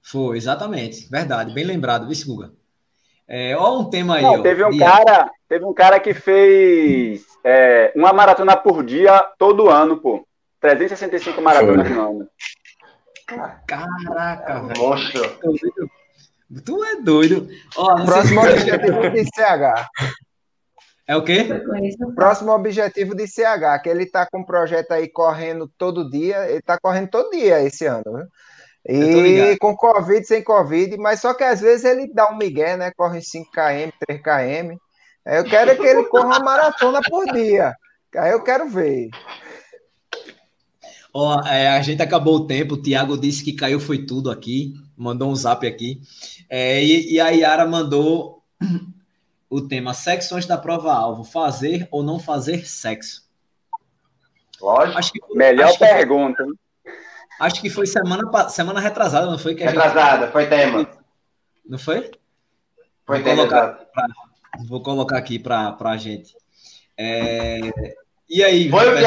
Foi, 0.02 0.36
exatamente. 0.36 1.08
Verdade. 1.10 1.52
Bem 1.52 1.64
lembrado, 1.64 2.08
viu, 2.08 2.26
Guga? 2.26 2.52
É, 3.28 3.56
ó 3.56 3.78
um 3.78 3.88
tema 3.90 4.16
aí, 4.16 4.22
Não, 4.22 4.34
ó. 4.40 4.42
teve 4.42 4.64
um 4.64 4.70
de- 4.70 4.78
cara, 4.78 5.30
teve 5.54 5.64
um 5.64 5.72
cara 5.72 6.00
que 6.00 6.12
fez 6.12 7.22
é, 7.44 7.92
uma 7.94 8.12
maratona 8.12 8.56
por 8.56 8.82
dia 8.84 9.20
todo 9.38 9.70
ano, 9.70 9.98
pô. 10.00 10.26
365 10.60 11.40
maratonas 11.40 11.88
no 11.88 12.00
ano. 12.02 12.28
Caraca, 13.68 14.62
velho. 14.62 14.80
Monstro. 14.80 15.38
Tu 16.64 16.84
é 16.84 16.96
doido. 17.00 17.48
Ó, 17.76 17.96
sei 17.98 18.06
Próximo 18.06 18.42
se- 18.42 18.48
objetivo 18.50 19.10
de 19.10 19.24
CH. 19.24 19.88
É 21.06 21.16
o 21.16 21.22
quê? 21.22 21.46
Próximo 22.16 22.50
objetivo 22.52 23.14
de 23.14 23.28
CH, 23.28 23.78
que 23.82 23.88
ele 23.88 24.06
tá 24.06 24.26
com 24.30 24.40
um 24.40 24.44
projeto 24.44 24.90
aí 24.90 25.08
correndo 25.08 25.70
todo 25.78 26.10
dia. 26.10 26.50
Ele 26.50 26.62
tá 26.62 26.78
correndo 26.82 27.10
todo 27.10 27.30
dia 27.30 27.60
esse 27.62 27.86
ano, 27.86 28.02
viu? 28.06 28.26
Tô 28.86 28.92
E 28.92 29.56
com 29.58 29.76
Covid, 29.76 30.26
sem 30.26 30.42
Covid, 30.42 30.96
mas 30.98 31.20
só 31.20 31.32
que 31.32 31.44
às 31.44 31.60
vezes 31.60 31.84
ele 31.84 32.12
dá 32.12 32.28
um 32.30 32.36
migué, 32.36 32.76
né? 32.76 32.90
Corre 32.96 33.20
5km, 33.20 33.92
3km. 34.10 34.76
Eu 35.26 35.44
quero 35.44 35.70
é 35.70 35.74
que 35.74 35.86
ele 35.86 36.04
corra 36.04 36.26
uma 36.26 36.38
maratona 36.40 37.00
por 37.08 37.24
dia. 37.32 37.74
Aí 38.16 38.32
eu 38.32 38.42
quero 38.42 38.68
ver. 38.68 39.10
Ó, 41.12 41.40
é, 41.46 41.68
a 41.68 41.80
gente 41.80 42.02
acabou 42.02 42.36
o 42.36 42.46
tempo. 42.46 42.74
O 42.74 42.82
Thiago 42.82 43.16
disse 43.16 43.42
que 43.44 43.52
caiu 43.52 43.80
foi 43.80 44.04
tudo 44.04 44.30
aqui. 44.30 44.74
Mandou 44.96 45.30
um 45.30 45.34
zap 45.36 45.66
aqui. 45.66 46.00
É, 46.48 46.82
e, 46.82 47.14
e 47.14 47.20
a 47.20 47.28
Yara 47.28 47.66
mandou 47.66 48.42
o 49.48 49.60
tema 49.60 49.94
sexo 49.94 50.34
antes 50.34 50.46
da 50.48 50.58
prova-alvo. 50.58 51.24
Fazer 51.24 51.88
ou 51.90 52.02
não 52.02 52.18
fazer 52.18 52.66
sexo? 52.66 53.24
Lógico. 54.60 55.26
Que, 55.28 55.36
Melhor 55.36 55.72
que, 55.72 55.78
pergunta. 55.78 56.42
hein? 56.42 56.52
acho 57.40 57.60
que 57.60 57.70
foi 57.70 57.86
semana, 57.86 58.48
semana 58.48 58.80
retrasada, 58.80 59.26
não 59.26 59.38
foi? 59.38 59.54
Que 59.54 59.62
a 59.64 59.68
gente, 59.68 59.76
Retrasada, 59.76 60.30
foi 60.30 60.46
tema. 60.46 60.88
não 61.66 61.78
foi? 61.78 62.10
Foi 63.06 63.22
tema. 63.22 63.46
Vou 64.68 64.82
colocar 64.82 65.18
aqui 65.18 65.38
para 65.38 65.76
a 65.78 65.96
gente. 65.96 66.34
É, 66.96 67.60
e 68.28 68.42
aí, 68.42 68.70
Foi 68.70 68.88
o 68.88 68.96
que 68.96 69.04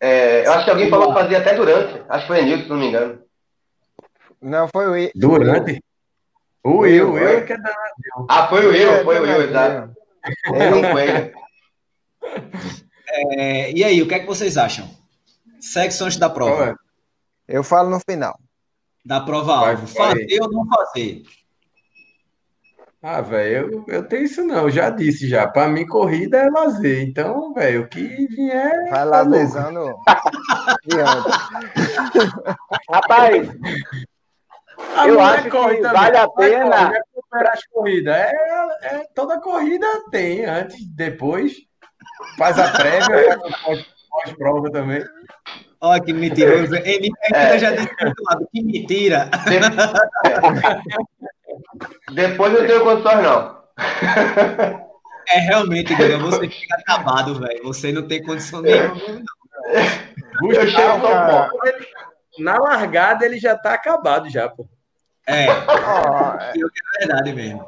é, 0.00 0.46
Eu 0.46 0.52
acho 0.52 0.64
que 0.64 0.70
alguém 0.70 0.88
falou 0.88 1.08
que 1.08 1.20
fazia 1.20 1.38
até 1.38 1.54
durante. 1.54 2.02
Acho 2.08 2.22
que 2.22 2.32
foi 2.32 2.42
Nilton, 2.42 2.62
se 2.62 2.68
não 2.70 2.76
me 2.76 2.86
engano. 2.86 3.22
Não, 4.40 4.68
foi 4.68 4.86
o 4.88 4.96
I. 4.96 5.12
Durante? 5.14 5.82
O 6.62 6.78
Will, 6.78 7.10
o 7.10 7.12
Will 7.12 7.44
que 7.44 7.52
é 7.52 7.58
da. 7.58 7.74
Ah, 8.28 8.46
foi 8.48 8.66
o 8.66 8.70
Will, 8.70 8.90
É, 8.90 9.04
foi 9.04 9.18
o 9.18 9.22
Will, 9.22 9.32
não, 9.32 9.42
exato. 9.42 9.94
É, 13.12 13.72
e 13.72 13.82
aí, 13.82 14.00
o 14.02 14.08
que 14.08 14.14
é 14.14 14.20
que 14.20 14.26
vocês 14.26 14.56
acham? 14.56 14.88
Sexo 15.60 16.04
antes 16.04 16.16
da 16.16 16.30
prova. 16.30 16.70
É? 16.70 17.56
eu 17.56 17.64
falo 17.64 17.90
no 17.90 18.00
final. 18.00 18.38
Da 19.04 19.20
prova-alvo. 19.20 19.86
Vai, 19.86 20.14
vai. 20.14 20.20
Fazer 20.20 20.42
ou 20.42 20.50
não 20.50 20.66
fazer? 20.68 21.22
Ah, 23.02 23.22
velho, 23.22 23.82
eu, 23.88 23.94
eu 23.94 24.02
tenho 24.06 24.24
isso 24.24 24.44
não, 24.44 24.64
eu 24.64 24.70
já 24.70 24.90
disse 24.90 25.26
já. 25.26 25.48
Pra 25.48 25.66
mim, 25.68 25.86
corrida 25.86 26.36
é 26.38 26.50
lazer. 26.50 27.02
Então, 27.08 27.54
velho, 27.54 27.82
o 27.84 27.88
que 27.88 28.26
vier. 28.28 28.90
Vai 28.90 29.04
lá 29.06 29.24
tá. 29.24 29.30
Diante. 30.84 31.30
Rapaz, 32.92 33.48
Ah, 34.96 35.06
Eu 35.08 35.14
não 35.14 35.20
acho 35.22 35.44
que 35.44 35.50
vale 35.82 36.16
a 36.16 36.22
é 36.22 36.28
pena. 36.36 36.76
corrida, 36.76 37.04
Não 37.32 37.40
é 37.40 37.48
as 37.48 37.66
corridas. 37.68 38.16
É, 38.16 38.32
é- 38.82 39.04
toda 39.14 39.40
corrida 39.40 39.86
tem, 40.10 40.44
antes, 40.44 40.84
depois. 40.94 41.54
Faz 42.36 42.58
a 42.58 42.70
prévia, 42.70 43.38
faz 43.64 43.82
pós-prova 44.10 44.70
também. 44.70 45.02
Olha 45.80 46.02
que 46.02 46.12
mentiroso. 46.12 46.74
Ele 46.76 47.08
ainda 47.32 47.58
já 47.58 47.70
disse 47.70 47.96
do 47.96 48.08
outro 48.08 48.24
lado, 48.24 48.46
que 48.52 48.62
mentira. 48.62 49.30
Depois 52.12 52.52
eu 52.54 52.66
tenho 52.66 52.84
condições, 52.84 53.22
não. 53.22 53.60
É 55.32 55.38
realmente, 55.38 55.94
Guga, 55.94 56.18
você 56.18 56.48
fica 56.48 56.76
acabado, 56.76 57.38
velho. 57.38 57.62
Você 57.62 57.92
não 57.92 58.06
tem 58.06 58.22
condição 58.22 58.60
nenhuma. 58.62 58.94
não. 58.94 60.52
Eu 60.52 60.66
chego 60.66 61.00
pouco. 61.00 61.58
Na 62.38 62.58
largada 62.58 63.24
ele 63.24 63.38
já 63.38 63.56
tá 63.56 63.74
acabado 63.74 64.28
já, 64.30 64.48
pô. 64.48 64.66
É, 65.26 65.46
Ó, 65.48 66.36
é 66.40 66.52
verdade 66.98 67.32
mesmo. 67.32 67.64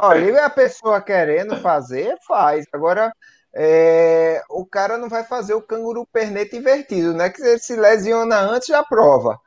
Olha, 0.00 0.46
a 0.46 0.50
pessoa 0.50 1.00
querendo 1.00 1.56
fazer, 1.56 2.16
faz. 2.26 2.64
Agora, 2.72 3.12
é, 3.54 4.42
o 4.48 4.64
cara 4.64 4.96
não 4.96 5.08
vai 5.08 5.24
fazer 5.24 5.54
o 5.54 5.62
canguru 5.62 6.06
perneta 6.12 6.56
invertido, 6.56 7.12
né? 7.12 7.28
Que 7.30 7.42
ele 7.42 7.58
se 7.58 7.76
lesiona 7.76 8.38
antes 8.38 8.68
da 8.68 8.82
prova. 8.82 9.38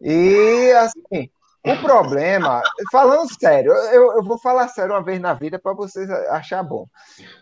E, 0.00 0.72
assim, 0.72 1.30
O 1.62 1.76
problema, 1.76 2.62
falando 2.90 3.28
sério, 3.38 3.72
eu, 3.72 4.12
eu 4.16 4.24
vou 4.24 4.38
falar 4.38 4.68
sério 4.68 4.94
uma 4.94 5.02
vez 5.02 5.20
na 5.20 5.34
vida 5.34 5.58
para 5.58 5.74
vocês 5.74 6.08
achar 6.28 6.62
bom. 6.62 6.86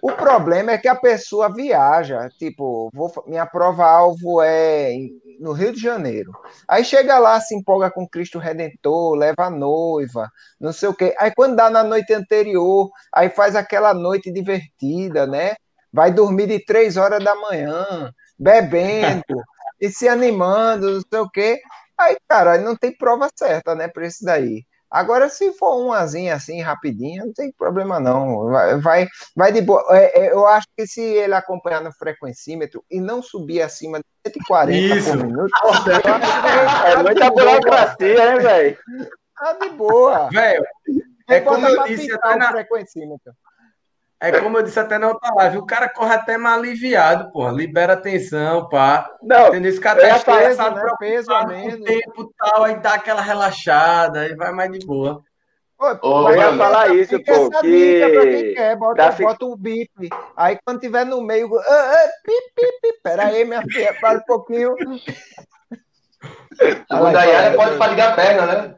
O 0.03 0.11
problema 0.11 0.73
é 0.73 0.79
que 0.79 0.89
a 0.89 0.97
pessoa 0.97 1.53
viaja, 1.53 2.29
tipo, 2.37 2.91
vou, 2.93 3.13
minha 3.29 3.47
prova-alvo 3.47 4.43
é 4.43 4.93
no 5.39 5.53
Rio 5.53 5.73
de 5.73 5.81
Janeiro. 5.81 6.33
Aí 6.67 6.85
chega 6.85 7.17
lá, 7.19 7.41
se 7.41 7.55
empolga 7.55 7.93
com 7.93 8.09
Cristo 8.09 8.41
Redentor, 8.41 9.15
leva 9.15 9.45
a 9.45 9.51
noiva, 9.51 10.29
não 10.61 10.73
sei 10.73 10.89
o 10.89 10.95
quê. 10.95 11.15
Aí 11.17 11.33
quando 11.33 11.55
dá 11.55 11.71
na 11.71 11.85
noite 11.85 12.13
anterior, 12.13 12.91
aí 13.13 13.31
faz 13.31 13.55
aquela 13.55 13.95
noite 13.95 14.33
divertida, 14.33 15.29
né? 15.29 15.55
Vai 15.93 16.13
dormir 16.13 16.49
de 16.49 16.65
três 16.65 16.97
horas 16.97 17.23
da 17.23 17.37
manhã, 17.37 18.13
bebendo 18.37 19.23
e 19.81 19.89
se 19.91 20.09
animando, 20.09 20.95
não 20.95 21.03
sei 21.09 21.21
o 21.21 21.31
quê. 21.31 21.61
Aí, 21.99 22.17
cara, 22.29 22.59
não 22.59 22.77
tem 22.77 22.97
prova 22.97 23.29
certa, 23.35 23.75
né, 23.75 23.89
para 23.89 24.07
isso 24.07 24.25
daí. 24.25 24.65
Agora, 24.91 25.29
se 25.29 25.53
for 25.53 25.77
umazinha 25.85 26.35
assim, 26.35 26.63
rapidinho, 26.63 27.27
não 27.27 27.33
tem 27.33 27.53
problema 27.53 28.01
não. 28.01 28.47
Vai, 28.47 28.81
vai, 28.81 29.09
vai 29.37 29.53
de 29.53 29.61
boa. 29.61 29.85
É, 29.91 30.19
é, 30.19 30.33
eu 30.33 30.47
acho 30.47 30.67
que 30.75 30.87
se 30.87 31.03
ele 31.03 31.35
acompanhar 31.35 31.83
no 31.83 31.93
frequencímetro 31.93 32.83
e 32.91 32.99
não 32.99 33.21
subir 33.21 33.61
acima 33.61 33.99
de 33.99 34.05
140 34.27 34.97
Isso. 34.97 35.11
por 35.11 35.27
minuto, 35.27 35.53
é 36.87 37.03
muita 37.03 37.31
burocracia, 37.31 38.33
hein, 38.33 38.39
velho? 38.39 38.79
Tá 39.39 39.53
de 39.53 39.69
boa. 39.71 40.31
Velho, 40.31 40.65
é 41.29 41.41
como 41.41 41.69
eu 41.69 41.85
disse 41.85 42.11
até 42.11 42.37
na... 42.37 42.51
frequencímetro. 42.51 43.35
É 44.21 44.41
como 44.41 44.59
eu 44.59 44.63
disse 44.65 44.81
até 44.81 44.99
na 44.99 45.09
outra 45.09 45.33
live, 45.33 45.59
o 45.59 45.67
cara 45.67 45.89
corre 45.89 46.13
até 46.13 46.37
mais 46.37 46.59
aliviado, 46.59 47.31
pô, 47.31 47.49
libera 47.51 47.93
atenção, 47.93 48.69
pá. 48.69 49.09
Não, 49.23 49.49
entendeu? 49.49 49.71
Esse 49.71 49.81
cara 49.81 50.01
tá 50.01 50.17
estressado, 50.17 50.77
né? 50.77 50.93
peso 50.99 51.33
a 51.33 51.47
menos. 51.47 51.85
tempo 51.85 52.33
tal, 52.37 52.65
aí 52.65 52.81
dá 52.81 52.95
aquela 52.95 53.23
relaxada, 53.23 54.23
aí 54.23 54.35
vai 54.35 54.51
mais 54.51 54.73
de 54.73 54.85
boa. 54.85 55.23
Ô, 55.79 56.31
eu 56.31 56.37
ia 56.37 56.57
falar 56.57 56.93
isso, 56.93 57.23
pô, 57.23 57.49
que... 57.61 57.71
Dica 57.71 58.11
pra 58.11 58.23
quem 58.23 58.55
quer, 58.55 58.77
bota, 58.77 59.13
bota 59.13 59.45
o 59.45 59.57
bip. 59.57 60.09
Aí 60.37 60.59
quando 60.65 60.81
tiver 60.81 61.07
no 61.07 61.23
meio, 61.23 61.49
ah, 61.57 61.93
ah, 61.95 62.09
pip, 62.25 62.55
pip, 62.57 62.81
pip. 62.83 63.01
Pera 63.05 63.27
aí, 63.27 63.45
minha 63.45 63.63
filha, 63.63 63.95
para 64.01 64.19
um 64.19 64.23
pouquinho. 64.23 64.75
Segundo 66.57 67.17
a 67.17 67.23
Yara, 67.23 67.57
pode 67.57 67.91
ligar 67.91 68.13
a 68.13 68.17
perna, 68.17 68.47
né? 68.47 68.75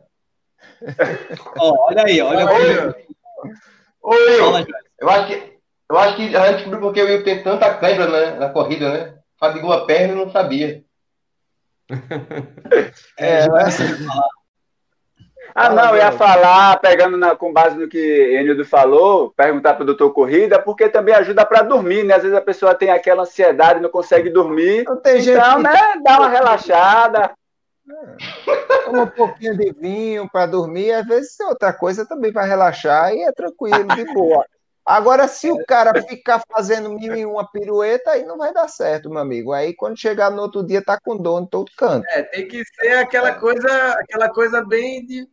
oh, 1.59 1.87
olha 1.87 2.05
aí, 2.05 2.21
olha. 2.21 2.47
Oi, 2.47 2.95
Oi, 4.03 4.39
Fala, 4.39 4.67
eu 5.01 5.09
acho 5.09 5.27
que, 5.29 5.59
eu 5.89 5.99
acho 5.99 6.17
que 6.17 6.37
a 6.37 6.47
gente 6.47 6.57
descobriu 6.57 6.81
porque 6.81 7.03
o 7.03 7.07
Will 7.07 7.25
tem 7.25 7.43
tanta 7.43 7.75
câimbra 7.75 8.07
né, 8.09 8.39
na 8.39 8.51
corrida, 8.51 8.93
né? 8.93 9.15
Fadigou 9.39 9.73
a 9.73 9.87
perna 9.87 10.13
e 10.13 10.17
não 10.17 10.31
sabia. 10.31 10.85
é, 13.19 13.47
Ah, 15.55 15.71
não, 15.71 15.91
eu 15.91 15.97
ia 15.97 16.13
falar, 16.13 16.79
pegando 16.79 17.17
na, 17.17 17.35
com 17.35 17.53
base 17.53 17.77
no 17.77 17.89
que 17.89 17.99
Enildo 17.99 18.65
falou, 18.65 19.33
perguntar 19.37 19.75
para 19.75 19.83
o 19.83 19.87
doutor 19.87 20.13
Corrida, 20.13 20.61
porque 20.61 20.89
também 20.89 21.15
ajuda 21.15 21.45
para 21.45 21.63
dormir, 21.63 22.05
né? 22.05 22.15
Às 22.15 22.23
vezes 22.23 22.37
a 22.37 22.43
pessoa 22.43 22.75
tem 22.75 22.91
aquela 22.91 23.23
ansiedade, 23.23 23.81
não 23.81 23.91
consegue 23.91 24.31
dormir. 24.31 24.85
Não 24.85 24.97
tem 24.97 25.21
então, 25.21 25.61
né, 25.61 25.95
dá 26.05 26.19
uma 26.19 26.29
relaxada. 26.29 27.33
É. 27.91 28.91
Um 28.91 29.07
pouquinho 29.07 29.57
de 29.57 29.73
vinho 29.73 30.29
para 30.31 30.47
dormir, 30.47 30.93
às 30.93 31.07
vezes 31.07 31.41
outra 31.41 31.73
coisa 31.73 32.07
também 32.07 32.31
vai 32.31 32.47
relaxar 32.47 33.13
e 33.13 33.23
é 33.23 33.33
tranquilo, 33.33 33.85
de 33.95 34.05
boa. 34.13 34.45
Agora, 34.91 35.29
se 35.29 35.49
o 35.49 35.65
cara 35.65 36.03
ficar 36.03 36.43
fazendo 36.53 36.91
mil 36.91 37.15
e 37.15 37.25
uma 37.25 37.49
pirueta, 37.49 38.11
aí 38.11 38.25
não 38.25 38.37
vai 38.37 38.53
dar 38.53 38.67
certo, 38.67 39.09
meu 39.09 39.21
amigo. 39.21 39.53
Aí 39.53 39.73
quando 39.73 39.97
chegar 39.97 40.33
no 40.33 40.43
outro 40.43 40.65
dia, 40.65 40.85
tá 40.85 40.99
com 41.01 41.17
dor 41.17 41.43
em 41.43 41.47
todo 41.47 41.71
canto. 41.77 42.05
É, 42.09 42.25
tem 42.25 42.49
que 42.49 42.65
ser 42.65 42.95
aquela 42.95 43.35
coisa, 43.35 43.69
aquela 44.01 44.29
coisa 44.29 44.65
bem 44.65 45.07
de 45.07 45.29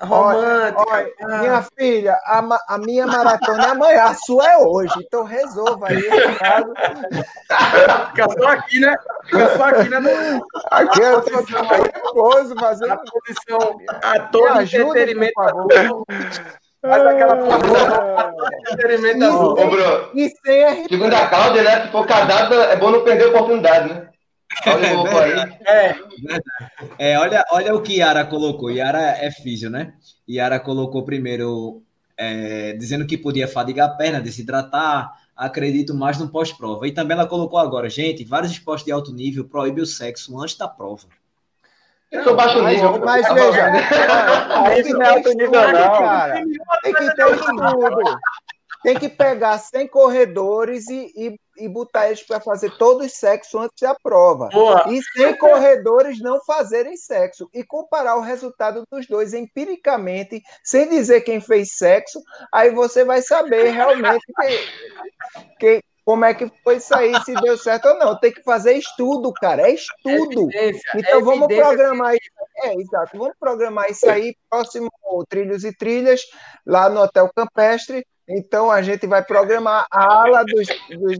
romântica. 0.00 0.84
Olha, 0.90 1.12
olha, 1.20 1.38
minha 1.38 1.62
filha, 1.78 2.18
a, 2.24 2.58
a, 2.68 2.78
minha 2.78 3.06
maratona 3.06 3.66
é 3.66 3.70
amanhã, 3.70 4.02
a 4.06 4.14
sua 4.14 4.44
é 4.50 4.58
hoje. 4.58 4.94
Então 4.98 5.22
resolva 5.22 5.86
aí 5.88 6.02
caso. 6.38 6.74
Fica 8.10 8.28
só 8.28 8.48
aqui, 8.48 8.80
né? 8.80 8.96
Fica 9.26 9.56
só 9.56 9.64
aqui, 9.66 9.88
né? 9.88 10.40
Aqui 10.72 11.00
eu 11.00 11.22
tô 11.22 11.30
nervoso 11.30 12.56
fazendo. 12.58 12.92
A 12.92 12.98
posição 12.98 13.78
a 14.02 14.18
todo 14.18 14.62
entretenimento. 14.62 15.32
Faz 16.80 17.06
aquela 17.06 17.36
experimentação. 18.68 19.52
Ô, 19.52 19.54
Bruno, 19.54 20.10
e 20.14 20.28
sem 20.28 20.88
Segundo 20.88 21.14
a 21.14 21.26
Cláudia, 21.26 21.62
né? 21.62 21.86
Se 21.86 21.92
for 21.92 22.06
casado, 22.06 22.54
é 22.54 22.76
bom 22.76 22.90
não 22.90 23.04
perder 23.04 23.24
a 23.24 23.28
oportunidade, 23.28 23.92
né? 23.92 24.08
É, 26.98 27.12
é, 27.12 27.18
olha, 27.18 27.44
olha 27.50 27.74
o 27.74 27.82
que 27.82 27.98
Yara 27.98 28.24
colocou. 28.24 28.70
Yara 28.70 29.16
é 29.18 29.30
físio, 29.30 29.68
né? 29.68 29.94
Yara 30.28 30.58
colocou 30.60 31.04
primeiro 31.04 31.82
é, 32.16 32.72
dizendo 32.74 33.06
que 33.06 33.18
podia 33.18 33.46
fadigar 33.48 33.90
a 33.90 33.94
perna, 33.94 34.20
desidratar. 34.20 35.12
Acredito 35.36 35.94
mais 35.94 36.18
no 36.18 36.28
pós-prova. 36.28 36.88
E 36.88 36.92
também 36.92 37.16
ela 37.16 37.26
colocou 37.26 37.58
agora, 37.58 37.90
gente, 37.90 38.24
vários 38.24 38.52
esportes 38.52 38.86
de 38.86 38.92
alto 38.92 39.12
nível 39.12 39.44
proíbem 39.44 39.82
o 39.82 39.86
sexo 39.86 40.40
antes 40.40 40.56
da 40.56 40.66
prova. 40.66 41.06
Eu 42.10 42.22
sou 42.22 42.36
baixo 42.36 42.62
nível. 42.62 42.98
Mas, 43.00 43.26
veja, 43.32 43.70
isso 44.78 44.92
não 44.94 45.02
é 45.02 45.08
alto 45.08 45.30
nível, 45.30 45.50
não. 45.50 45.72
Cara. 45.72 46.44
Tem 46.82 46.94
que 46.94 47.14
ter 47.14 47.34
estudo. 47.34 48.18
Tem 48.82 48.96
que 48.96 49.08
pegar 49.08 49.58
100 49.58 49.88
corredores 49.88 50.88
e, 50.88 51.12
e, 51.16 51.64
e 51.64 51.68
botar 51.68 52.06
eles 52.06 52.22
para 52.22 52.40
fazer 52.40 52.70
todos 52.76 53.12
sexo 53.14 53.58
antes 53.58 53.80
da 53.80 53.96
prova. 53.96 54.48
Boa. 54.52 54.84
E 54.88 55.02
100 55.02 55.38
corredores 55.38 56.20
não 56.20 56.40
fazerem 56.44 56.96
sexo. 56.96 57.48
E 57.52 57.64
comparar 57.64 58.16
o 58.16 58.20
resultado 58.20 58.84
dos 58.88 59.08
dois 59.08 59.34
empiricamente, 59.34 60.40
sem 60.62 60.88
dizer 60.88 61.22
quem 61.22 61.40
fez 61.40 61.72
sexo, 61.72 62.22
aí 62.52 62.70
você 62.70 63.04
vai 63.04 63.22
saber 63.22 63.70
realmente 63.70 64.24
quem, 65.58 65.82
como 66.06 66.24
é 66.24 66.32
que 66.32 66.50
foi 66.62 66.76
isso 66.76 66.94
aí, 66.94 67.12
se 67.24 67.34
deu 67.34 67.58
certo 67.58 67.88
ou 67.88 67.98
não. 67.98 68.16
Tem 68.16 68.30
que 68.30 68.40
fazer 68.44 68.74
estudo, 68.74 69.32
cara, 69.32 69.62
é 69.62 69.72
estudo. 69.72 70.48
É 70.54 70.70
então 70.94 71.18
é 71.18 71.20
vamos 71.20 71.48
programar 71.48 72.14
isso. 72.14 72.30
É, 72.62 72.76
exato. 72.76 73.18
Vamos 73.18 73.34
programar 73.40 73.90
isso 73.90 74.08
aí 74.08 74.36
próximo 74.48 74.88
Trilhos 75.28 75.64
e 75.64 75.76
Trilhas, 75.76 76.20
lá 76.64 76.88
no 76.88 77.00
Hotel 77.00 77.28
Campestre. 77.34 78.06
Então 78.28 78.70
a 78.70 78.82
gente 78.82 79.04
vai 79.04 79.24
programar 79.24 79.84
a 79.90 80.22
ala 80.22 80.44
dos, 80.44 80.68
dos 80.96 81.18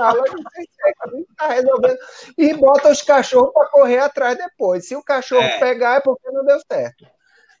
a 0.00 0.08
ala 0.08 0.22
dos 0.22 0.44
sexo. 0.52 1.26
Tá 1.36 1.48
resolvendo. 1.48 1.98
E 2.38 2.54
bota 2.54 2.92
os 2.92 3.02
cachorros 3.02 3.52
para 3.52 3.68
correr 3.68 3.98
atrás 3.98 4.38
depois. 4.38 4.86
Se 4.86 4.94
o 4.94 5.02
cachorro 5.02 5.42
é. 5.42 5.58
pegar, 5.58 5.96
é 5.96 6.00
porque 6.00 6.30
não 6.30 6.44
deu 6.44 6.60
certo. 6.70 7.04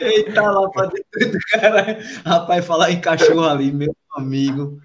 Eita, 0.00 0.42
lá 0.42 0.70
pra 0.70 0.86
dentro 0.86 1.32
do 1.32 1.38
cara. 1.50 1.98
Rapaz, 2.24 2.64
falar 2.64 2.90
em 2.90 3.00
cachorro 3.00 3.44
ali, 3.44 3.72
meu 3.72 3.94
amigo. 4.14 4.80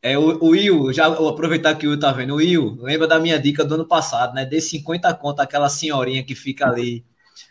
É, 0.00 0.18
o, 0.18 0.38
o 0.42 0.48
Will, 0.48 0.92
já 0.92 1.08
vou 1.08 1.28
aproveitar 1.28 1.76
que 1.76 1.86
o 1.86 1.90
Will 1.90 2.00
tá 2.00 2.10
vendo. 2.10 2.34
O 2.34 2.36
Will, 2.36 2.76
lembra 2.80 3.06
da 3.06 3.20
minha 3.20 3.38
dica 3.38 3.64
do 3.64 3.74
ano 3.74 3.86
passado, 3.86 4.34
né? 4.34 4.44
Dê 4.44 4.60
50 4.60 5.14
conto 5.14 5.40
aquela 5.40 5.68
senhorinha 5.68 6.24
que 6.24 6.34
fica 6.34 6.66
ali 6.66 7.04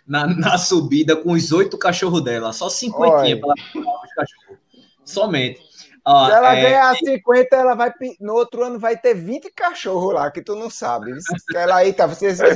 na, 0.06 0.28
na 0.28 0.58
subida 0.58 1.16
com 1.16 1.32
os 1.32 1.52
oito 1.52 1.78
cachorros 1.78 2.24
dela. 2.24 2.52
Só 2.52 2.70
50 2.70 3.39
para 3.39 3.54
os 3.54 4.14
cachorros. 4.14 4.60
Somente. 5.06 5.62
Ah, 6.04 6.26
Se 6.26 6.32
ela 6.32 6.56
é... 6.56 6.62
ganhar 6.62 6.96
50, 6.96 7.56
ela 7.56 7.76
vai 7.76 7.94
no 8.20 8.34
outro 8.34 8.64
ano 8.64 8.80
vai 8.80 8.98
ter 8.98 9.14
20 9.14 9.52
cachorros 9.56 10.14
lá, 10.14 10.32
que 10.32 10.42
tu 10.42 10.56
não 10.56 10.70
sabe. 10.70 11.12
Ela 11.56 11.78
aí 11.78 11.94
tá, 11.94 12.10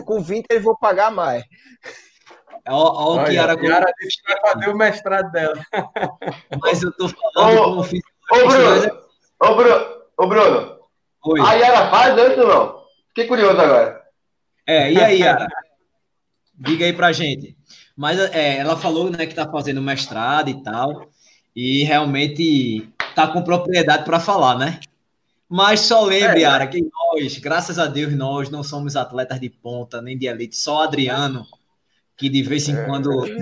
com 0.04 0.22
20 0.22 0.48
eu 0.50 0.62
vou 0.62 0.76
pagar 0.78 1.12
mais. 1.12 1.44
Olha 2.68 3.22
o 3.22 3.26
Kiara 3.26 3.58
Kiara 3.58 3.94
disse 4.00 4.22
que 4.22 4.34
vai 4.34 4.54
fazer 4.54 4.70
o 4.70 4.78
mestrado 4.78 5.32
dela. 5.32 5.56
Mas 6.62 6.82
eu 6.82 6.92
tô 6.94 7.08
falando 7.10 7.60
ô, 7.60 7.64
como 7.64 7.84
fiz. 7.84 8.02
Ô, 8.32 8.48
Bruno, 8.48 9.02
ô, 9.40 9.56
Bruno, 9.56 9.86
ô, 10.18 10.28
Bruno. 10.28 10.80
Oi. 11.26 11.42
A 11.42 11.54
Yara 11.54 11.90
faz 11.90 12.18
antes 12.18 12.38
ou 12.40 12.48
não? 12.48 12.86
Fiquei 13.10 13.28
curioso 13.28 13.60
agora. 13.60 14.02
É, 14.66 14.92
e 14.92 15.00
aí, 15.00 15.20
Yara? 15.20 15.48
Diga 16.56 16.86
aí 16.86 16.94
pra 16.94 17.12
gente. 17.12 17.56
Mas 17.96 18.20
é, 18.20 18.58
ela 18.58 18.76
falou 18.76 19.10
né, 19.10 19.26
que 19.26 19.36
tá 19.36 19.50
fazendo 19.50 19.82
mestrado 19.82 20.50
e 20.50 20.64
tal, 20.64 21.08
e 21.56 21.84
realmente 21.84 22.90
tá 23.14 23.28
com 23.28 23.44
propriedade 23.44 24.04
para 24.04 24.20
falar, 24.20 24.58
né? 24.58 24.80
Mas 25.48 25.82
só 25.82 26.04
lembre, 26.04 26.40
é, 26.40 26.42
Yara, 26.42 26.68
que 26.68 26.82
nós, 26.82 27.38
graças 27.38 27.78
a 27.78 27.86
Deus, 27.86 28.14
nós 28.14 28.50
não 28.50 28.64
somos 28.64 28.96
atletas 28.96 29.40
de 29.40 29.50
ponta 29.50 30.02
nem 30.02 30.18
de 30.18 30.26
elite, 30.26 30.58
só 30.58 30.84
Adriano 30.84 31.46
que 32.18 32.30
de 32.30 32.44
vez 32.44 32.68
em 32.70 32.78
é. 32.78 32.86
quando 32.86 33.26
é. 33.26 33.42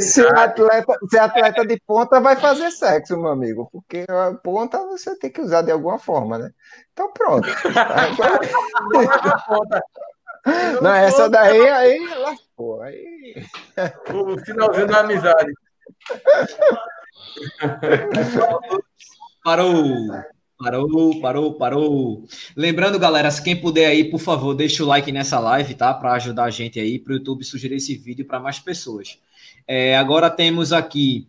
ser 0.00 0.28
atleta, 0.36 0.98
ser 1.10 1.18
atleta 1.18 1.66
de 1.66 1.80
ponta 1.86 2.20
vai 2.20 2.36
fazer 2.36 2.70
sexo, 2.70 3.16
meu 3.16 3.32
amigo, 3.32 3.68
porque 3.72 4.04
a 4.08 4.34
ponta 4.34 4.78
você 4.86 5.18
tem 5.18 5.30
que 5.30 5.40
usar 5.40 5.62
de 5.62 5.72
alguma 5.72 5.98
forma, 5.98 6.38
né? 6.38 6.50
Então 6.92 7.12
pronto. 7.12 7.48
Não, 10.80 10.94
essa 10.94 11.28
daí 11.28 11.68
aí 11.68 12.06
lascou. 12.18 12.82
Aí... 12.82 13.34
O 14.12 14.38
finalzinho 14.38 14.86
da 14.86 15.00
amizade. 15.00 15.52
Para 19.44 19.64
o 19.64 20.31
Parou, 20.62 21.20
parou, 21.20 21.54
parou. 21.54 22.24
Lembrando, 22.56 22.96
galera, 22.96 23.28
se 23.32 23.42
quem 23.42 23.60
puder 23.60 23.86
aí, 23.86 24.04
por 24.04 24.20
favor, 24.20 24.54
deixa 24.54 24.84
o 24.84 24.86
like 24.86 25.10
nessa 25.10 25.40
live, 25.40 25.74
tá? 25.74 25.92
Para 25.92 26.12
ajudar 26.12 26.44
a 26.44 26.50
gente 26.50 26.78
aí, 26.78 27.00
para 27.00 27.12
o 27.12 27.16
YouTube 27.16 27.44
sugerir 27.44 27.74
esse 27.74 27.96
vídeo 27.96 28.24
para 28.24 28.38
mais 28.38 28.60
pessoas. 28.60 29.18
É, 29.66 29.96
agora 29.96 30.30
temos 30.30 30.72
aqui: 30.72 31.26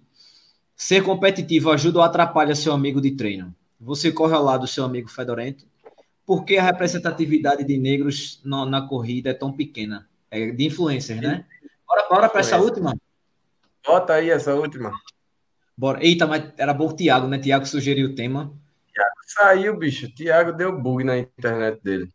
ser 0.75 1.01
competitivo 1.01 1.71
ajuda 1.71 1.97
ou 1.97 2.05
atrapalha 2.05 2.53
seu 2.53 2.73
amigo 2.73 3.01
de 3.01 3.09
treino? 3.11 3.55
Você 3.81 4.11
corre 4.11 4.36
ao 4.36 4.43
lado 4.43 4.61
do 4.61 4.67
seu 4.67 4.86
amigo 4.86 5.09
fedorento? 5.09 5.65
Por 6.27 6.45
que 6.45 6.57
a 6.57 6.63
representatividade 6.63 7.63
de 7.63 7.77
negros 7.77 8.39
na, 8.45 8.65
na 8.67 8.81
corrida 8.88 9.31
é 9.31 9.34
tão 9.34 9.51
pequena? 9.51 10.07
É 10.29 10.51
de 10.51 10.65
influencers, 10.65 11.19
né? 11.19 11.43
Bora, 11.88 12.07
bora 12.07 12.29
para 12.29 12.41
essa 12.41 12.59
última? 12.59 12.95
Bota 13.84 14.13
aí 14.13 14.29
essa 14.29 14.53
última. 14.53 14.91
Bora. 15.75 16.05
Eita, 16.05 16.27
mas 16.27 16.53
era 16.55 16.71
bom 16.71 16.88
o 16.88 16.93
Thiago, 16.93 17.27
né? 17.27 17.39
Thiago 17.39 17.65
sugeriu 17.65 18.09
o 18.09 18.15
tema. 18.15 18.53
Thiago 18.93 19.15
saiu, 19.25 19.77
bicho. 19.77 20.13
Thiago 20.13 20.53
deu 20.53 20.77
bug 20.79 21.03
na 21.03 21.17
internet 21.17 21.81
dele. 21.83 22.09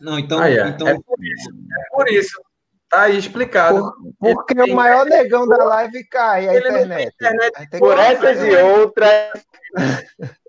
Não, 0.00 0.18
então. 0.18 0.38
Ah, 0.38 0.50
é. 0.50 0.68
então... 0.68 0.88
é 0.88 0.94
por 0.94 1.24
isso. 1.24 1.50
É 1.50 1.96
por 1.96 2.08
isso. 2.08 2.42
Tá 2.88 3.02
aí 3.02 3.16
explicado. 3.16 3.92
Por, 4.18 4.34
porque 4.34 4.58
ele 4.58 4.72
o 4.72 4.76
maior 4.76 5.06
tem... 5.06 5.22
negão 5.22 5.46
da 5.46 5.62
live 5.64 6.04
cai 6.08 6.48
a 6.48 6.58
internet. 6.58 7.14
internet 7.14 7.78
por 7.78 7.98
essas 7.98 8.42
e 8.42 8.56
outras. 8.56 9.44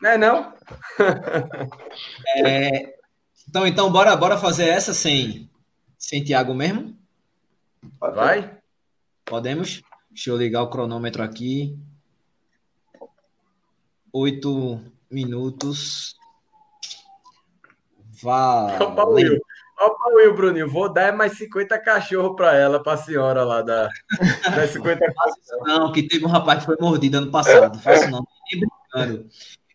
Não 0.00 0.10
é 0.10 0.18
não? 0.18 0.54
é, 2.36 2.94
então, 3.48 3.66
então 3.66 3.90
bora, 3.90 4.14
bora 4.14 4.38
fazer 4.38 4.68
essa 4.68 4.94
sem, 4.94 5.50
sem 5.98 6.22
Thiago 6.22 6.54
mesmo? 6.54 6.96
Vai? 7.98 8.58
Podemos? 9.24 9.82
Deixa 10.08 10.30
eu 10.30 10.36
ligar 10.36 10.62
o 10.62 10.70
cronômetro 10.70 11.20
aqui. 11.20 11.76
Oito 14.12 14.80
minutos. 15.10 16.16
Vá. 18.22 18.78
Opa, 18.80 19.04
Will. 19.04 19.38
Opa, 19.80 20.10
Will, 20.14 20.34
Bruninho. 20.34 20.68
Vou 20.68 20.92
dar 20.92 21.12
mais 21.12 21.36
50 21.38 21.78
cachorros 21.78 22.34
para 22.34 22.56
ela, 22.56 22.82
para 22.82 22.94
a 22.94 22.96
senhora 22.96 23.44
lá 23.44 23.62
da, 23.62 23.88
da 24.54 24.66
50 24.66 25.04
Não, 25.62 25.92
que 25.92 26.02
teve 26.02 26.24
um 26.24 26.28
rapaz 26.28 26.60
que 26.60 26.66
foi 26.66 26.76
mordido 26.80 27.18
ano 27.18 27.30
passado. 27.30 27.74
Não 27.74 27.82
faço 27.82 28.10
não. 28.10 28.26
brincando. 28.50 29.28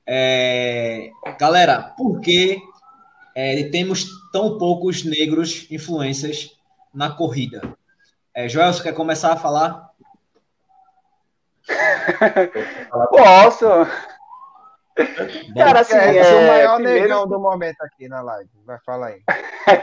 É, 0.06 1.10
galera, 1.40 1.94
por 1.98 2.20
que 2.20 2.60
é, 3.34 3.64
temos 3.70 4.08
tão 4.32 4.58
poucos 4.58 5.06
negros 5.06 5.68
influencers 5.72 6.52
na 6.94 7.10
corrida? 7.10 7.62
É, 8.34 8.50
Joel, 8.50 8.74
você 8.74 8.84
quer 8.84 8.94
começar 8.94 9.32
a 9.32 9.38
falar? 9.38 9.92
Posso. 13.10 13.66
Cara, 15.58 15.80
assim, 15.80 15.96
é, 15.96 16.18
é 16.18 16.36
o 16.36 16.48
maior 16.48 16.76
primeiro... 16.76 17.02
negão 17.02 17.28
do 17.28 17.40
momento 17.40 17.82
aqui 17.82 18.08
na 18.08 18.22
live. 18.22 18.50
Vai 18.66 18.78
falar 18.86 19.08
aí. 19.08 19.22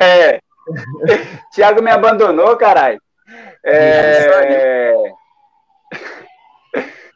É. 0.00 0.40
Tiago 1.52 1.82
me 1.82 1.90
abandonou, 1.90 2.56
caralho. 2.56 3.00
É... 3.64 5.12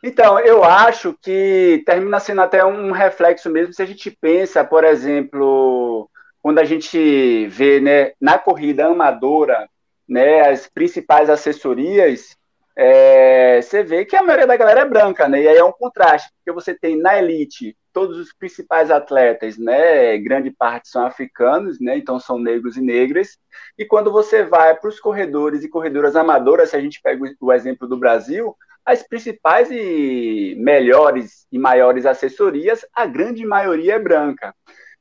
Então, 0.03 0.39
eu 0.39 0.63
acho 0.63 1.17
que 1.23 1.83
termina 1.87 2.21
sendo 2.21 2.43
até 2.43 2.65
um 2.65 2.91
reflexo 2.91 3.49
mesmo 3.49 3.73
se 3.73 3.83
a 3.83 3.87
gente 3.87 4.11
pensa, 4.11 4.63
por 4.63 4.85
exemplo, 4.85 6.11
quando 6.43 6.59
a 6.59 6.65
gente 6.65 7.47
vê 7.47 7.81
né, 7.81 8.13
na 8.21 8.39
corrida 8.39 8.87
amadora 8.87 9.67
né, 10.07 10.41
as 10.43 10.67
principais 10.67 11.31
assessorias, 11.31 12.37
é, 12.77 13.63
você 13.63 13.83
vê 13.83 14.05
que 14.05 14.15
a 14.15 14.23
maioria 14.23 14.47
da 14.47 14.57
galera 14.57 14.81
é 14.81 14.85
branca, 14.85 15.29
né? 15.29 15.43
E 15.43 15.49
aí 15.49 15.57
é 15.57 15.65
um 15.65 15.73
contraste, 15.73 16.31
porque 16.37 16.53
você 16.53 16.75
tem 16.75 16.99
na 17.01 17.17
elite 17.17 17.75
todos 17.95 18.19
os 18.19 18.33
principais 18.35 18.91
atletas, 18.91 19.57
né? 19.57 20.19
Grande 20.19 20.51
parte 20.51 20.89
são 20.89 21.07
africanos, 21.07 21.81
né? 21.81 21.97
Então 21.97 22.19
são 22.19 22.39
negros 22.39 22.77
e 22.77 22.83
negras. 22.83 23.39
E 23.79 23.87
quando 23.87 24.11
você 24.11 24.43
vai 24.43 24.75
para 24.75 24.89
os 24.89 24.99
corredores 25.01 25.63
e 25.63 25.69
corredoras 25.69 26.17
amadoras, 26.17 26.71
se 26.71 26.77
a 26.77 26.81
gente 26.81 27.01
pega 27.01 27.23
o 27.41 27.53
exemplo 27.53 27.89
do 27.89 27.97
Brasil, 27.97 28.55
as 28.85 29.03
principais 29.07 29.71
e 29.71 30.57
melhores 30.59 31.47
e 31.51 31.59
maiores 31.59 32.05
assessorias, 32.05 32.85
a 32.93 33.07
grande 33.07 33.47
maioria 33.47 33.95
é 33.95 33.99
branca. 33.99 34.53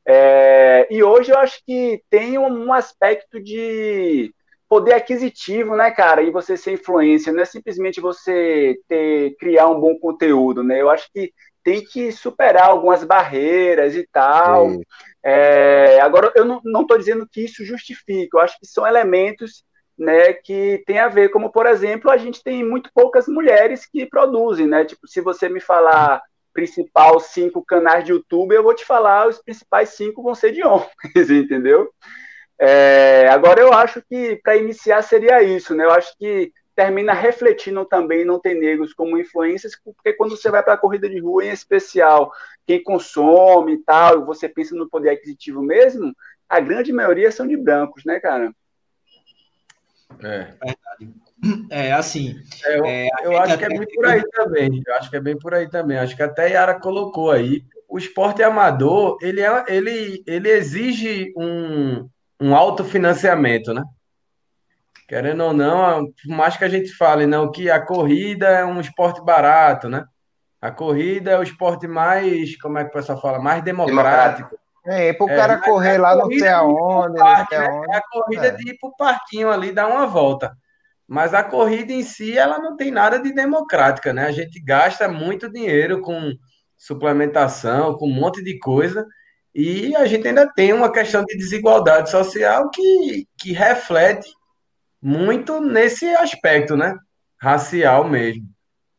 É, 0.06 0.88
e 0.92 1.04
hoje 1.04 1.32
eu 1.32 1.38
acho 1.40 1.62
que 1.66 2.02
tem 2.10 2.38
um 2.38 2.72
aspecto 2.72 3.42
de 3.42 4.34
poder 4.70 4.94
aquisitivo, 4.94 5.76
né, 5.76 5.92
cara? 5.92 6.22
E 6.22 6.32
você 6.32 6.56
ser 6.58 6.74
influência, 6.74 7.34
não 7.34 7.42
é 7.42 7.46
simplesmente 7.46 8.00
você 8.02 8.78
ter, 8.88 9.36
criar 9.38 9.68
um 9.70 9.80
bom 9.80 9.98
conteúdo, 9.98 10.64
né? 10.64 10.82
Eu 10.82 10.90
acho 10.90 11.10
que 11.12 11.34
tem 11.64 11.84
que 11.84 12.12
superar 12.12 12.70
algumas 12.70 13.04
barreiras 13.04 13.96
e 13.96 14.08
tal. 14.12 14.68
É, 15.24 16.00
agora, 16.02 16.32
eu 16.36 16.46
não 16.46 16.82
estou 16.82 16.98
dizendo 16.98 17.28
que 17.32 17.46
isso 17.46 17.64
justifica, 17.64 18.38
eu 18.38 18.42
acho 18.42 18.60
que 18.60 18.68
são 18.68 18.86
elementos 18.86 19.64
né, 19.98 20.34
que 20.34 20.84
tem 20.86 21.00
a 21.00 21.08
ver, 21.08 21.30
como 21.30 21.52
por 21.52 21.66
exemplo, 21.66 22.10
a 22.10 22.18
gente 22.18 22.44
tem 22.44 22.64
muito 22.64 22.90
poucas 22.94 23.28
mulheres 23.28 23.86
que 23.86 24.06
produzem, 24.06 24.68
né? 24.68 24.84
Tipo, 24.86 25.08
se 25.08 25.22
você 25.22 25.48
me 25.48 25.60
falar 25.60 26.22
principal 26.52 27.20
cinco 27.20 27.64
canais 27.64 28.04
de 28.04 28.12
YouTube, 28.12 28.54
eu 28.54 28.64
vou 28.64 28.76
te 28.76 28.86
falar 28.86 29.28
os 29.28 29.42
principais 29.42 29.90
cinco 29.90 30.22
vão 30.22 30.36
ser 30.36 30.52
de 30.52 30.64
homens, 30.64 30.90
entendeu? 31.30 31.90
É, 32.60 33.28
agora, 33.30 33.62
eu 33.62 33.74
acho 33.74 34.02
que 34.02 34.40
para 34.44 34.56
iniciar 34.56 35.02
seria 35.02 35.42
isso, 35.42 35.76
né? 35.76 35.86
Eu 35.86 35.92
acho 35.92 36.16
que 36.18 36.52
termina 36.76 37.14
refletindo 37.14 37.86
também 37.86 38.26
não 38.26 38.40
ter 38.40 38.56
negros 38.56 38.94
como 38.94 39.18
influências, 39.18 39.74
porque 39.84 40.14
quando 40.14 40.32
você 40.32 40.50
vai 40.50 40.64
para 40.64 40.74
a 40.74 40.78
corrida 40.78 41.08
de 41.10 41.20
rua, 41.20 41.46
em 41.46 41.50
especial, 41.52 42.32
quem 42.66 42.84
consome 42.84 43.74
e 43.74 43.78
tal, 43.80 44.26
você 44.26 44.50
pensa 44.50 44.76
no 44.76 44.90
poder 44.90 45.12
aquisitivo 45.12 45.62
mesmo, 45.62 46.14
a 46.50 46.60
grande 46.60 46.92
maioria 46.92 47.32
são 47.32 47.48
de 47.48 47.58
brancos, 47.58 48.04
né, 48.06 48.20
cara? 48.20 48.54
É. 50.24 50.54
É, 51.70 51.92
assim. 51.92 52.36
É, 52.66 52.80
eu, 52.80 52.86
é, 52.86 53.10
eu 53.24 53.38
acho 53.38 53.58
que 53.58 53.66
é 53.66 53.70
bem 53.70 53.86
por 53.94 54.06
aí 54.06 54.24
também. 54.32 54.84
Eu 54.86 54.96
acho 54.96 55.10
que 55.10 55.16
é 55.16 55.20
bem 55.20 55.38
por 55.38 55.54
aí 55.54 55.70
também. 55.70 55.98
Acho 55.98 56.16
que 56.16 56.24
até 56.24 56.52
Yara 56.52 56.80
colocou 56.80 57.32
aí. 57.32 57.64
O 57.90 57.98
esporte 57.98 58.42
amador, 58.42 59.18
ele, 59.22 59.42
é, 59.42 59.66
ele, 59.68 60.24
ele 60.26 60.50
exige 60.50 61.34
um, 61.36 62.08
um 62.40 62.56
autofinanciamento, 62.56 63.74
né? 63.74 63.84
Querendo 65.08 65.44
ou 65.44 65.54
não, 65.54 66.06
por 66.06 66.36
mais 66.36 66.56
que 66.56 66.64
a 66.64 66.70
gente 66.70 66.92
fale 66.96 67.26
não 67.26 67.52
que 67.52 67.70
a 67.70 67.80
corrida 67.80 68.48
é 68.48 68.66
um 68.66 68.80
esporte 68.80 69.24
barato, 69.24 69.90
né? 69.90 70.06
A 70.62 70.72
corrida 70.72 71.32
é 71.32 71.38
o 71.38 71.44
esporte 71.44 71.88
mais, 71.88 72.56
como 72.62 72.78
é 72.78 72.84
que 72.84 72.90
o 72.90 72.94
pessoal 72.94 73.20
fala, 73.20 73.38
mais 73.38 73.62
democrático. 73.64 74.58
É, 74.86 75.14
para 75.14 75.26
o 75.26 75.30
é, 75.30 75.36
cara 75.36 75.58
correr 75.58 75.98
lá 75.98 76.16
não 76.16 76.30
sei 76.30 76.48
aonde, 76.48 77.18
parque, 77.18 77.56
não 77.56 77.64
sei 77.64 77.74
aonde. 77.74 77.94
É 77.94 77.98
a 77.98 78.02
corrida 78.02 78.48
é. 78.48 78.52
de 78.52 78.70
ir 78.70 78.78
para 78.80 78.90
o 78.90 78.96
parquinho 78.96 79.52
ali, 79.52 79.72
dar 79.72 79.88
uma 79.88 80.08
volta. 80.08 80.56
Mas 81.08 81.34
a 81.34 81.44
corrida 81.44 81.92
em 81.92 82.04
si, 82.04 82.38
ela 82.38 82.60
não 82.60 82.76
tem 82.76 82.92
nada 82.92 83.20
de 83.20 83.34
democrática, 83.34 84.14
né? 84.14 84.26
A 84.26 84.32
gente 84.32 84.62
gasta 84.62 85.08
muito 85.08 85.52
dinheiro 85.52 86.02
com 86.02 86.34
suplementação, 86.78 87.96
com 87.96 88.08
um 88.08 88.14
monte 88.14 88.44
de 88.44 88.58
coisa, 88.60 89.06
e 89.54 89.96
a 89.96 90.06
gente 90.06 90.28
ainda 90.28 90.52
tem 90.54 90.74
uma 90.74 90.92
questão 90.92 91.24
de 91.24 91.38
desigualdade 91.38 92.10
social 92.10 92.70
que, 92.70 93.28
que 93.38 93.54
reflete 93.54 94.30
muito 95.04 95.60
nesse 95.60 96.08
aspecto, 96.16 96.78
né? 96.78 96.98
Racial 97.38 98.10
mesmo. 98.10 98.48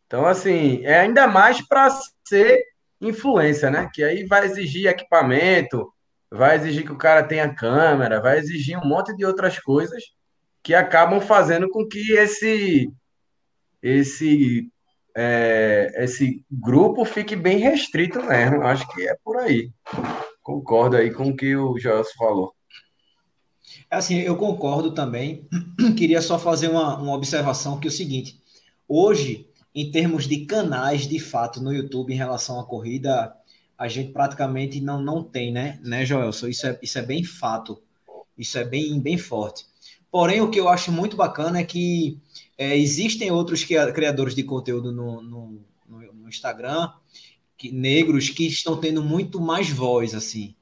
Então, 0.06 0.26
assim, 0.26 0.84
é 0.84 1.00
ainda 1.00 1.26
mais 1.26 1.66
para 1.66 1.88
ser 2.28 2.62
influência, 3.00 3.70
né? 3.70 3.88
Que 3.92 4.04
aí 4.04 4.24
vai 4.26 4.44
exigir 4.44 4.86
equipamento, 4.86 5.90
vai 6.30 6.56
exigir 6.56 6.84
que 6.84 6.92
o 6.92 6.98
cara 6.98 7.22
tenha 7.22 7.54
câmera, 7.54 8.20
vai 8.20 8.38
exigir 8.38 8.78
um 8.78 8.86
monte 8.86 9.16
de 9.16 9.24
outras 9.24 9.58
coisas 9.58 10.04
que 10.62 10.74
acabam 10.74 11.20
fazendo 11.20 11.70
com 11.70 11.86
que 11.88 12.12
esse 12.12 12.92
esse 13.82 14.70
é, 15.16 15.90
esse 15.96 16.44
grupo 16.50 17.04
fique 17.04 17.34
bem 17.34 17.58
restrito 17.58 18.22
mesmo. 18.22 18.62
Acho 18.62 18.86
que 18.88 19.08
é 19.08 19.16
por 19.24 19.38
aí. 19.38 19.70
Concordo 20.42 20.96
aí 20.96 21.10
com 21.10 21.28
o 21.30 21.36
que 21.36 21.56
o 21.56 21.78
Joelson 21.78 22.12
falou. 22.18 22.53
Assim, 23.94 24.18
eu 24.18 24.36
concordo 24.36 24.92
também. 24.92 25.46
Queria 25.96 26.20
só 26.20 26.38
fazer 26.38 26.68
uma, 26.68 26.98
uma 26.98 27.14
observação 27.14 27.78
que 27.78 27.88
é 27.88 27.90
o 27.90 27.92
seguinte: 27.92 28.40
hoje, 28.88 29.46
em 29.74 29.90
termos 29.90 30.26
de 30.26 30.44
canais, 30.44 31.06
de 31.06 31.18
fato, 31.18 31.62
no 31.62 31.72
YouTube 31.72 32.12
em 32.12 32.16
relação 32.16 32.60
à 32.60 32.64
corrida, 32.64 33.34
a 33.76 33.88
gente 33.88 34.12
praticamente 34.12 34.80
não, 34.80 35.02
não 35.02 35.22
tem, 35.22 35.52
né, 35.52 35.80
né, 35.82 36.04
Joelson? 36.04 36.48
Isso 36.48 36.66
é, 36.66 36.78
isso 36.82 36.98
é 36.98 37.02
bem 37.02 37.24
fato. 37.24 37.82
Isso 38.36 38.58
é 38.58 38.64
bem, 38.64 39.00
bem 39.00 39.16
forte. 39.16 39.64
Porém, 40.10 40.40
o 40.40 40.50
que 40.50 40.58
eu 40.58 40.68
acho 40.68 40.92
muito 40.92 41.16
bacana 41.16 41.60
é 41.60 41.64
que 41.64 42.18
é, 42.56 42.76
existem 42.76 43.30
outros 43.30 43.64
criadores 43.64 44.34
de 44.34 44.42
conteúdo 44.42 44.92
no, 44.92 45.22
no, 45.22 45.60
no 45.88 46.28
Instagram 46.28 46.90
que, 47.56 47.70
negros 47.70 48.30
que 48.30 48.46
estão 48.46 48.76
tendo 48.76 49.02
muito 49.02 49.40
mais 49.40 49.70
voz, 49.70 50.14
assim. 50.14 50.54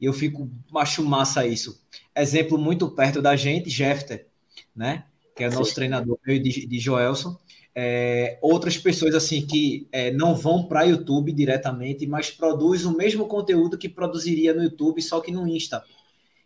E 0.00 0.04
eu 0.04 0.12
fico, 0.12 0.50
acho 0.76 1.04
massa 1.04 1.46
isso. 1.46 1.80
Exemplo 2.16 2.56
muito 2.56 2.88
perto 2.90 3.20
da 3.20 3.36
gente, 3.36 3.70
Jefter, 3.70 4.26
né? 4.74 5.04
Que 5.34 5.44
é 5.44 5.50
nosso 5.50 5.70
Sim. 5.70 5.74
treinador 5.74 6.18
de, 6.24 6.66
de 6.66 6.78
Joelson. 6.78 7.36
é, 7.74 8.38
outras 8.40 8.78
pessoas 8.78 9.14
assim 9.14 9.44
que 9.44 9.88
é, 9.90 10.12
não 10.12 10.34
vão 10.34 10.64
para 10.64 10.84
YouTube 10.84 11.32
diretamente, 11.32 12.06
mas 12.06 12.30
produz 12.30 12.84
o 12.84 12.96
mesmo 12.96 13.26
conteúdo 13.26 13.76
que 13.76 13.88
produziria 13.88 14.54
no 14.54 14.62
YouTube, 14.62 15.02
só 15.02 15.20
que 15.20 15.32
no 15.32 15.46
Insta. 15.48 15.82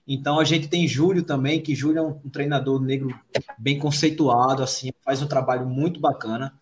Então 0.08 0.40
a 0.40 0.44
gente 0.44 0.68
tem 0.68 0.88
Júlio 0.88 1.22
também, 1.22 1.60
que 1.60 1.74
Júlio 1.74 1.98
é 1.98 2.02
um, 2.02 2.14
treinador 2.30 2.80
negro 2.80 3.14
bem 3.58 3.78
conceituado, 3.78 4.62
assim, 4.62 4.90
faz 5.04 5.20
um 5.20 5.26
trabalho 5.26 5.66
muito 5.66 6.00
bacana. 6.00 6.54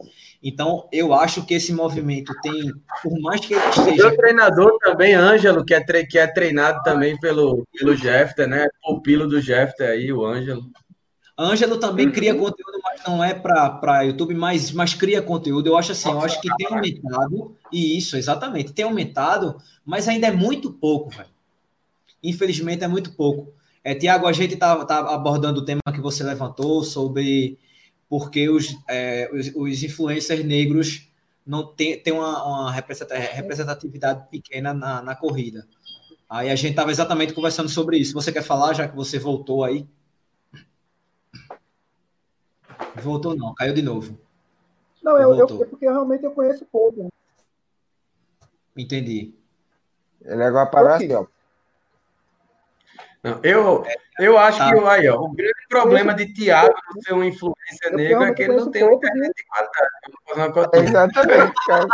Então 0.42 0.88
eu 0.90 1.14
acho 1.14 1.47
que 1.47 1.55
esse 1.55 1.72
movimento 1.72 2.34
tem, 2.42 2.72
por 3.01 3.20
mais 3.20 3.40
que 3.40 3.55
ele 3.55 3.68
esteja. 3.68 4.09
O 4.09 4.16
treinador 4.16 4.76
também, 4.80 5.14
Ângelo, 5.14 5.64
que 5.64 5.72
é, 5.72 5.80
tre... 5.80 6.05
que 6.05 6.18
é 6.18 6.26
treinado 6.26 6.82
também 6.82 7.16
pelo, 7.20 7.64
pelo 7.72 7.94
Jefter, 7.94 8.49
né? 8.49 8.66
O 8.84 9.01
pilo 9.01 9.28
do 9.28 9.40
Jefter 9.40 9.90
aí, 9.90 10.12
o 10.12 10.26
Ângelo. 10.26 10.64
Ângelo 11.38 11.76
também 11.78 12.11
cria 12.11 12.34
uhum. 12.34 12.40
conteúdo, 12.40 12.80
mas 12.82 13.01
não 13.07 13.22
é 13.22 13.32
para 13.32 14.03
YouTube, 14.03 14.34
mas, 14.34 14.72
mas 14.72 14.92
cria 14.94 15.22
conteúdo. 15.22 15.68
Eu 15.68 15.76
acho 15.76 15.92
assim, 15.92 16.11
eu 16.11 16.20
acho 16.20 16.40
que 16.40 16.49
tem 16.57 16.66
aumentado, 16.66 17.57
e 17.70 17.97
isso, 17.97 18.16
exatamente, 18.16 18.72
tem 18.72 18.86
aumentado, 18.86 19.57
mas 19.84 20.09
ainda 20.09 20.26
é 20.26 20.32
muito 20.32 20.72
pouco, 20.72 21.11
velho. 21.11 21.36
Infelizmente 22.23 22.85
é 22.85 22.89
muito 22.89 23.12
pouco. 23.12 23.53
É, 23.85 23.95
Tiago, 23.95 24.27
a 24.27 24.33
gente 24.33 24.55
está 24.55 24.85
tá 24.85 24.99
abordando 25.14 25.61
o 25.61 25.64
tema 25.64 25.81
que 25.93 26.01
você 26.01 26.25
levantou 26.25 26.83
sobre 26.83 27.59
porque 28.09 28.49
os, 28.49 28.77
é, 28.89 29.31
os, 29.33 29.53
os, 29.55 29.83
influencers 29.83 30.45
negros 30.45 31.09
não 31.47 31.67
têm 31.67 31.99
tem 31.99 32.12
uma, 32.12 32.45
uma, 32.45 32.73
representatividade 32.73 34.29
pequena 34.29 34.75
na, 34.75 35.03
na 35.03 35.14
corrida. 35.14 35.67
Aí 36.29 36.51
a 36.51 36.57
gente 36.57 36.71
estava 36.71 36.91
exatamente 36.91 37.33
conversando 37.33 37.69
sobre 37.69 37.99
isso. 37.99 38.12
Você 38.14 38.33
quer 38.33 38.43
falar, 38.43 38.75
já 38.75 38.89
que 38.89 38.97
você 38.97 39.19
voltou 39.19 39.62
aí? 39.62 39.87
Voltou 43.01 43.37
não, 43.37 43.55
caiu 43.55 43.75
de 43.75 43.83
novo. 43.83 44.19
Não, 45.03 45.17
eu, 45.19 45.35
eu, 45.35 45.62
é 45.62 45.67
porque 45.67 45.87
realmente 45.87 46.25
eu 46.25 46.33
conheço 46.33 46.64
pouco. 46.64 47.09
Entendi. 48.77 49.33
Ele 50.25 50.43
agora 50.43 50.64
aparece, 50.64 51.12
ó. 51.14 51.27
Não, 53.23 53.41
eu, 53.43 53.85
eu 54.19 54.39
acho 54.39 54.59
tá. 54.59 54.73
que 54.73 54.79
aí, 54.87 55.09
ó, 55.09 55.21
o 55.21 55.33
grande 55.33 55.67
problema 55.69 56.14
de 56.14 56.33
Tiago 56.33 56.75
ser 57.01 57.14
um 57.14 57.25
influência 57.25 57.91
negra 57.93 58.29
é 58.29 58.35
que 58.35 58.43
ele 58.43 58.57
não 58.57 58.71
tem 58.71 58.85
uma 58.85 58.95
internet 58.95 59.33
de 59.35 59.45
qualidade. 59.47 60.89
Exatamente, 60.89 61.55
cara. 61.67 61.87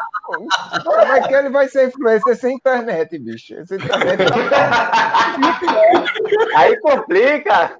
Como 0.85 1.13
é 1.13 1.27
que 1.27 1.35
ele 1.35 1.49
vai 1.49 1.69
ser 1.69 1.89
influencer 1.89 2.37
sem 2.37 2.57
internet, 2.57 3.19
bicho? 3.19 3.55
Essa 3.55 3.77
internet... 3.77 4.23
aí 6.55 6.79
complica. 6.81 7.79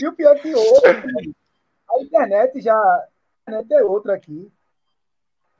E 0.00 0.08
o 0.08 0.12
pior 0.12 0.36
que 0.36 0.54
hoje, 0.54 1.34
a 1.90 2.02
internet 2.02 2.60
já. 2.60 2.74
A 2.74 3.06
internet 3.42 3.72
é 3.72 3.84
outra 3.84 4.14
aqui. 4.14 4.50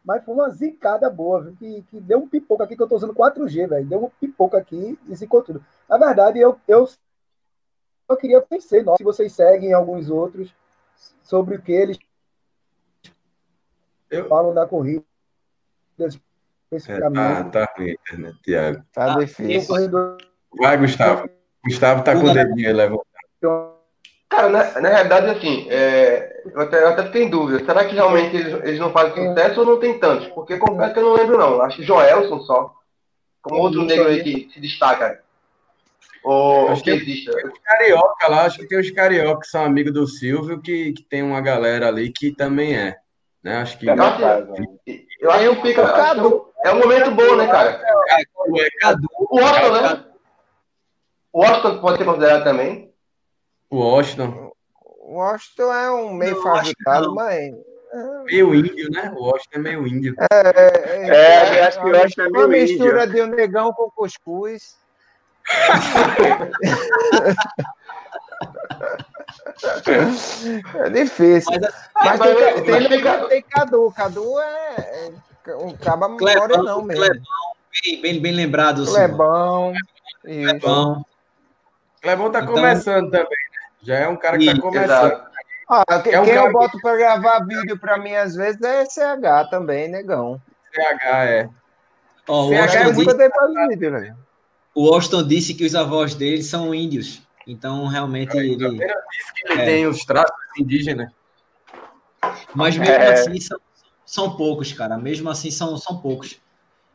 Mas 0.07 0.25
foi 0.25 0.35
uma 0.35 0.49
zicada 0.51 1.11
boa, 1.11 1.43
viu? 1.43 1.57
Que, 1.57 1.83
que 1.91 2.01
deu 2.01 2.21
um 2.21 2.29
pipoco 2.29 2.63
aqui, 2.63 2.77
que 2.77 2.83
eu 2.83 2.89
tô 2.89 2.95
usando 2.95 3.13
4G, 3.13 3.69
velho. 3.69 3.87
Deu 3.87 4.05
um 4.05 4.09
pipoco 4.09 4.57
aqui 4.57 4.97
e 5.09 5.17
zicou 5.17 5.43
tudo. 5.43 5.65
Na 5.89 5.99
verdade, 5.99 6.39
eu, 6.39 6.57
eu 6.69 6.87
só 6.87 8.17
queria 8.17 8.41
conhecer, 8.41 8.85
se 8.97 9.03
vocês 9.03 9.33
seguem 9.33 9.73
alguns 9.73 10.09
outros, 10.09 10.55
sobre 11.25 11.57
o 11.57 11.61
que 11.61 11.73
eles 11.73 11.99
eu... 14.09 14.29
falam 14.29 14.55
da 14.55 14.65
corrida. 14.65 15.05
Especificamente. 15.99 17.49
É, 17.49 17.51
tá, 17.51 17.67
tá 17.67 17.75
ruim 17.77 17.91
a 17.91 17.93
internet, 17.93 18.43
Tiago. 18.43 18.85
Tá 18.93 19.13
ah, 19.13 19.19
difícil. 19.19 19.75
Vai, 20.57 20.77
Gustavo. 20.79 21.29
Gustavo 21.65 22.05
tá 22.05 22.13
com 22.13 22.29
o 22.29 22.33
dedinho 22.33 22.69
aí 22.69 22.73
levantado. 22.73 23.76
Cara, 24.29 24.49
na, 24.49 24.81
na 24.81 24.89
realidade, 24.89 25.31
assim, 25.31 25.67
é, 25.71 26.43
eu, 26.53 26.61
até, 26.61 26.83
eu 26.83 26.89
até 26.89 27.05
fiquei 27.05 27.23
em 27.23 27.31
dúvida. 27.31 27.65
Será 27.65 27.85
que 27.85 27.95
realmente 27.95 28.37
eles, 28.37 28.65
eles 28.65 28.81
não 28.81 28.91
fazem 28.93 29.29
sucesso 29.29 29.61
ou 29.61 29.67
não 29.67 29.79
tem 29.79 29.99
tantos? 29.99 30.27
Porque 30.29 30.59
confesso 30.59 30.93
que 30.93 30.99
eu 30.99 31.05
não 31.05 31.15
lembro, 31.15 31.39
não. 31.39 31.63
Acho 31.63 31.77
que 31.77 31.85
Joelson 31.85 32.41
só. 32.41 32.75
Como 33.41 33.61
outro 33.61 33.85
negro 33.85 34.09
aí 34.09 34.23
que 34.23 34.53
se 34.53 34.61
destaca. 34.61 35.23
Ou 36.25 36.71
acho 36.71 36.83
que, 36.83 36.91
que 36.91 36.97
existe. 36.97 37.31
Os 37.31 37.59
carioca 37.63 38.29
lá, 38.29 38.47
acho 38.47 38.59
que 38.59 38.67
tem 38.67 38.81
os 38.81 38.91
carioca 38.91 39.43
que 39.43 39.47
são 39.47 39.65
amigos 39.65 39.93
do 39.93 40.07
Silvio, 40.09 40.61
que, 40.61 40.93
que 40.93 41.05
tem 41.05 41.23
uma 41.23 41.41
galera 41.41 41.87
ali 41.87 42.13
que 42.13 42.33
também 42.33 42.77
é. 42.77 42.97
Né? 43.45 43.59
Acho 43.59 43.79
que. 43.79 43.87
Eu 43.87 44.03
acho, 44.03 44.23
eu 45.21 45.31
acho 45.31 45.57
que 45.57 45.69
fica. 45.69 45.85
Acho 45.85 46.47
é 46.65 46.73
um 46.73 46.81
momento 46.81 47.13
bom, 47.13 47.37
né, 47.37 47.47
cara? 47.47 47.81
O 49.31 49.37
Washington, 49.37 49.73
né? 49.73 50.05
O 51.33 51.41
Washington 51.41 51.79
pode 51.79 51.99
ser 51.99 52.05
considerado 52.05 52.43
também. 52.43 52.93
O 53.71 53.79
Washington. 53.79 54.53
O 55.01 55.15
Washington 55.15 55.73
é 55.73 55.91
um 55.91 56.13
meio 56.13 56.43
fabricado, 56.43 57.15
mas. 57.15 57.55
É 57.93 58.25
meio 58.25 58.55
índio, 58.55 58.91
né? 58.91 59.13
O 59.17 59.25
Washington 59.25 59.59
é 59.59 59.59
meio 59.59 59.87
índio. 59.87 60.15
É, 60.19 60.37
é, 60.37 61.09
é, 61.09 61.59
é 61.59 61.67
acho 61.67 61.81
que 61.81 61.87
o 61.87 61.93
Washington 61.93 62.23
é 62.23 62.29
meio 62.29 62.29
índio. 62.29 62.39
Uma 62.41 62.49
mistura 62.49 63.07
de 63.07 63.23
um 63.23 63.27
negão 63.27 63.73
com 63.73 63.91
cuscuz. 63.91 64.77
é 70.75 70.91
difícil. 70.91 71.53
Mas, 71.95 72.19
mas 72.19 72.21
tem, 72.21 72.37
tem, 72.63 72.89
tem, 72.89 73.29
tem 73.29 73.43
Cadu. 73.43 73.93
Cadu 73.93 74.41
é, 74.41 75.13
é 75.47 75.57
um 75.57 75.77
caba 75.77 76.09
memória 76.09 76.59
não 76.59 76.83
mesmo. 76.83 77.05
Clebão, 77.05 77.23
bem, 77.85 78.01
bem, 78.03 78.21
bem 78.21 78.33
lembrado. 78.33 78.85
Clebão. 78.85 79.73
Clebão. 80.23 81.07
Clebão 82.03 82.31
tá 82.31 82.41
então, 82.41 82.55
começando 82.55 83.11
também. 83.11 83.46
Já 83.83 83.97
é 83.97 84.09
um 84.09 84.17
cara 84.17 84.39
que 84.39 84.47
está 84.47 84.61
começando. 84.61 85.27
Ah, 85.69 85.85
é 85.89 85.99
quem 86.01 86.19
um 86.19 86.25
eu 86.25 86.53
boto 86.53 86.81
para 86.81 86.97
gravar 86.97 87.41
vídeo 87.41 87.79
para 87.79 87.99
mim, 87.99 88.15
às 88.15 88.37
vezes, 88.37 88.61
é 88.63 88.85
CH 88.85 89.51
também, 89.51 89.89
negão. 89.89 90.41
CH, 90.73 91.05
é. 91.05 91.49
Oh, 92.29 92.49
CH 92.49 92.55
é 92.55 92.91
disse... 92.91 93.05
vídeo, 93.69 93.91
né? 93.91 94.17
O 94.75 94.93
Austin 94.93 95.27
disse 95.27 95.55
que 95.55 95.65
os 95.65 95.75
avós 95.75 96.15
dele 96.15 96.43
são 96.43 96.75
índios. 96.75 97.23
Então, 97.47 97.87
realmente, 97.87 98.37
é, 98.37 98.41
ele. 98.41 98.57
disse 98.57 99.35
que 99.35 99.53
ele 99.53 99.63
é. 99.63 99.65
tem 99.65 99.87
os 99.87 100.05
traços 100.05 100.37
indígenas. 100.59 101.11
Mas 102.55 102.77
mesmo 102.77 102.95
é. 102.95 103.13
assim, 103.13 103.41
são, 103.41 103.59
são 104.05 104.37
poucos, 104.37 104.73
cara. 104.73 104.97
Mesmo 104.99 105.31
assim, 105.31 105.51
são, 105.51 105.77
são 105.77 105.99
poucos. 105.99 106.41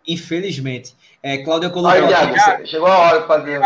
Infelizmente. 0.07 0.95
É, 1.23 1.39
Cláudia 1.39 1.69
colocou. 1.69 1.91
Aí, 1.91 2.07
Thiago, 2.07 2.67
chegou 2.67 2.88
a 2.88 2.97
hora 2.97 3.21
de 3.21 3.27
fazer. 3.27 3.61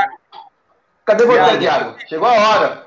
Cadê 1.05 1.25
você, 1.25 1.57
Thiago? 1.59 1.95
Chegou 2.07 2.27
a 2.27 2.49
hora. 2.49 2.84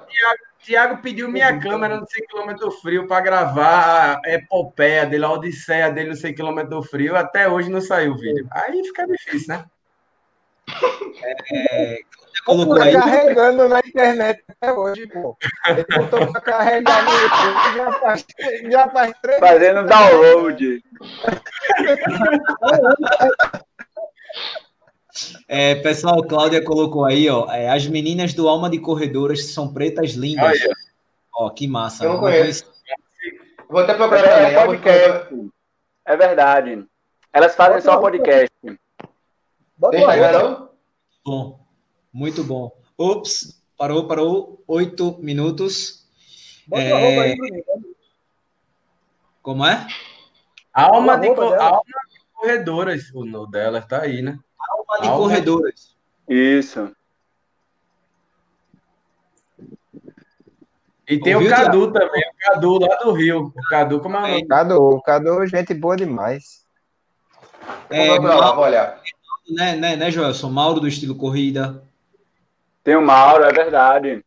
Tiago 0.61 1.00
pediu 1.00 1.28
minha 1.28 1.59
câmera 1.59 1.98
no 1.98 2.06
100 2.06 2.26
km 2.26 2.70
frio 2.82 3.06
para 3.06 3.20
gravar 3.20 4.20
a 4.24 4.30
epopeia 4.30 5.06
dele, 5.06 5.24
a 5.24 5.30
odisseia 5.30 5.90
dele 5.90 6.11
no 6.11 6.16
100 6.16 6.34
km 6.34 6.82
frio. 6.82 7.16
Até 7.16 7.48
hoje 7.48 7.70
não 7.70 7.80
saiu 7.80 8.12
o 8.12 8.18
vídeo. 8.18 8.46
Aí 8.50 8.84
fica 8.84 9.06
difícil, 9.06 9.54
né? 9.54 9.64
É, 11.52 11.98
colocou 12.44 12.80
aí. 12.80 12.92
carregando 12.92 13.68
na 13.68 13.78
internet 13.78 14.44
até 14.48 14.72
hoje, 14.72 15.06
pô. 15.06 15.36
Ele 15.66 15.84
botou 15.84 16.32
para 16.32 16.40
carregar 16.40 17.04
no 17.04 17.11
YouTube 17.11 17.76
já 17.76 17.92
faz, 17.92 18.26
já 18.70 18.88
faz 18.88 19.12
três 19.22 19.38
Fazendo 19.38 19.86
download. 19.86 20.82
É, 25.46 25.76
pessoal, 25.76 26.22
Cláudia 26.22 26.62
colocou 26.62 27.04
aí, 27.04 27.28
ó. 27.28 27.50
É, 27.50 27.68
as 27.70 27.86
meninas 27.86 28.34
do 28.34 28.48
Alma 28.48 28.68
de 28.70 28.78
Corredoras 28.78 29.46
são 29.46 29.72
pretas 29.72 30.12
lindas. 30.12 30.58
Ó, 31.34 31.50
que 31.50 31.66
massa. 31.66 32.04
Eu 32.04 32.14
não 32.14 32.20
conheço. 32.20 32.64
Vou 33.68 33.80
até 33.80 33.94
procurar 33.94 34.50
é, 34.50 34.54
é 34.54 34.66
podcast. 34.66 35.50
É 36.04 36.16
verdade. 36.16 36.86
Elas 37.32 37.54
fazem 37.54 37.74
Bota 37.74 37.84
só 37.84 38.00
podcast. 38.00 38.50
Bota 39.76 39.96
aí, 39.96 40.68
Bom, 41.24 41.60
muito 42.12 42.42
bom. 42.42 42.72
Ops, 42.96 43.62
parou, 43.76 44.08
parou. 44.08 44.62
Oito 44.66 45.18
minutos. 45.20 46.06
Bota 46.66 46.82
é... 46.82 47.20
aí, 47.20 47.36
Como 49.42 49.64
é? 49.66 49.86
Alma 50.72 51.18
de, 51.18 51.28
alma 51.28 51.82
de 52.10 52.20
corredoras, 52.32 53.10
o 53.14 53.24
nome 53.24 53.50
delas 53.50 53.86
tá 53.86 54.02
aí, 54.02 54.22
né? 54.22 54.38
De 55.03 55.09
corredores. 55.09 55.97
Isso. 56.28 56.91
E 61.07 61.18
tem 61.18 61.34
Ouviu, 61.34 61.51
o 61.51 61.55
Cadu 61.55 61.84
já? 61.86 61.93
também, 61.93 62.22
o 62.22 62.36
Cadu 62.39 62.78
lá 62.78 62.97
do 62.97 63.12
Rio. 63.12 63.53
O 63.57 63.68
Cadu, 63.70 64.01
como 64.01 64.16
é 64.16 64.18
o 64.18 64.22
nome? 64.22 64.47
Cadu, 64.47 64.76
o 64.76 65.03
Cadu, 65.03 65.47
gente 65.47 65.72
boa 65.72 65.97
demais. 65.97 66.66
É, 67.89 68.18
Mauro, 68.18 68.61
olha. 68.61 68.99
Né, 69.49 69.76
né, 69.76 69.97
né, 69.97 70.11
Joelson? 70.11 70.51
Mauro 70.51 70.80
do 70.80 70.89
estilo 70.89 71.14
corrida. 71.14 71.82
Tem 72.84 72.97
o 72.97 73.03
Mauro, 73.03 73.45
é 73.45 73.53
verdade. 73.53 74.24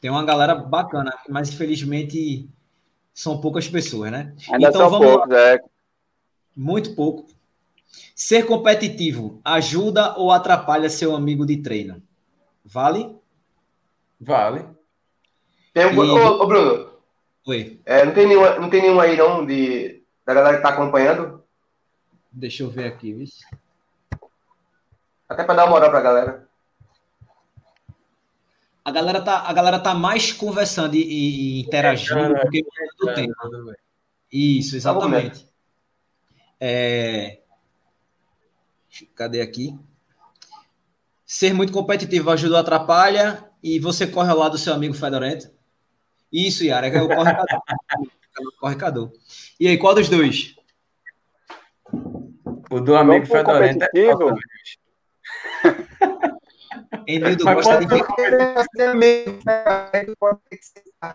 Tem 0.00 0.10
uma 0.10 0.24
galera 0.24 0.54
bacana, 0.54 1.12
mas 1.28 1.50
infelizmente 1.50 2.48
são 3.14 3.40
poucas 3.40 3.68
pessoas, 3.68 4.10
né? 4.10 4.34
Ainda 4.52 4.68
então, 4.68 4.90
são 4.90 4.98
poucos, 4.98 5.28
lá. 5.30 5.38
é. 5.38 5.60
Muito 6.56 6.94
pouco. 6.94 7.26
Ser 8.14 8.46
competitivo 8.46 9.40
ajuda 9.44 10.14
ou 10.16 10.30
atrapalha 10.30 10.90
seu 10.90 11.14
amigo 11.14 11.46
de 11.46 11.56
treino? 11.58 12.02
Vale? 12.64 13.16
Vale. 14.20 14.66
Tem 15.72 15.86
um... 15.86 16.04
E... 16.04 16.10
Ô, 16.10 16.42
ô, 16.42 16.46
Bruno, 16.46 16.90
Oi. 17.46 17.80
É, 17.84 18.04
não, 18.04 18.12
tem 18.12 18.26
nenhuma, 18.26 18.58
não 18.58 18.70
tem 18.70 18.82
nenhum 18.82 19.00
aí, 19.00 19.16
não, 19.16 19.44
de, 19.44 20.02
da 20.24 20.34
galera 20.34 20.56
que 20.58 20.62
tá 20.62 20.68
acompanhando? 20.68 21.42
Deixa 22.30 22.62
eu 22.62 22.70
ver 22.70 22.86
aqui, 22.86 23.12
viu? 23.12 23.26
Até 25.28 25.42
para 25.44 25.54
dar 25.54 25.64
uma 25.64 25.70
moral 25.70 25.90
pra 25.90 26.00
galera. 26.00 26.48
A 28.84 28.90
galera 28.90 29.20
tá, 29.20 29.48
a 29.48 29.52
galera 29.52 29.78
tá 29.78 29.94
mais 29.94 30.32
conversando 30.32 30.94
e, 30.94 31.02
e 31.02 31.60
interagindo 31.60 32.34
do 32.34 32.50
que 32.50 32.64
do 32.98 33.14
tema. 33.14 33.34
Isso, 34.32 34.76
exatamente. 34.76 35.46
É... 36.60 37.39
Cadê 39.14 39.40
aqui? 39.40 39.78
Ser 41.24 41.52
muito 41.52 41.72
competitivo 41.72 42.30
ajuda 42.30 42.54
ou 42.54 42.60
atrapalha 42.60 43.48
e 43.62 43.78
você 43.78 44.06
corre 44.06 44.30
ao 44.30 44.38
lado 44.38 44.52
do 44.52 44.58
seu 44.58 44.74
amigo 44.74 44.94
Fedorento? 44.94 45.50
Isso, 46.32 46.64
Yara, 46.64 46.88
é 46.88 47.02
o 47.02 47.08
correcador. 47.08 47.46
correcador. 48.60 49.12
E 49.58 49.68
aí, 49.68 49.78
qual 49.78 49.94
dos 49.94 50.08
dois? 50.08 50.54
O 52.70 52.80
do 52.80 52.96
amigo 52.96 53.26
Fedorento 53.26 53.84
é 53.84 53.88
Enildo 57.06 57.44
gosta 57.44 57.78
de 57.78 57.86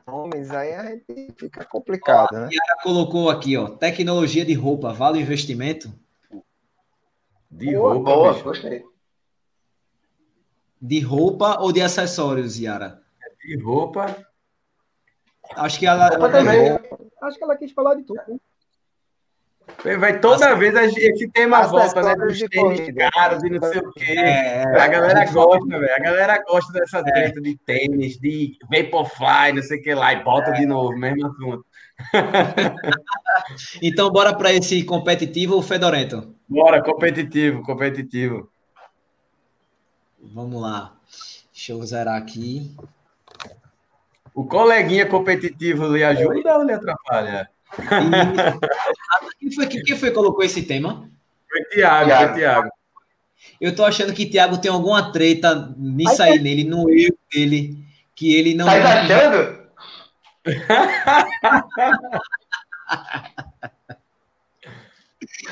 nomes, 0.07 0.51
aí 0.51 0.73
a 0.73 0.91
gente 0.91 1.33
fica 1.37 1.65
complicado, 1.65 2.29
ó, 2.31 2.35
né? 2.35 2.49
Yara 2.51 2.81
colocou 2.83 3.29
aqui, 3.29 3.57
ó, 3.57 3.67
tecnologia 3.69 4.45
de 4.45 4.53
roupa, 4.53 4.93
vale 4.93 5.19
o 5.19 5.21
investimento? 5.21 5.93
De 7.49 7.73
boa, 7.73 7.93
roupa, 7.93 8.11
boa, 8.11 8.41
gostei. 8.41 8.83
De 10.81 10.99
roupa 10.99 11.59
ou 11.61 11.71
de 11.71 11.81
acessórios, 11.81 12.59
Yara? 12.59 13.01
De 13.43 13.57
roupa. 13.61 14.15
Acho 15.55 15.79
que 15.79 15.85
ela. 15.85 16.07
ela 16.07 16.29
também. 16.29 16.71
Acho 17.21 17.37
que 17.37 17.43
ela 17.43 17.55
quis 17.55 17.71
falar 17.71 17.95
de 17.95 18.03
tudo. 18.03 18.21
Né? 18.27 18.37
Vai 19.97 20.19
toda 20.19 20.53
As... 20.53 20.59
vez 20.59 20.75
esse 20.97 21.27
tema 21.29 21.59
As 21.59 21.71
volta, 21.71 22.01
né? 22.01 22.15
Dos 22.15 22.39
tênis 22.39 23.11
caros 23.13 23.43
e 23.43 23.49
não 23.49 23.61
sei 23.69 23.79
o 23.81 23.91
quê. 23.91 24.13
É, 24.17 24.63
a 24.63 24.87
galera 24.87 25.25
gosta, 25.31 25.79
velho. 25.79 25.95
A 25.95 25.99
galera 25.99 26.43
gosta 26.47 26.73
dessa 26.73 26.99
é. 26.99 27.03
treta 27.03 27.41
de 27.41 27.57
tênis, 27.57 28.17
de 28.19 28.57
Vaporfly, 28.69 29.53
não 29.53 29.63
sei 29.63 29.79
o 29.79 29.81
que 29.81 29.93
lá, 29.93 30.13
e 30.13 30.23
volta 30.23 30.51
é. 30.51 30.53
de 30.53 30.65
novo, 30.65 30.97
mesmo 30.97 31.27
assunto. 31.27 31.65
então, 33.81 34.09
bora 34.11 34.35
para 34.35 34.53
esse 34.53 34.83
competitivo, 34.83 35.61
Fedorento? 35.61 36.35
Bora, 36.47 36.83
competitivo, 36.83 37.63
competitivo. 37.63 38.49
Vamos 40.21 40.61
lá. 40.61 40.93
Deixa 41.53 41.71
eu 41.71 41.83
zerar 41.85 42.17
aqui. 42.17 42.75
O 44.33 44.45
coleguinha 44.45 45.05
competitivo 45.05 45.87
lhe 45.87 46.03
ajuda 46.03 46.57
ou 46.57 46.63
lhe 46.63 46.73
atrapalha? 46.73 47.49
E... 47.79 47.79
quem, 49.39 49.51
foi, 49.51 49.67
quem 49.67 49.97
foi 49.97 50.09
que 50.09 50.15
colocou 50.15 50.43
esse 50.43 50.63
tema? 50.63 51.09
Foi 51.49 51.63
Tiago, 51.71 52.11
foi 52.11 52.33
Tiago. 52.33 52.69
Eu 53.61 53.73
tô 53.75 53.85
achando 53.85 54.13
que 54.13 54.25
Tiago 54.25 54.57
tem 54.57 54.69
alguma 54.69 55.11
treta 55.11 55.73
nisso 55.77 56.21
aí 56.21 56.39
nele, 56.39 56.63
no 56.63 56.89
erro 56.89 57.17
dele, 57.31 57.77
que 58.13 58.35
ele 58.35 58.53
não. 58.53 58.65
Tá 58.65 59.01
achando? 59.01 59.64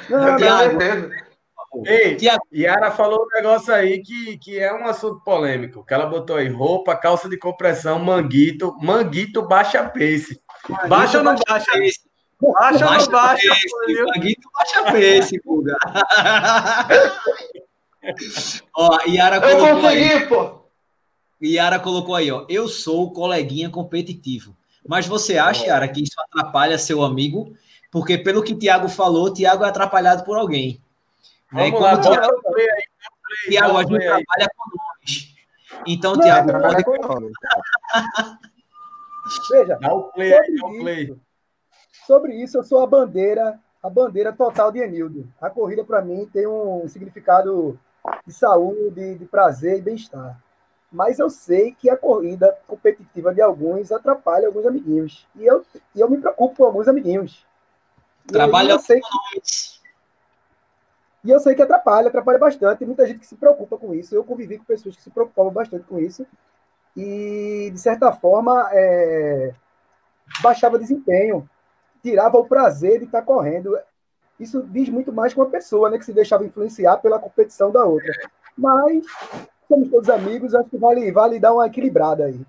Não, 0.10 0.38
Tiago, 0.38 0.80
Ei, 1.86 2.16
Tiago. 2.16 2.44
Yara 2.54 2.91
falou 2.91 3.26
um 3.26 3.36
negócio 3.36 3.74
aí 3.74 4.02
que, 4.04 4.38
que 4.38 4.60
é 4.60 4.72
um 4.72 4.86
assunto 4.86 5.24
polêmico. 5.24 5.84
Que 5.84 5.94
ela 5.94 6.06
botou 6.06 6.36
aí 6.36 6.48
roupa, 6.48 6.96
calça 6.96 7.28
de 7.28 7.38
compressão, 7.38 7.98
manguito, 7.98 8.78
manguito 8.80 9.41
baixa 9.41 9.84
pace. 9.84 10.39
Baixa 10.88 11.18
ou 11.18 11.24
não 11.24 11.36
baixa? 11.48 11.72
Pace. 11.72 12.00
Baixa 12.39 12.86
ou 12.86 12.91
não 12.91 13.08
baixa? 13.08 13.56
Manguito 14.16 14.48
baixa 14.54 14.84
pace, 14.84 15.41
Guga. 15.44 15.76
ó, 18.76 19.00
Yara 19.08 19.41
colocou 19.41 19.68
Eu 19.68 19.82
consegui, 19.82 20.14
aí. 20.14 20.28
pô. 20.28 20.64
Yara 21.41 21.80
colocou 21.80 22.16
aí, 22.16 22.32
ó. 22.32 22.46
Eu 22.48 22.68
sou 22.68 23.06
o 23.06 23.12
coleguinha 23.12 23.70
competitivo. 23.70 24.56
Mas 24.88 25.07
você 25.07 25.38
acha, 25.38 25.65
Yara, 25.65 25.88
que 25.88 26.03
isso 26.03 26.19
atrapalha 26.19 26.77
seu 26.77 27.03
amigo? 27.03 27.55
Porque 27.91 28.17
pelo 28.17 28.43
que 28.43 28.53
o 28.53 28.59
Tiago 28.59 28.89
falou, 28.89 29.34
Tiago 29.34 29.63
é 29.63 29.69
atrapalhado 29.69 30.23
por 30.23 30.38
alguém. 30.38 30.81
Né? 31.51 31.69
Vamos 31.69 31.81
lá, 31.81 31.99
Tiago, 31.99 32.41
play 32.41 32.69
aí, 32.69 32.84
Tiago, 33.49 33.77
a 33.77 33.84
gente 33.84 33.99
trabalha 33.99 34.49
com 34.55 34.69
nomes. 34.69 35.36
Então, 35.86 36.19
Tiago, 36.19 36.51
pode... 36.51 36.84
com 36.84 37.07
nomes. 37.07 37.31
Veja, 39.51 39.77
dá 39.79 39.93
o 39.93 40.03
play, 40.11 40.31
sobre, 40.31 40.57
dá 40.57 40.67
o 40.67 40.79
play. 40.79 41.03
Isso, 41.03 41.19
sobre 42.05 42.36
isso, 42.36 42.57
eu 42.57 42.63
sou 42.63 42.81
a 42.81 42.88
bandeira, 42.88 43.59
a 43.81 43.89
bandeira 43.89 44.34
total 44.34 44.71
de 44.71 44.79
Enildo. 44.79 45.31
A 45.39 45.49
corrida, 45.49 45.84
para 45.84 46.01
mim, 46.01 46.27
tem 46.31 46.45
um 46.47 46.88
significado 46.88 47.79
de 48.25 48.34
saúde, 48.34 49.15
de 49.15 49.25
prazer 49.25 49.77
e 49.77 49.81
bem-estar. 49.81 50.41
Mas 50.94 51.18
eu 51.18 51.28
sei 51.28 51.74
que 51.74 51.89
a 51.89 51.98
corrida 51.98 52.56
competitiva 52.68 53.34
de 53.34 53.41
alguns 53.41 53.91
atrapalha 53.91 54.46
alguns 54.46 54.64
amiguinhos. 54.64 55.28
E 55.36 55.44
eu, 55.44 55.66
e 55.96 56.00
eu 56.00 56.08
me 56.08 56.20
preocupo 56.20 56.56
com 56.56 56.66
alguns 56.66 56.88
amiguinhos. 56.88 57.44
Trabalha 58.28 58.78
com 58.78 58.94
nomes. 58.94 59.82
E 61.24 61.32
eu 61.32 61.39
sei 61.39 61.56
que 61.56 61.64
atrapalha, 61.64 62.10
atrapalha 62.10 62.38
bastante. 62.38 62.78
Tem 62.78 62.88
muita 62.88 63.08
gente 63.08 63.20
que 63.22 63.26
se 63.26 63.36
preocupa 63.36 63.76
com 63.76 63.96
isso. 63.96 64.14
Eu 64.14 64.24
convivi 64.24 64.60
com 64.60 64.66
pessoas 64.66 64.96
que 64.96 65.02
se 65.02 65.10
preocupavam 65.10 65.52
bastante 65.52 65.84
com 65.86 65.98
isso. 65.98 66.28
E, 66.96 67.72
de 67.74 67.80
certa 67.80 68.12
forma, 68.12 68.70
é... 68.72 69.52
baixava 70.44 70.78
desempenho, 70.78 71.50
tirava 72.04 72.38
o 72.38 72.48
prazer 72.48 73.00
de 73.00 73.06
estar 73.06 73.24
correndo. 73.24 73.76
Isso 74.39 74.62
diz 74.70 74.89
muito 74.89 75.12
mais 75.12 75.34
com 75.34 75.41
uma 75.41 75.50
pessoa 75.50 75.89
né, 75.89 75.98
que 75.98 76.06
se 76.06 76.14
deixava 76.14 76.46
influenciar 76.46 76.98
pela 76.98 77.18
competição 77.18 77.72
da 77.72 77.84
outra. 77.84 78.14
Mas 78.56 79.04
somos 79.68 79.89
todos 79.89 80.09
amigos, 80.09 80.53
acho 80.55 80.70
que 80.70 80.78
vale, 80.78 81.11
vale 81.11 81.39
dar 81.39 81.53
uma 81.53 81.68
equilibrada 81.68 82.26
aí. 82.26 82.39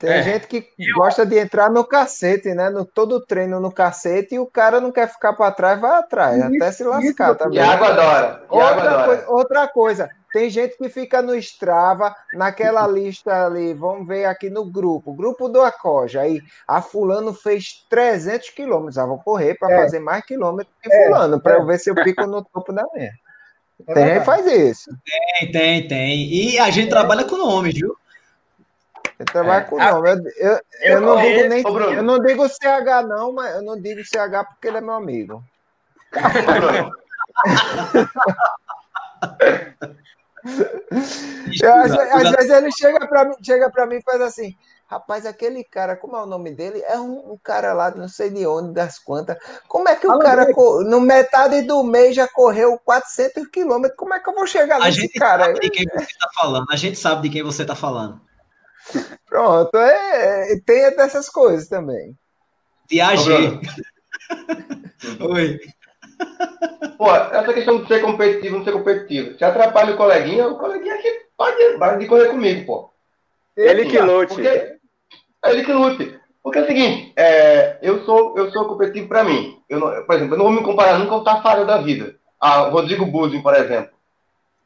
Tem 0.00 0.12
é. 0.12 0.22
gente 0.22 0.46
que 0.46 0.66
gosta 0.96 1.26
de 1.26 1.38
entrar 1.38 1.70
no 1.70 1.84
cacete, 1.84 2.54
né? 2.54 2.70
No 2.70 2.86
todo 2.86 3.20
treino 3.20 3.60
no 3.60 3.70
cacete 3.70 4.34
e 4.34 4.38
o 4.38 4.46
cara 4.46 4.80
não 4.80 4.90
quer 4.90 5.06
ficar 5.06 5.34
para 5.34 5.52
trás, 5.52 5.78
vai 5.78 5.98
atrás, 5.98 6.38
isso, 6.38 6.56
até 6.56 6.72
se 6.72 6.84
lascar 6.84 7.28
isso, 7.28 7.38
também. 7.38 7.58
Thiago 7.58 7.84
adora. 7.84 8.42
outra. 8.48 9.04
Coisa, 9.04 9.24
outra 9.28 9.68
coisa, 9.68 10.10
tem 10.32 10.48
gente 10.48 10.78
que 10.78 10.88
fica 10.88 11.20
no 11.20 11.34
Strava, 11.34 12.16
naquela 12.32 12.86
lista 12.86 13.44
ali, 13.44 13.74
vamos 13.74 14.08
ver 14.08 14.24
aqui 14.24 14.48
no 14.48 14.64
grupo, 14.64 15.12
grupo 15.12 15.50
do 15.50 15.60
Acoja, 15.60 16.22
aí 16.22 16.40
a 16.66 16.80
fulano 16.80 17.34
fez 17.34 17.84
300 17.90 18.48
quilômetros, 18.50 18.96
ah, 18.96 19.04
vou 19.04 19.18
correr 19.18 19.56
para 19.58 19.74
é. 19.74 19.82
fazer 19.82 20.00
mais 20.00 20.24
quilômetros 20.24 20.74
que 20.82 20.90
é. 20.90 21.06
fulano, 21.06 21.38
para 21.42 21.56
eu 21.56 21.66
ver 21.66 21.78
se 21.78 21.90
eu 21.90 21.94
pico 21.94 22.26
no 22.26 22.42
topo 22.42 22.72
da 22.72 22.86
minha. 22.94 23.12
É 23.86 23.94
tem 23.94 24.18
que 24.18 24.24
faz 24.24 24.46
isso. 24.46 24.90
Tem, 25.04 25.52
tem, 25.52 25.88
tem. 25.88 26.32
E 26.32 26.58
a 26.58 26.70
gente 26.70 26.88
trabalha 26.88 27.24
com 27.24 27.36
nomes, 27.36 27.74
viu? 27.74 27.96
Eu 29.18 29.26
trabalho 29.26 29.64
é. 29.64 29.68
com 29.68 29.78
nome. 29.78 30.08
Eu, 30.08 30.16
eu, 30.16 30.52
eu, 30.52 30.60
eu 30.82 31.00
não 31.00 31.20
digo 31.20 31.48
nem. 31.48 31.62
Eu 31.96 32.02
não 32.02 32.18
digo 32.20 32.48
CH, 32.48 33.06
não, 33.06 33.32
mas 33.32 33.54
eu 33.56 33.62
não 33.62 33.80
digo 33.80 34.02
CH 34.04 34.46
porque 34.48 34.68
ele 34.68 34.78
é 34.78 34.80
meu 34.80 34.94
amigo. 34.94 35.44
às, 41.62 41.92
às, 41.92 42.30
vezes 42.30 42.50
ele 42.50 42.72
chega 42.72 43.06
para 43.06 43.24
mim, 43.26 43.34
chega 43.42 43.70
para 43.70 43.86
mim 43.86 43.96
e 43.96 44.02
faz 44.02 44.20
assim: 44.20 44.56
rapaz, 44.90 45.24
aquele 45.24 45.62
cara, 45.62 45.96
como 45.96 46.16
é 46.16 46.22
o 46.22 46.26
nome 46.26 46.50
dele? 46.50 46.82
É 46.88 46.98
um, 46.98 47.32
um 47.32 47.38
cara 47.40 47.72
lá, 47.72 47.92
não 47.92 48.08
sei 48.08 48.28
de 48.28 48.44
onde, 48.44 48.74
das 48.74 48.98
quantas. 48.98 49.38
Como 49.68 49.88
é 49.88 49.94
que 49.94 50.08
o 50.08 50.18
cara, 50.18 50.48
no 50.84 51.00
metade 51.00 51.62
do 51.62 51.84
mês, 51.84 52.16
já 52.16 52.26
correu 52.26 52.76
400 52.84 53.46
quilômetros? 53.46 53.96
Como 53.96 54.12
é 54.12 54.18
que 54.18 54.28
eu 54.28 54.34
vou 54.34 54.48
chegar 54.48 54.80
nesse 54.80 55.08
cara? 55.10 55.46
A 55.46 55.52
gente 55.52 55.60
sabe 55.60 55.60
de 55.60 55.70
quem 55.70 55.86
você 55.86 56.10
está 56.10 56.28
falando. 56.34 56.66
A 56.68 56.76
gente 56.76 56.98
sabe 56.98 57.22
de 57.22 57.30
quem 57.30 57.42
você 57.44 57.62
está 57.62 57.76
falando. 57.76 58.20
Pronto, 59.26 59.76
é, 59.76 60.60
tem 60.66 60.96
dessas 60.96 61.28
coisas 61.28 61.68
também. 61.68 62.18
Viajei. 62.88 63.60
Oi. 65.20 65.60
Pô, 66.98 67.14
essa 67.14 67.54
questão 67.54 67.80
de 67.80 67.86
ser 67.86 68.00
competitivo, 68.00 68.58
não 68.58 68.64
ser 68.64 68.72
competitivo. 68.72 69.38
Se 69.38 69.44
atrapalha 69.44 69.94
o 69.94 69.96
coleguinha, 69.96 70.48
o 70.48 70.58
coleguinha 70.58 70.98
que 70.98 71.26
pode, 71.36 71.78
pode 71.78 72.06
correr 72.08 72.28
comigo, 72.28 72.66
pô. 72.66 72.90
Ele 73.56 73.86
que 73.86 74.00
lute. 74.00 74.34
Porque, 74.34 74.48
é 74.48 74.79
ele 75.46 75.64
que 75.64 75.72
lute. 75.72 76.20
Porque 76.42 76.58
é 76.58 76.62
o 76.62 76.66
seguinte, 76.66 77.12
é, 77.16 77.78
eu, 77.82 78.04
sou, 78.04 78.36
eu 78.36 78.50
sou 78.50 78.66
competitivo 78.66 79.08
para 79.08 79.24
mim. 79.24 79.60
Eu 79.68 79.78
não, 79.78 80.04
por 80.04 80.14
exemplo, 80.14 80.34
eu 80.34 80.38
não 80.38 80.46
vou 80.46 80.54
me 80.54 80.62
comparar 80.62 80.98
nunca 80.98 81.12
ao 81.12 81.24
Tafarel 81.24 81.66
da 81.66 81.78
vida. 81.78 82.16
Ah, 82.40 82.60
Rodrigo 82.68 83.04
Buzzi, 83.04 83.42
por 83.42 83.54
exemplo. 83.54 83.92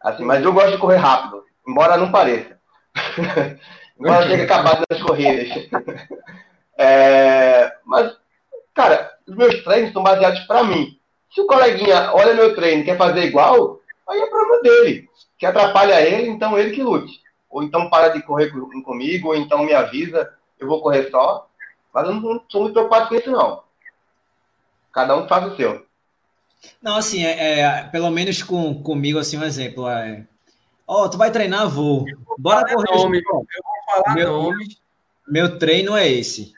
Assim, 0.00 0.24
mas 0.24 0.44
eu 0.44 0.52
gosto 0.52 0.72
de 0.72 0.78
correr 0.78 0.96
rápido, 0.96 1.44
embora 1.66 1.96
não 1.96 2.12
pareça. 2.12 2.58
Embora 3.98 4.26
tenha 4.26 4.42
acabado 4.42 4.82
nas 4.88 5.02
corridas. 5.02 5.68
É, 6.76 7.72
mas, 7.86 8.16
cara, 8.74 9.12
os 9.28 9.36
meus 9.36 9.62
treinos 9.62 9.92
são 9.92 10.02
baseados 10.02 10.40
para 10.40 10.64
mim. 10.64 10.98
Se 11.32 11.40
o 11.40 11.46
coleguinha 11.46 12.10
olha 12.12 12.34
meu 12.34 12.52
treino 12.56 12.82
e 12.82 12.84
quer 12.84 12.98
fazer 12.98 13.22
igual, 13.22 13.78
aí 14.08 14.18
é 14.18 14.26
problema 14.26 14.60
dele. 14.60 15.08
Que 15.38 15.46
atrapalha 15.46 16.00
ele, 16.00 16.28
então 16.28 16.58
ele 16.58 16.72
que 16.72 16.82
lute. 16.82 17.20
ou 17.48 17.62
então 17.62 17.88
para 17.88 18.08
de 18.08 18.22
correr 18.22 18.50
comigo, 18.82 19.28
ou 19.28 19.36
então 19.36 19.62
me 19.62 19.72
avisa, 19.72 20.28
eu 20.58 20.66
vou 20.66 20.80
correr 20.80 21.10
só. 21.10 21.48
Mas 21.92 22.06
eu 22.08 22.14
não 22.14 22.42
sou 22.48 22.62
muito 22.62 22.74
preocupado 22.74 23.08
com 23.08 23.14
isso, 23.14 23.30
não. 23.30 23.62
Cada 24.92 25.16
um 25.16 25.28
faz 25.28 25.52
o 25.52 25.56
seu. 25.56 25.86
Não, 26.80 26.96
assim, 26.96 27.24
é, 27.24 27.60
é 27.60 27.82
pelo 27.84 28.10
menos 28.10 28.42
com, 28.42 28.82
comigo, 28.82 29.18
assim, 29.18 29.36
um 29.36 29.44
exemplo. 29.44 29.88
É, 29.88 30.26
Ó, 30.86 31.04
oh, 31.04 31.08
tu 31.08 31.16
vai 31.16 31.30
treinar, 31.30 31.68
vou. 31.68 32.04
Bora 32.38 32.62
correr. 32.72 32.90
Nome, 32.94 33.18
eu 33.18 33.32
vou 33.32 33.46
falar 34.02 34.14
meu, 34.14 34.32
nome. 34.32 34.76
Meu 35.26 35.58
treino 35.58 35.96
é 35.96 36.06
esse. 36.08 36.52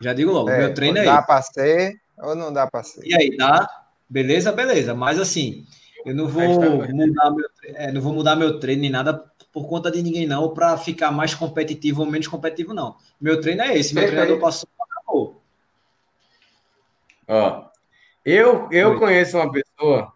Já 0.00 0.12
digo 0.12 0.32
logo, 0.32 0.50
é, 0.50 0.58
meu 0.58 0.74
treino 0.74 0.98
é 0.98 1.04
dá 1.04 1.10
esse. 1.10 1.20
Dá 1.20 1.22
pra 1.22 1.42
ser 1.42 2.00
ou 2.18 2.34
não 2.34 2.52
dá 2.52 2.66
pra 2.66 2.82
ser? 2.82 3.06
E 3.06 3.14
aí, 3.14 3.36
dá? 3.36 3.68
Beleza, 4.08 4.50
beleza. 4.50 4.94
Mas 4.94 5.20
assim, 5.20 5.64
eu 6.04 6.14
não 6.14 6.26
vou 6.26 6.88
mudar 6.88 7.30
meu, 7.30 7.48
é, 7.74 7.92
não 7.92 8.00
vou 8.00 8.12
mudar 8.12 8.34
meu 8.34 8.58
treino 8.58 8.82
nem 8.82 8.90
nada 8.90 9.24
por 9.52 9.68
conta 9.68 9.90
de 9.90 10.02
ninguém, 10.02 10.26
não, 10.26 10.52
para 10.54 10.76
ficar 10.76 11.10
mais 11.10 11.34
competitivo 11.34 12.02
ou 12.02 12.10
menos 12.10 12.28
competitivo, 12.28 12.72
não. 12.72 12.96
Meu 13.20 13.40
treino 13.40 13.62
é 13.62 13.76
esse, 13.76 13.94
meu 13.94 14.04
Perfeito. 14.04 14.22
treinador 14.22 14.40
passou, 14.40 14.68
acabou. 14.80 15.42
Ó, 17.26 17.64
eu, 18.24 18.68
eu 18.70 18.98
conheço 18.98 19.36
uma 19.36 19.50
pessoa 19.50 20.12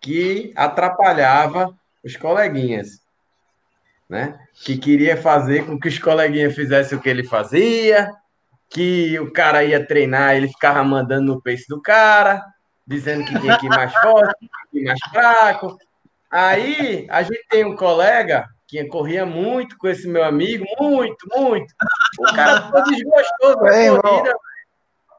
que 0.00 0.52
atrapalhava 0.56 1.78
os 2.02 2.16
coleguinhas, 2.16 3.02
né? 4.08 4.40
Que 4.64 4.76
queria 4.78 5.16
fazer 5.16 5.66
com 5.66 5.78
que 5.78 5.88
os 5.88 5.98
coleguinhas 5.98 6.54
fizessem 6.54 6.96
o 6.96 7.00
que 7.00 7.08
ele 7.08 7.24
fazia, 7.24 8.10
que 8.68 9.18
o 9.18 9.32
cara 9.32 9.64
ia 9.64 9.84
treinar, 9.84 10.34
ele 10.34 10.48
ficava 10.48 10.82
mandando 10.82 11.34
no 11.34 11.42
pace 11.42 11.66
do 11.68 11.80
cara, 11.82 12.44
dizendo 12.86 13.24
que 13.24 13.38
tinha 13.38 13.58
que 13.58 13.66
ir 13.66 13.68
mais 13.68 13.92
forte, 13.92 14.48
que 14.70 14.78
ir 14.78 14.84
mais 14.84 15.00
fraco. 15.10 15.76
Aí 16.30 17.06
a 17.10 17.22
gente 17.22 17.44
tem 17.48 17.64
um 17.64 17.74
colega 17.74 18.46
que 18.68 18.84
corria 18.84 19.26
muito 19.26 19.76
com 19.76 19.88
esse 19.88 20.06
meu 20.06 20.22
amigo, 20.22 20.64
muito, 20.78 21.26
muito. 21.34 21.74
O 22.20 22.34
cara 22.34 22.62
ficou 22.62 22.82
desgostoso 22.84 23.56
da 23.56 24.00
corrida, 24.00 24.36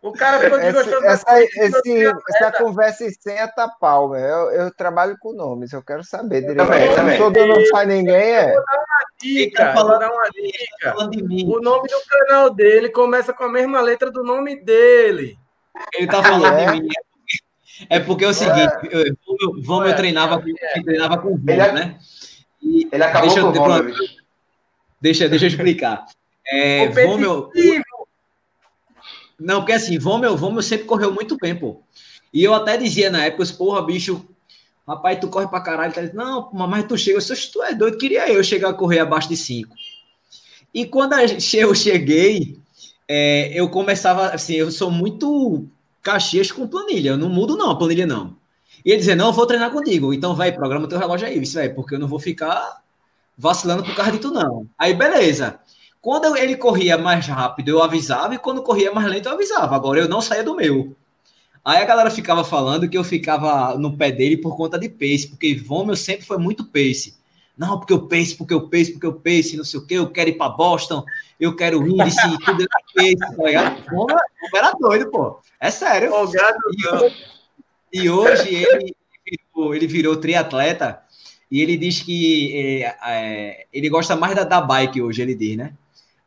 o 0.01 0.11
cara 0.13 0.39
ficou 0.39 0.57
desgostoso 0.57 1.05
essa, 1.05 1.25
da 1.25 1.43
essa, 1.43 1.63
esse, 1.63 2.05
essa 2.29 2.51
conversa 2.53 3.05
sem 3.19 3.37
a 3.39 3.49
pau, 3.79 4.15
eu, 4.15 4.51
eu 4.51 4.73
trabalho 4.73 5.17
com 5.19 5.33
nomes, 5.33 5.73
eu 5.73 5.83
quero 5.83 6.03
saber 6.03 6.41
direito. 6.41 6.65
Também, 6.65 6.95
também. 6.95 7.17
Todo 7.17 7.45
não 7.45 7.65
sai 7.65 7.85
ninguém, 7.87 8.15
é. 8.15 8.51
Eu 8.51 8.55
vou 8.55 8.65
dar 8.65 8.77
uma 8.77 9.05
dica, 9.21 9.73
vou 9.73 9.99
dar 9.99 10.11
uma 10.11 10.29
dica. 10.29 11.57
O 11.57 11.61
nome 11.61 11.89
do 11.89 12.01
canal 12.07 12.49
dele 12.49 12.89
começa 12.89 13.33
com 13.33 13.43
a 13.43 13.49
mesma 13.51 13.81
letra 13.81 14.09
do 14.09 14.23
nome 14.23 14.63
dele. 14.63 15.37
Ele 15.93 16.07
tá 16.07 16.23
falando 16.23 16.57
é? 16.57 16.65
de 16.71 16.81
mim. 16.81 16.89
É 17.89 17.99
porque 17.99 18.25
é 18.25 18.27
o 18.27 18.33
seguinte, 18.33 18.73
é. 18.91 19.09
eu, 19.09 19.61
Vamos 19.61 19.89
eu 19.89 19.95
treinava, 19.95 20.43
é. 20.45 20.81
treinava 20.83 21.17
com 21.17 21.29
o 21.29 21.37
Vamos, 21.37 21.49
é- 21.49 21.71
né? 21.71 21.99
E 22.61 22.87
ele 22.91 23.03
acabou 23.03 23.27
deixa, 23.27 23.41
com 23.41 23.49
o 23.49 23.53
Vamos. 23.53 24.21
Deixa, 24.99 25.27
deixa 25.27 25.45
eu 25.45 25.49
explicar. 25.49 26.05
É, 26.45 26.87
Vomel, 26.89 27.49
não, 29.41 29.61
porque 29.61 29.73
assim, 29.73 29.97
Vomel, 29.97 30.37
Vomel 30.37 30.61
sempre 30.61 30.85
correu 30.85 31.11
muito 31.11 31.35
bem, 31.37 31.55
pô. 31.55 31.81
E 32.31 32.43
eu 32.43 32.53
até 32.53 32.77
dizia 32.77 33.09
na 33.09 33.25
época, 33.25 33.43
porra, 33.57 33.81
bicho, 33.83 34.23
rapaz, 34.87 35.19
tu 35.19 35.27
corre 35.27 35.47
pra 35.47 35.59
caralho. 35.59 35.91
Tá? 35.91 36.01
Não, 36.13 36.51
mas 36.53 36.85
tu 36.85 36.95
chega, 36.95 37.19
se 37.19 37.51
tu 37.51 37.63
é 37.63 37.73
doido, 37.73 37.97
queria 37.97 38.31
eu 38.31 38.43
chegar 38.43 38.69
a 38.69 38.73
correr 38.73 38.99
abaixo 38.99 39.27
de 39.27 39.35
5. 39.35 39.75
E 40.71 40.85
quando 40.85 41.13
eu 41.53 41.75
cheguei, 41.75 42.57
é, 43.07 43.51
eu 43.53 43.67
começava, 43.69 44.27
assim, 44.27 44.53
eu 44.53 44.71
sou 44.71 44.91
muito 44.91 45.67
Caxias 46.01 46.51
com 46.51 46.67
planilha, 46.67 47.11
eu 47.11 47.17
não 47.17 47.29
mudo 47.29 47.55
não, 47.55 47.69
a 47.71 47.75
planilha 47.75 48.05
não. 48.05 48.35
E 48.83 48.89
ele 48.89 48.99
dizia, 48.99 49.15
não, 49.15 49.27
eu 49.27 49.33
vou 49.33 49.45
treinar 49.45 49.71
contigo, 49.71 50.13
então 50.13 50.35
vai, 50.35 50.51
programa 50.51 50.87
teu 50.87 50.97
relógio 50.97 51.27
aí, 51.27 51.41
isso 51.41 51.55
vai, 51.55 51.69
porque 51.69 51.95
eu 51.95 51.99
não 51.99 52.07
vou 52.07 52.19
ficar 52.19 52.81
vacilando 53.37 53.83
por 53.83 53.95
causa 53.95 54.11
de 54.11 54.19
tu 54.19 54.31
não. 54.31 54.67
Aí, 54.77 54.93
beleza. 54.93 55.59
Quando 56.01 56.35
ele 56.35 56.55
corria 56.55 56.97
mais 56.97 57.27
rápido, 57.27 57.69
eu 57.69 57.83
avisava, 57.83 58.33
e 58.33 58.39
quando 58.39 58.63
corria 58.63 58.91
mais 58.91 59.07
lento, 59.07 59.27
eu 59.27 59.33
avisava. 59.33 59.75
Agora 59.75 59.99
eu 59.99 60.09
não 60.09 60.21
saía 60.21 60.43
do 60.43 60.55
meu. 60.55 60.95
Aí 61.63 61.81
a 61.81 61.85
galera 61.85 62.09
ficava 62.09 62.43
falando 62.43 62.89
que 62.89 62.97
eu 62.97 63.03
ficava 63.03 63.77
no 63.77 63.95
pé 63.95 64.11
dele 64.11 64.37
por 64.37 64.57
conta 64.57 64.79
de 64.79 64.89
pace, 64.89 65.27
porque 65.27 65.53
Vômel 65.53 65.95
sempre 65.95 66.25
foi 66.25 66.39
muito 66.39 66.65
pace. 66.65 67.20
Não, 67.57 67.77
porque 67.77 67.93
eu 67.93 68.07
pace, 68.07 68.35
porque 68.35 68.53
eu 68.53 68.69
pace, 68.69 68.91
porque 68.91 69.05
eu 69.05 69.13
pace, 69.13 69.57
não 69.57 69.63
sei 69.63 69.79
o 69.79 69.85
quê, 69.85 69.95
eu 69.95 70.09
quero 70.09 70.29
ir 70.29 70.37
para 70.37 70.49
Boston, 70.49 71.03
eu 71.39 71.55
quero 71.55 71.85
índice, 71.87 72.37
tudo 72.43 72.63
é 72.63 72.67
pace, 72.95 73.17
tá 73.17 73.43
ligado? 73.43 73.83
Vômel 73.89 74.17
era 74.55 74.71
doido, 74.71 75.11
pô. 75.11 75.39
É 75.59 75.69
sério. 75.69 76.11
E, 77.93 78.03
e, 78.03 78.09
hoje 78.09 78.55
ele 78.55 78.95
virou, 79.25 79.75
ele 79.75 79.87
virou 79.87 80.17
triatleta 80.17 81.01
e 81.51 81.61
ele 81.61 81.77
diz 81.77 82.01
que 82.01 82.83
é, 82.83 82.95
é, 83.05 83.65
ele 83.71 83.89
gosta 83.89 84.15
mais 84.15 84.33
da, 84.33 84.43
da 84.43 84.61
bike 84.61 85.01
hoje, 85.01 85.21
ele 85.21 85.35
diz, 85.35 85.57
né? 85.57 85.73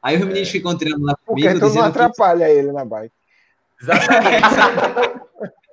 Aí 0.03 0.17
os 0.17 0.23
é. 0.23 0.27
meninos 0.27 0.51
ficam 0.51 0.77
treinando 0.77 1.07
lá 1.07 1.17
comigo. 1.25 1.49
Porque 1.49 1.67
tu 1.67 1.75
não 1.75 1.83
atrapalha 1.83 2.47
que... 2.47 2.53
ele 2.53 2.73
na 2.73 2.85
bike. 2.85 3.15
Exatamente. 3.81 5.25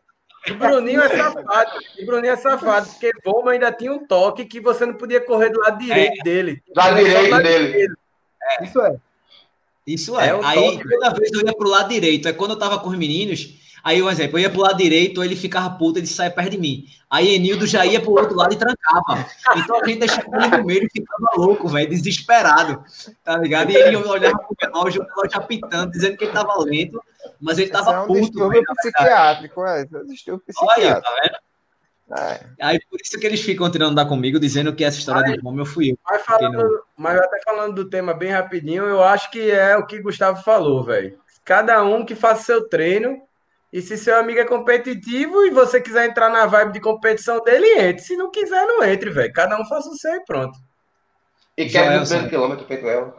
o 0.50 0.56
Bruninho 0.56 1.02
é 1.02 1.10
safado. 1.10 1.72
O 2.02 2.06
Bruninho 2.06 2.34
é 2.34 2.38
safado, 2.38 2.90
porque 2.90 3.12
Voma 3.24 3.52
ainda 3.52 3.72
tinha 3.72 3.94
um 3.94 4.06
toque 4.06 4.46
que 4.46 4.60
você 4.60 4.86
não 4.86 4.96
podia 4.96 5.22
correr 5.22 5.50
do 5.50 5.60
lado 5.60 5.78
direito 5.78 6.20
é. 6.20 6.24
dele. 6.24 6.64
Do 6.68 6.80
lado 6.80 6.96
direito 6.96 7.38
dele. 7.38 7.72
dele. 7.72 7.96
É. 8.44 8.64
Isso 8.64 8.82
é. 8.82 8.96
Isso 9.86 10.20
é. 10.20 10.28
é 10.30 10.40
Aí, 10.44 10.82
toda 10.84 11.14
vez 11.14 11.32
eu 11.32 11.46
ia 11.46 11.54
pro 11.54 11.70
lado 11.70 11.90
direito. 11.90 12.28
É 12.28 12.34
quando 12.34 12.52
eu 12.52 12.60
tava 12.60 12.80
com 12.80 12.90
os 12.90 12.98
meninos, 12.98 13.61
Aí, 13.84 14.02
um 14.02 14.10
exemplo, 14.10 14.38
eu 14.38 14.44
ia 14.44 14.50
pro 14.50 14.62
lado 14.62 14.78
direito, 14.78 15.24
ele 15.24 15.36
ficava 15.36 15.70
puto, 15.70 16.00
ele 16.00 16.08
saia 16.08 16.30
perto 16.30 16.52
de 16.52 16.58
mim. 16.58 16.86
Aí 17.10 17.36
Enildo 17.36 17.66
já 17.66 17.86
ia 17.86 18.00
pro 18.00 18.12
outro 18.12 18.36
lado 18.36 18.54
e 18.54 18.58
trancava. 18.58 19.26
Então 19.58 19.82
a 19.82 19.86
gente 19.86 20.00
deixava 20.00 20.28
ele 20.38 20.58
no 20.58 20.66
meio 20.66 20.84
e 20.86 20.90
ficava 20.90 21.30
louco, 21.36 21.68
velho, 21.68 21.90
desesperado. 21.90 22.84
Tá 23.24 23.38
ligado? 23.38 23.72
E 23.72 23.76
ele 23.76 23.98
olhava 23.98 24.38
pro 24.38 24.56
relógio, 24.60 25.02
o 25.02 25.06
relógio 25.06 25.38
apitando, 25.38 25.92
dizendo 25.92 26.16
que 26.16 26.26
ele 26.26 26.32
tava 26.32 26.58
lento, 26.64 27.02
mas 27.40 27.58
ele 27.58 27.70
tava 27.70 27.90
Esse 27.90 28.00
é 28.00 28.02
um 28.02 28.08
puto. 28.08 28.20
Distúrbio 28.22 28.52
véio, 28.52 28.76
psiquiátrico, 28.76 29.66
é. 29.66 29.82
é 29.82 29.98
um 29.98 30.06
distúrbio 30.06 30.44
psiquiátrico. 30.46 30.88
Olha, 30.88 31.02
tá 31.02 31.10
vendo? 31.22 31.52
É. 32.18 32.46
Aí 32.62 32.80
por 32.90 33.00
isso 33.02 33.18
que 33.18 33.26
eles 33.26 33.42
ficam 33.42 33.72
tirando 33.72 33.96
da 33.96 34.06
comigo, 34.06 34.40
dizendo 34.40 34.76
que 34.76 34.84
essa 34.84 34.98
história 34.98 35.28
aí, 35.28 35.36
de 35.36 35.42
fome 35.42 35.60
eu 35.60 35.66
fui 35.66 35.92
eu. 35.92 35.98
Mas, 36.10 36.22
falando, 36.24 36.84
mas 36.96 37.18
até 37.18 37.42
falando 37.44 37.76
do 37.76 37.90
tema 37.90 38.14
bem 38.14 38.32
rapidinho, 38.32 38.84
eu 38.84 39.02
acho 39.02 39.32
que 39.32 39.50
é 39.50 39.78
o 39.78 39.86
que 39.86 40.02
Gustavo 40.02 40.44
falou, 40.44 40.84
velho. 40.84 41.18
Cada 41.44 41.84
um 41.84 42.06
que 42.06 42.14
faça 42.14 42.44
seu 42.44 42.68
treino 42.68 43.22
e 43.72 43.82
se 43.82 43.98
seu 43.98 44.18
amigo 44.18 44.40
é 44.40 44.46
competitivo 44.46 45.46
e 45.46 45.50
você 45.50 45.80
quiser 45.80 46.06
entrar 46.06 46.30
na 46.30 46.46
vibe 46.46 46.74
de 46.74 46.82
competição 46.82 47.42
dele, 47.42 47.68
entre. 47.80 48.04
Se 48.04 48.18
não 48.18 48.30
quiser, 48.30 48.66
não 48.66 48.84
entre, 48.84 49.10
velho. 49.10 49.32
Cada 49.32 49.60
um 49.60 49.66
faça 49.66 49.90
o 49.90 49.96
seu 49.96 50.14
e 50.14 50.26
pronto. 50.26 50.58
E 51.58 51.70
quer 51.70 51.98
200 51.98 52.30
quilômetros 52.30 52.68
feito 52.68 52.88
ela. 52.88 53.16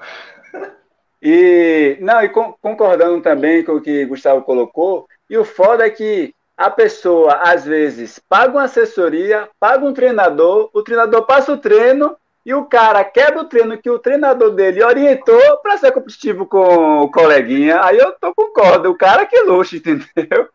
E, 1.25 1.99
não, 2.01 2.21
e 2.21 2.29
concordando 2.29 3.23
também 3.23 3.65
com 3.65 3.75
o 3.75 3.81
que 3.81 4.05
Gustavo 4.07 4.43
colocou, 4.43 5.07
e 5.31 5.39
o 5.39 5.45
foda 5.45 5.87
é 5.87 5.91
que 5.91 6.35
a 6.57 6.69
pessoa, 6.69 7.35
às 7.35 7.65
vezes, 7.65 8.21
paga 8.29 8.55
uma 8.55 8.65
assessoria, 8.65 9.49
paga 9.61 9.87
um 9.87 9.95
treinador, 9.95 10.69
o 10.75 10.83
treinador 10.83 11.25
passa 11.25 11.53
o 11.53 11.59
treino 11.59 12.17
e 12.45 12.53
o 12.53 12.65
cara 12.65 13.05
quebra 13.05 13.41
o 13.41 13.45
treino 13.45 13.79
que 13.79 13.89
o 13.89 13.99
treinador 13.99 14.51
dele 14.51 14.83
orientou 14.83 15.59
para 15.63 15.79
ser 15.79 15.93
competitivo 15.93 16.45
com 16.47 17.03
o 17.03 17.11
coleguinha. 17.11 17.83
Aí 17.83 17.99
eu 17.99 18.13
tô 18.13 18.35
concordo, 18.35 18.91
o 18.91 18.97
cara 18.97 19.25
que 19.27 19.41
luxo, 19.43 19.77
entendeu? 19.77 20.49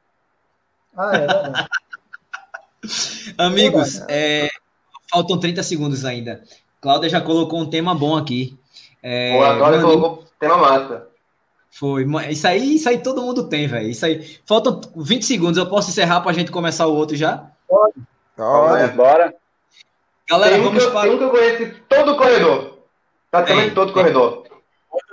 Ah, 0.96 1.12
é, 1.16 1.26
é. 1.26 1.68
Amigos, 3.38 4.02
é, 4.10 4.50
faltam 5.10 5.40
30 5.40 5.64
segundos 5.64 6.04
ainda. 6.04 6.44
Cláudia 6.82 7.10
já 7.10 7.22
colocou 7.22 7.60
um 7.60 7.70
tema 7.70 7.96
bom 7.96 8.18
aqui. 8.18 8.58
É, 9.02 9.38
Pô, 9.38 9.44
agora 9.44 9.82
colocou 9.82 10.24
tema 10.40 10.58
massa. 10.58 11.08
Foi. 11.72 12.06
Isso 12.30 12.48
aí, 12.48 12.76
isso 12.76 12.90
aí 12.90 12.98
todo 12.98 13.22
mundo 13.22 13.48
tem, 13.48 13.68
velho. 13.68 13.88
Isso 13.88 14.06
aí. 14.06 14.38
Faltam 14.46 14.82
20 14.96 15.26
segundos. 15.26 15.58
Eu 15.58 15.70
posso 15.70 15.90
encerrar 15.90 16.22
para 16.22 16.32
a 16.32 16.34
gente 16.34 16.52
começar 16.52 16.88
o 16.88 16.96
outro 16.96 17.16
já? 17.16 17.52
Pode. 17.68 17.94
Pode. 18.36 18.94
Bora. 18.94 19.34
Galera, 20.30 20.55
tem 20.55 20.63
vamos 20.63 20.86
para. 20.88 21.01
Tem 21.01 21.11
um 21.11 21.17
que 21.17 21.23
eu 21.23 21.30
conheço 21.30 21.75
todo 21.88 22.11
o 22.11 22.17
corredor. 22.17 22.80
Praticamente 23.32 23.75
todo 23.75 23.89
o 23.89 23.93
corredor. 23.93 24.43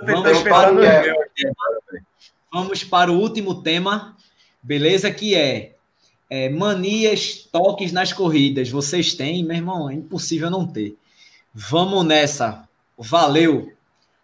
Vamos 0.01 0.43
para, 0.43 0.73
o... 0.73 0.83
É. 0.83 1.13
vamos 2.51 2.83
para 2.83 3.11
o 3.11 3.19
último 3.19 3.61
tema, 3.61 4.15
beleza? 4.61 5.11
Que 5.11 5.35
é, 5.35 5.73
é, 6.29 6.49
manias, 6.49 7.47
toques 7.51 7.91
nas 7.91 8.11
corridas. 8.11 8.69
Vocês 8.69 9.13
têm, 9.13 9.43
meu 9.43 9.55
irmão? 9.55 9.89
É 9.89 9.93
impossível 9.93 10.49
não 10.49 10.65
ter. 10.65 10.97
Vamos 11.53 12.05
nessa. 12.05 12.67
Valeu. 12.97 13.71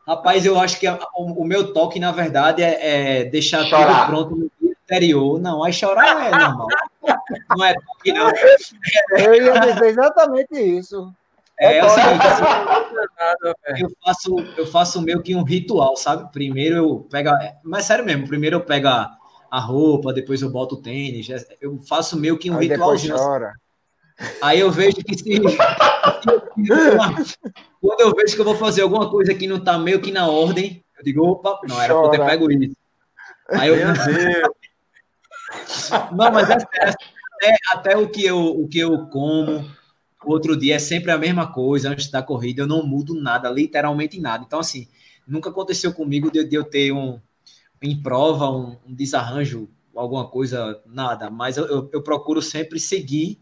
Rapaz, 0.07 0.45
eu 0.45 0.59
acho 0.59 0.79
que 0.79 0.87
a, 0.87 0.99
o, 1.15 1.41
o, 1.41 1.45
meu 1.45 1.73
toque, 1.73 1.99
na 1.99 2.11
verdade, 2.11 2.63
é, 2.63 3.19
é 3.19 3.23
deixar 3.25 3.63
Chorar. 3.65 4.07
tudo 4.07 4.27
pronto 4.27 4.51
anterior. 4.91 5.39
Não, 5.39 5.63
aí 5.63 5.71
chorar 5.71 6.27
é 6.27 6.31
normal. 6.37 6.67
Não 7.57 7.65
é 7.65 7.73
não. 8.07 8.31
Eu 9.17 9.33
ia 9.35 9.59
dizer 9.59 9.85
exatamente 9.85 10.59
isso. 10.59 11.13
É, 11.59 11.77
é 11.77 11.85
o 11.85 11.89
seguinte, 11.89 12.25
assim, 12.25 13.83
eu 13.83 13.89
faço, 14.03 14.35
eu 14.57 14.65
faço 14.65 15.01
meio 15.01 15.21
que 15.21 15.35
um 15.35 15.43
ritual, 15.43 15.95
sabe? 15.95 16.31
Primeiro 16.31 16.75
eu 16.75 17.07
pego, 17.09 17.29
mas 17.63 17.85
sério 17.85 18.03
mesmo, 18.03 18.27
primeiro 18.27 18.55
eu 18.55 18.61
pego 18.61 18.87
a, 18.87 19.11
a 19.49 19.59
roupa, 19.59 20.11
depois 20.11 20.41
eu 20.41 20.49
boto 20.49 20.73
o 20.73 20.81
tênis, 20.81 21.29
é, 21.29 21.37
eu 21.61 21.79
faço 21.87 22.17
meio 22.19 22.35
que 22.35 22.49
um 22.49 22.57
Aí 22.57 22.67
ritual. 22.67 22.95
chora. 22.97 23.53
Aí 24.41 24.59
eu 24.59 24.71
vejo 24.71 24.97
que 24.97 25.15
se, 25.15 25.23
quando 27.79 28.01
eu 28.01 28.11
vejo 28.15 28.33
que 28.33 28.41
eu 28.41 28.45
vou 28.45 28.55
fazer 28.55 28.81
alguma 28.81 29.11
coisa 29.11 29.31
que 29.35 29.45
não 29.45 29.57
está 29.57 29.77
meio 29.77 30.01
que 30.01 30.11
na 30.11 30.27
ordem, 30.27 30.83
eu 30.97 31.03
digo, 31.03 31.23
opa, 31.23 31.59
não 31.67 31.79
era 31.79 31.93
para 31.93 32.09
ter 32.09 32.25
pego 32.25 32.51
isso. 32.51 32.75
Aí 33.49 33.69
eu, 33.69 33.75
Meu 33.75 33.93
Deus. 33.93 34.51
Não, 36.11 36.31
mas 36.31 36.49
é 36.49 36.59
sério. 36.59 36.95
Até, 37.35 37.55
até, 37.73 37.97
o, 37.97 38.07
que 38.07 38.23
eu, 38.23 38.39
o 38.39 38.67
que 38.67 38.79
eu 38.79 39.07
como, 39.07 39.67
outro 40.23 40.55
dia 40.55 40.75
é 40.75 40.79
sempre 40.79 41.11
a 41.11 41.17
mesma 41.17 41.51
coisa 41.51 41.89
antes 41.89 42.09
da 42.09 42.21
corrida, 42.21 42.61
eu 42.61 42.67
não 42.67 42.85
mudo 42.85 43.15
nada, 43.19 43.49
literalmente 43.49 44.19
nada. 44.19 44.43
Então, 44.45 44.59
assim, 44.59 44.87
nunca 45.27 45.49
aconteceu 45.49 45.93
comigo 45.93 46.31
de, 46.31 46.43
de 46.43 46.55
eu 46.55 46.63
ter 46.63 46.91
um, 46.91 47.19
em 47.81 47.99
prova, 48.01 48.49
um, 48.49 48.77
um, 48.85 48.93
desarranjo, 48.93 49.67
alguma 49.95 50.27
coisa, 50.27 50.81
nada. 50.85 51.29
Mas 51.29 51.57
eu, 51.57 51.65
eu, 51.65 51.89
eu 51.91 52.03
procuro 52.03 52.41
sempre 52.41 52.79
seguir 52.79 53.39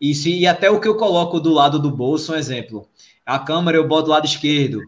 isso. 0.00 0.28
E 0.28 0.46
até 0.46 0.70
o 0.70 0.80
que 0.80 0.88
eu 0.88 0.96
coloco 0.96 1.40
do 1.40 1.52
lado 1.52 1.78
do 1.78 1.90
bolso, 1.90 2.32
um 2.32 2.36
exemplo. 2.36 2.88
A 3.26 3.38
câmera 3.38 3.78
eu 3.78 3.88
boto 3.88 4.04
do 4.04 4.10
lado 4.10 4.26
esquerdo. 4.26 4.80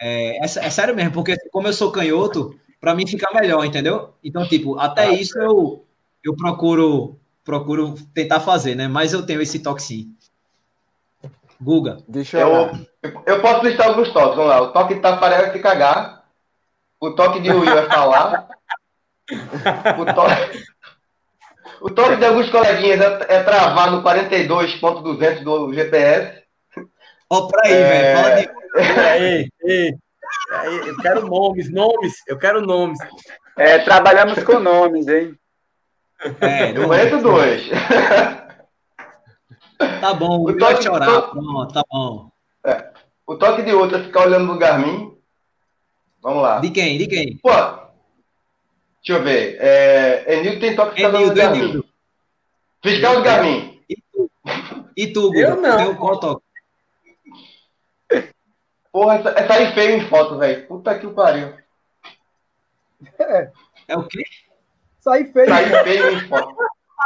É, 0.00 0.38
é, 0.38 0.44
é 0.44 0.70
sério 0.70 0.94
mesmo, 0.96 1.12
porque 1.12 1.36
como 1.50 1.68
eu 1.68 1.72
sou 1.72 1.92
canhoto, 1.92 2.58
para 2.80 2.94
mim 2.94 3.06
fica 3.06 3.32
melhor, 3.32 3.64
entendeu? 3.64 4.14
Então, 4.24 4.46
tipo, 4.48 4.78
até 4.78 5.06
ah, 5.06 5.12
isso 5.12 5.38
eu, 5.38 5.84
eu 6.24 6.36
procuro 6.36 7.18
procuro 7.44 7.94
tentar 8.14 8.40
fazer, 8.40 8.74
né? 8.74 8.88
Mas 8.88 9.12
eu 9.12 9.26
tenho 9.26 9.42
esse 9.42 9.58
toque 9.58 9.82
sim. 9.82 10.14
Guga. 11.60 11.98
Deixa 12.08 12.38
eu, 12.38 12.70
eu, 13.02 13.22
eu 13.26 13.40
posso 13.40 13.64
listar 13.64 13.88
alguns 13.88 14.12
toques, 14.12 14.36
vamos 14.36 14.50
lá. 14.50 14.62
O 14.62 14.72
toque 14.72 14.94
de 14.94 15.00
Tafarel 15.00 15.46
é 15.46 15.52
se 15.52 15.58
cagar. 15.60 16.24
O 17.00 17.12
toque 17.12 17.40
de 17.40 17.50
Will 17.50 17.78
é 17.78 17.86
falar. 17.86 18.48
O 19.98 20.04
toque, 20.04 20.64
o 21.80 21.90
toque 21.90 22.16
de 22.16 22.24
alguns 22.24 22.50
coleguinhas 22.50 23.00
é, 23.00 23.36
é 23.36 23.42
travar 23.42 23.90
no 23.90 24.02
42.200 24.02 25.42
do 25.42 25.72
GPS. 25.72 26.42
Ó, 27.30 27.38
oh, 27.38 27.48
pra 27.48 27.62
aí, 27.64 27.72
é... 27.72 27.88
velho. 27.88 28.18
Fala 28.18 28.34
de. 28.36 29.98
Eu 30.86 30.96
quero 30.98 31.26
nomes, 31.26 31.70
nomes. 31.70 32.14
Eu 32.26 32.38
quero 32.38 32.60
nomes. 32.60 32.98
É, 33.56 33.78
trabalhamos 33.78 34.42
com 34.44 34.58
nomes, 34.58 35.08
hein? 35.08 35.36
É, 36.40 36.70
eu 36.76 36.86
conheço 36.86 37.18
dois. 37.18 37.68
Tá 40.00 40.14
bom, 40.14 40.44
o 40.44 40.56
toque 40.56 40.84
chorar. 40.84 41.22
To... 41.22 41.30
Pronto, 41.30 41.74
tá 41.74 41.82
bom. 41.90 42.30
É. 42.64 42.92
O 43.26 43.36
toque 43.36 43.62
de 43.62 43.72
outro 43.72 43.98
é 43.98 44.02
ficar 44.02 44.26
olhando 44.26 44.46
no 44.46 44.58
Garmin. 44.58 45.16
Vamos 46.20 46.42
lá. 46.42 46.60
De 46.60 46.70
quem? 46.70 46.98
De 46.98 47.06
quem? 47.06 47.36
Pô, 47.38 47.50
deixa 47.50 49.18
eu 49.18 49.22
ver. 49.22 49.56
É, 49.60 50.34
Enildo 50.38 50.60
tem 50.60 50.76
toque 50.76 50.96
de 50.96 51.02
Enildo, 51.02 51.34
Garmin. 51.34 51.58
Enildo. 51.58 51.84
Fiscal 52.82 53.16
do 53.16 53.22
Garmin. 53.22 53.80
E 53.88 53.96
tu, 53.96 54.30
e 54.96 55.06
tu 55.12 55.22
Guga? 55.28 55.40
Eu 55.40 55.56
não. 55.56 55.94
qual 55.96 56.20
toque? 56.20 56.42
Porra, 58.92 59.14
essa, 59.16 59.30
essa 59.30 59.54
aí 59.54 59.72
feio 59.72 59.96
em 59.96 60.08
foto, 60.08 60.38
velho. 60.38 60.66
Puta 60.66 60.98
que 60.98 61.06
o 61.06 61.14
pariu. 61.14 61.54
É. 63.18 63.50
É 63.88 63.96
o 63.96 64.06
quê? 64.06 64.22
Sair 65.02 65.32
feio. 65.32 65.48
Sair 65.48 65.84
feio 65.84 66.10
em 66.12 66.28
foto. 66.28 66.56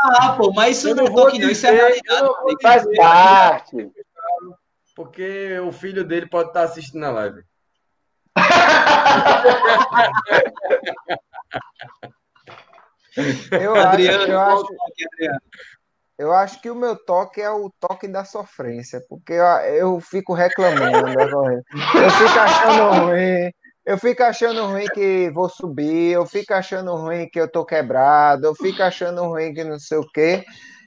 Ah, 0.04 0.36
pô, 0.36 0.52
mas 0.52 0.76
isso 0.76 0.94
não 0.94 1.06
é 1.06 1.10
toque, 1.10 1.38
não. 1.38 1.48
Isso 1.48 1.66
é 1.66 1.70
realidade. 1.70 2.28
Faz 2.62 2.84
parte. 2.94 3.90
Porque 4.94 5.58
o 5.60 5.72
filho 5.72 6.04
dele 6.04 6.26
pode 6.26 6.48
estar 6.48 6.62
assistindo 6.64 7.04
a 7.04 7.10
live. 7.10 7.42
eu 13.50 13.74
Adriano, 13.74 14.22
acho, 14.24 14.30
eu 14.30 14.40
acho, 14.40 14.66
Adriano? 15.12 15.40
eu 16.18 16.32
acho 16.32 16.60
que 16.60 16.70
o 16.70 16.74
meu 16.74 16.96
toque 16.96 17.40
é 17.40 17.50
o 17.50 17.70
toque 17.80 18.06
da 18.06 18.26
sofrência, 18.26 19.02
porque 19.08 19.32
eu, 19.32 19.44
eu 19.44 20.00
fico 20.00 20.34
reclamando, 20.34 21.06
né, 21.06 21.24
eu 21.24 22.10
fico 22.10 22.38
achando 22.38 23.06
ruim, 23.06 23.50
eu 23.86 23.96
fico 23.96 24.22
achando 24.24 24.66
ruim 24.66 24.86
que 24.92 25.30
vou 25.30 25.48
subir, 25.48 26.10
eu 26.10 26.26
fico 26.26 26.52
achando 26.52 26.94
ruim 26.96 27.28
que 27.28 27.40
eu 27.40 27.46
tô 27.46 27.64
quebrado, 27.64 28.48
eu 28.48 28.54
fico 28.54 28.82
achando 28.82 29.22
ruim 29.22 29.54
que 29.54 29.62
não 29.62 29.78
sei 29.78 29.98
o 29.98 30.10
quê, 30.10 30.44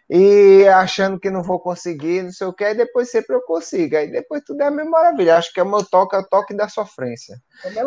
e 0.09 0.67
achando 0.67 1.17
que 1.17 1.29
não 1.29 1.41
vou 1.41 1.61
conseguir, 1.61 2.23
não 2.23 2.31
sei 2.31 2.47
o 2.47 2.53
quê, 2.53 2.65
e 2.65 2.75
depois 2.75 3.09
sempre 3.09 3.37
eu 3.37 3.41
consigo, 3.41 3.95
aí 3.95 4.11
depois 4.11 4.43
tudo 4.45 4.61
é 4.61 4.65
a 4.65 4.71
mesma 4.71 4.91
maravilha. 4.91 5.37
Acho 5.37 5.53
que 5.53 5.61
é 5.61 5.63
o 5.63 5.69
meu 5.69 5.85
toque, 5.85 6.15
é 6.15 6.19
o 6.19 6.27
toque 6.27 6.53
da 6.53 6.67
sofrência. 6.67 7.37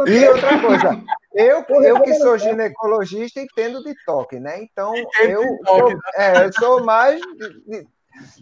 E 0.06 0.28
outra 0.28 0.58
coisa, 0.62 1.02
eu, 1.34 1.64
eu 1.82 2.00
que 2.00 2.14
sou 2.14 2.38
ginecologista 2.38 3.38
entendo 3.38 3.82
de 3.82 3.94
toque, 4.06 4.40
né? 4.40 4.62
Então, 4.62 4.94
eu, 5.20 5.42
eu, 5.66 5.88
né? 5.88 5.98
é, 6.16 6.44
eu 6.46 6.52
sou 6.54 6.82
mais 6.84 7.20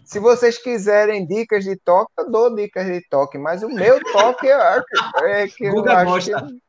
se 0.05 0.19
vocês 0.19 0.57
quiserem 0.57 1.25
dicas 1.25 1.63
de 1.63 1.75
toque, 1.75 2.11
eu 2.17 2.29
dou 2.29 2.55
dicas 2.55 2.85
de 2.85 3.01
toque, 3.09 3.37
mas 3.37 3.63
o 3.63 3.69
meu 3.69 3.99
toque 4.11 4.47
é, 4.47 4.83
é 5.25 5.47
que 5.47 5.65
eu 5.65 5.83
acho 5.89 6.25
que... 6.25 6.61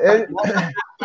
Eu, 0.00 0.26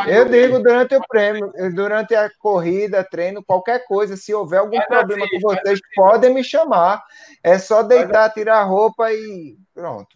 eu, 0.07 0.29
digo 0.29 0.59
durante 0.59 0.95
o 0.95 1.01
prêmio, 1.07 1.51
durante 1.73 2.13
a 2.13 2.29
corrida, 2.39 3.03
treino, 3.03 3.43
qualquer 3.43 3.85
coisa, 3.85 4.15
se 4.15 4.33
houver 4.33 4.59
algum 4.59 4.79
problema 4.81 5.25
assim, 5.25 5.39
com 5.39 5.49
vocês, 5.49 5.79
assim. 5.79 5.95
podem 5.95 6.33
me 6.33 6.43
chamar. 6.43 7.03
É 7.43 7.57
só 7.57 7.81
deitar, 7.81 8.31
tirar 8.31 8.59
a 8.59 8.63
roupa 8.63 9.11
e 9.11 9.57
pronto. 9.73 10.15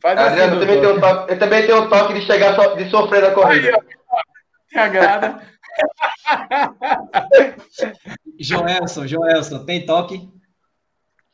Faz 0.00 0.18
Adriano, 0.18 0.56
assim, 0.56 0.70
eu, 0.70 0.80
também 0.80 0.80
tenho 0.80 0.96
um 0.96 1.00
toque, 1.00 1.32
eu 1.32 1.38
também 1.38 1.66
tenho 1.66 1.82
um 1.82 1.88
toque 1.88 2.14
de 2.14 2.20
chegar 2.22 2.74
de 2.76 2.90
sofrer 2.90 3.22
na 3.22 3.30
corrida. 3.32 3.84
Te 4.68 4.78
agrada. 4.78 5.42
Joelson, 8.38 9.06
Joelson, 9.06 9.64
tem 9.64 9.84
toque? 9.84 10.28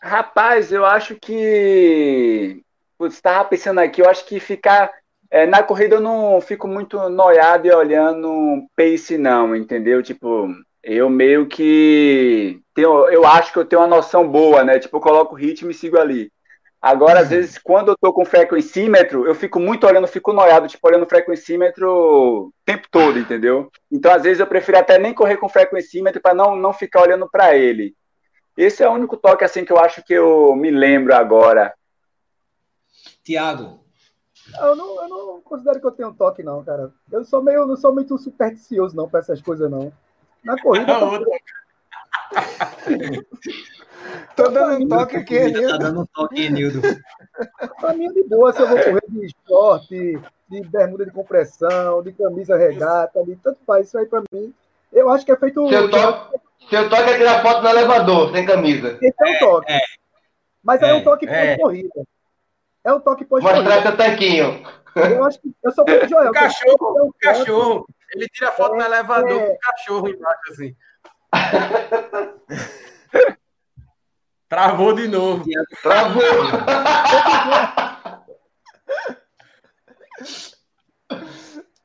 Rapaz, 0.00 0.72
eu 0.72 0.84
acho 0.84 1.16
que. 1.16 2.62
Você 2.98 3.16
estava 3.16 3.48
pensando 3.48 3.80
aqui, 3.80 4.00
eu 4.00 4.08
acho 4.08 4.24
que 4.26 4.40
ficar. 4.40 4.90
É, 5.30 5.46
na 5.46 5.62
corrida 5.62 5.96
eu 5.96 6.00
não 6.00 6.40
fico 6.40 6.66
muito 6.66 7.08
noiado 7.08 7.66
e 7.66 7.72
olhando 7.72 8.66
pace, 8.74 9.16
não, 9.16 9.54
entendeu? 9.54 10.02
Tipo, 10.02 10.48
eu 10.82 11.08
meio 11.10 11.46
que. 11.46 12.60
Tenho, 12.74 13.08
eu 13.08 13.26
acho 13.26 13.52
que 13.52 13.58
eu 13.58 13.64
tenho 13.64 13.82
uma 13.82 13.88
noção 13.88 14.28
boa, 14.28 14.64
né? 14.64 14.78
Tipo, 14.78 14.96
eu 14.96 15.00
coloco 15.00 15.34
o 15.34 15.38
ritmo 15.38 15.70
e 15.70 15.74
sigo 15.74 15.98
ali. 15.98 16.32
Agora, 16.80 17.20
às 17.20 17.24
uhum. 17.24 17.36
vezes, 17.36 17.58
quando 17.58 17.88
eu 17.88 17.96
tô 18.00 18.10
com 18.10 18.24
frequencímetro, 18.24 19.26
eu 19.26 19.34
fico 19.34 19.60
muito 19.60 19.86
olhando, 19.86 20.06
fico 20.06 20.32
noiado, 20.32 20.66
tipo, 20.66 20.88
olhando 20.88 21.04
o 21.04 21.08
frequencímetro 21.08 21.86
o 21.86 22.52
tempo 22.64 22.88
todo, 22.90 23.18
entendeu? 23.18 23.70
Então, 23.92 24.10
às 24.10 24.22
vezes, 24.22 24.40
eu 24.40 24.46
prefiro 24.46 24.78
até 24.78 24.98
nem 24.98 25.12
correr 25.12 25.36
com 25.36 25.48
frequencímetro 25.48 26.22
para 26.22 26.32
não, 26.32 26.56
não 26.56 26.72
ficar 26.72 27.02
olhando 27.02 27.28
para 27.28 27.54
ele. 27.54 27.94
Esse 28.56 28.82
é 28.82 28.88
o 28.88 28.92
único 28.92 29.14
toque, 29.18 29.44
assim, 29.44 29.62
que 29.62 29.72
eu 29.72 29.78
acho 29.78 30.02
que 30.02 30.14
eu 30.14 30.56
me 30.56 30.70
lembro 30.70 31.14
agora. 31.14 31.74
Tiago. 33.22 33.84
Eu 34.58 34.74
não, 34.74 35.02
eu 35.02 35.08
não 35.08 35.40
considero 35.42 35.80
que 35.80 35.86
eu 35.86 35.92
tenho 35.92 36.14
toque, 36.14 36.42
não, 36.42 36.64
cara. 36.64 36.90
Eu 37.12 37.24
sou 37.26 37.42
meio, 37.42 37.66
não 37.66 37.76
sou 37.76 37.92
muito 37.92 38.16
supersticioso, 38.16 38.96
não, 38.96 39.06
para 39.06 39.20
essas 39.20 39.42
coisas, 39.42 39.70
não. 39.70 39.92
Na 40.42 40.58
corrida. 40.60 40.94
Tô 44.36 44.48
dando 44.48 44.84
um 44.84 44.88
toque 44.88 45.16
aqui, 45.16 45.38
Nildo. 45.38 45.68
Tá 45.68 45.76
dando 45.76 46.00
um 46.00 46.06
toque, 46.06 46.50
Nildo. 46.50 46.80
Pra 47.80 47.92
mim 47.92 48.06
é 48.06 48.12
de 48.12 48.24
boa 48.24 48.52
se 48.52 48.62
eu 48.62 48.68
vou 48.68 48.78
correr 48.78 49.02
de 49.08 49.34
short, 49.46 50.20
de 50.48 50.60
bermuda 50.68 51.04
de 51.04 51.10
compressão, 51.10 52.02
de 52.02 52.12
camisa 52.12 52.56
regata, 52.56 53.24
de 53.24 53.36
tanto 53.36 53.58
faz. 53.66 53.88
Isso 53.88 53.98
aí 53.98 54.06
pra 54.06 54.22
mim, 54.32 54.54
eu 54.92 55.10
acho 55.10 55.24
que 55.24 55.32
é 55.32 55.36
feito. 55.36 55.68
Seu 55.68 55.90
toque, 55.90 56.40
seu 56.68 56.88
toque 56.88 57.10
é 57.10 57.18
tirar 57.18 57.42
foto 57.42 57.62
no 57.62 57.68
elevador, 57.68 58.32
sem 58.32 58.46
camisa. 58.46 58.98
Esse 59.02 59.16
é 59.20 59.30
um 59.30 59.38
toque. 59.38 59.72
É, 59.72 59.76
é. 59.76 59.80
Mas 60.62 60.82
aí 60.82 60.90
é 60.90 60.94
um 60.94 61.04
toque 61.04 61.28
é. 61.28 61.56
pós-corrida. 61.56 62.04
É 62.84 62.92
um 62.92 63.00
toque 63.00 63.24
pós-corrida. 63.24 63.62
Mostrar 63.62 63.82
seu 63.82 63.96
tanquinho. 63.96 64.62
Eu 64.96 65.24
acho 65.24 65.40
que 65.40 65.54
eu 65.62 65.72
sou 65.72 65.84
muito 65.86 66.08
Joel. 66.08 66.30
O 66.30 66.32
cachorro, 66.32 67.06
o 67.06 67.14
cachorro. 67.20 67.86
Ele 68.12 68.26
tira 68.28 68.50
foto 68.52 68.74
no 68.74 68.82
elevador 68.82 69.40
com 69.40 69.52
o 69.52 69.58
cachorro 69.58 70.08
embaixo, 70.08 70.40
assim. 70.50 70.74
Travou 74.50 74.92
de 74.92 75.06
novo. 75.06 75.44
Travou. 75.80 76.22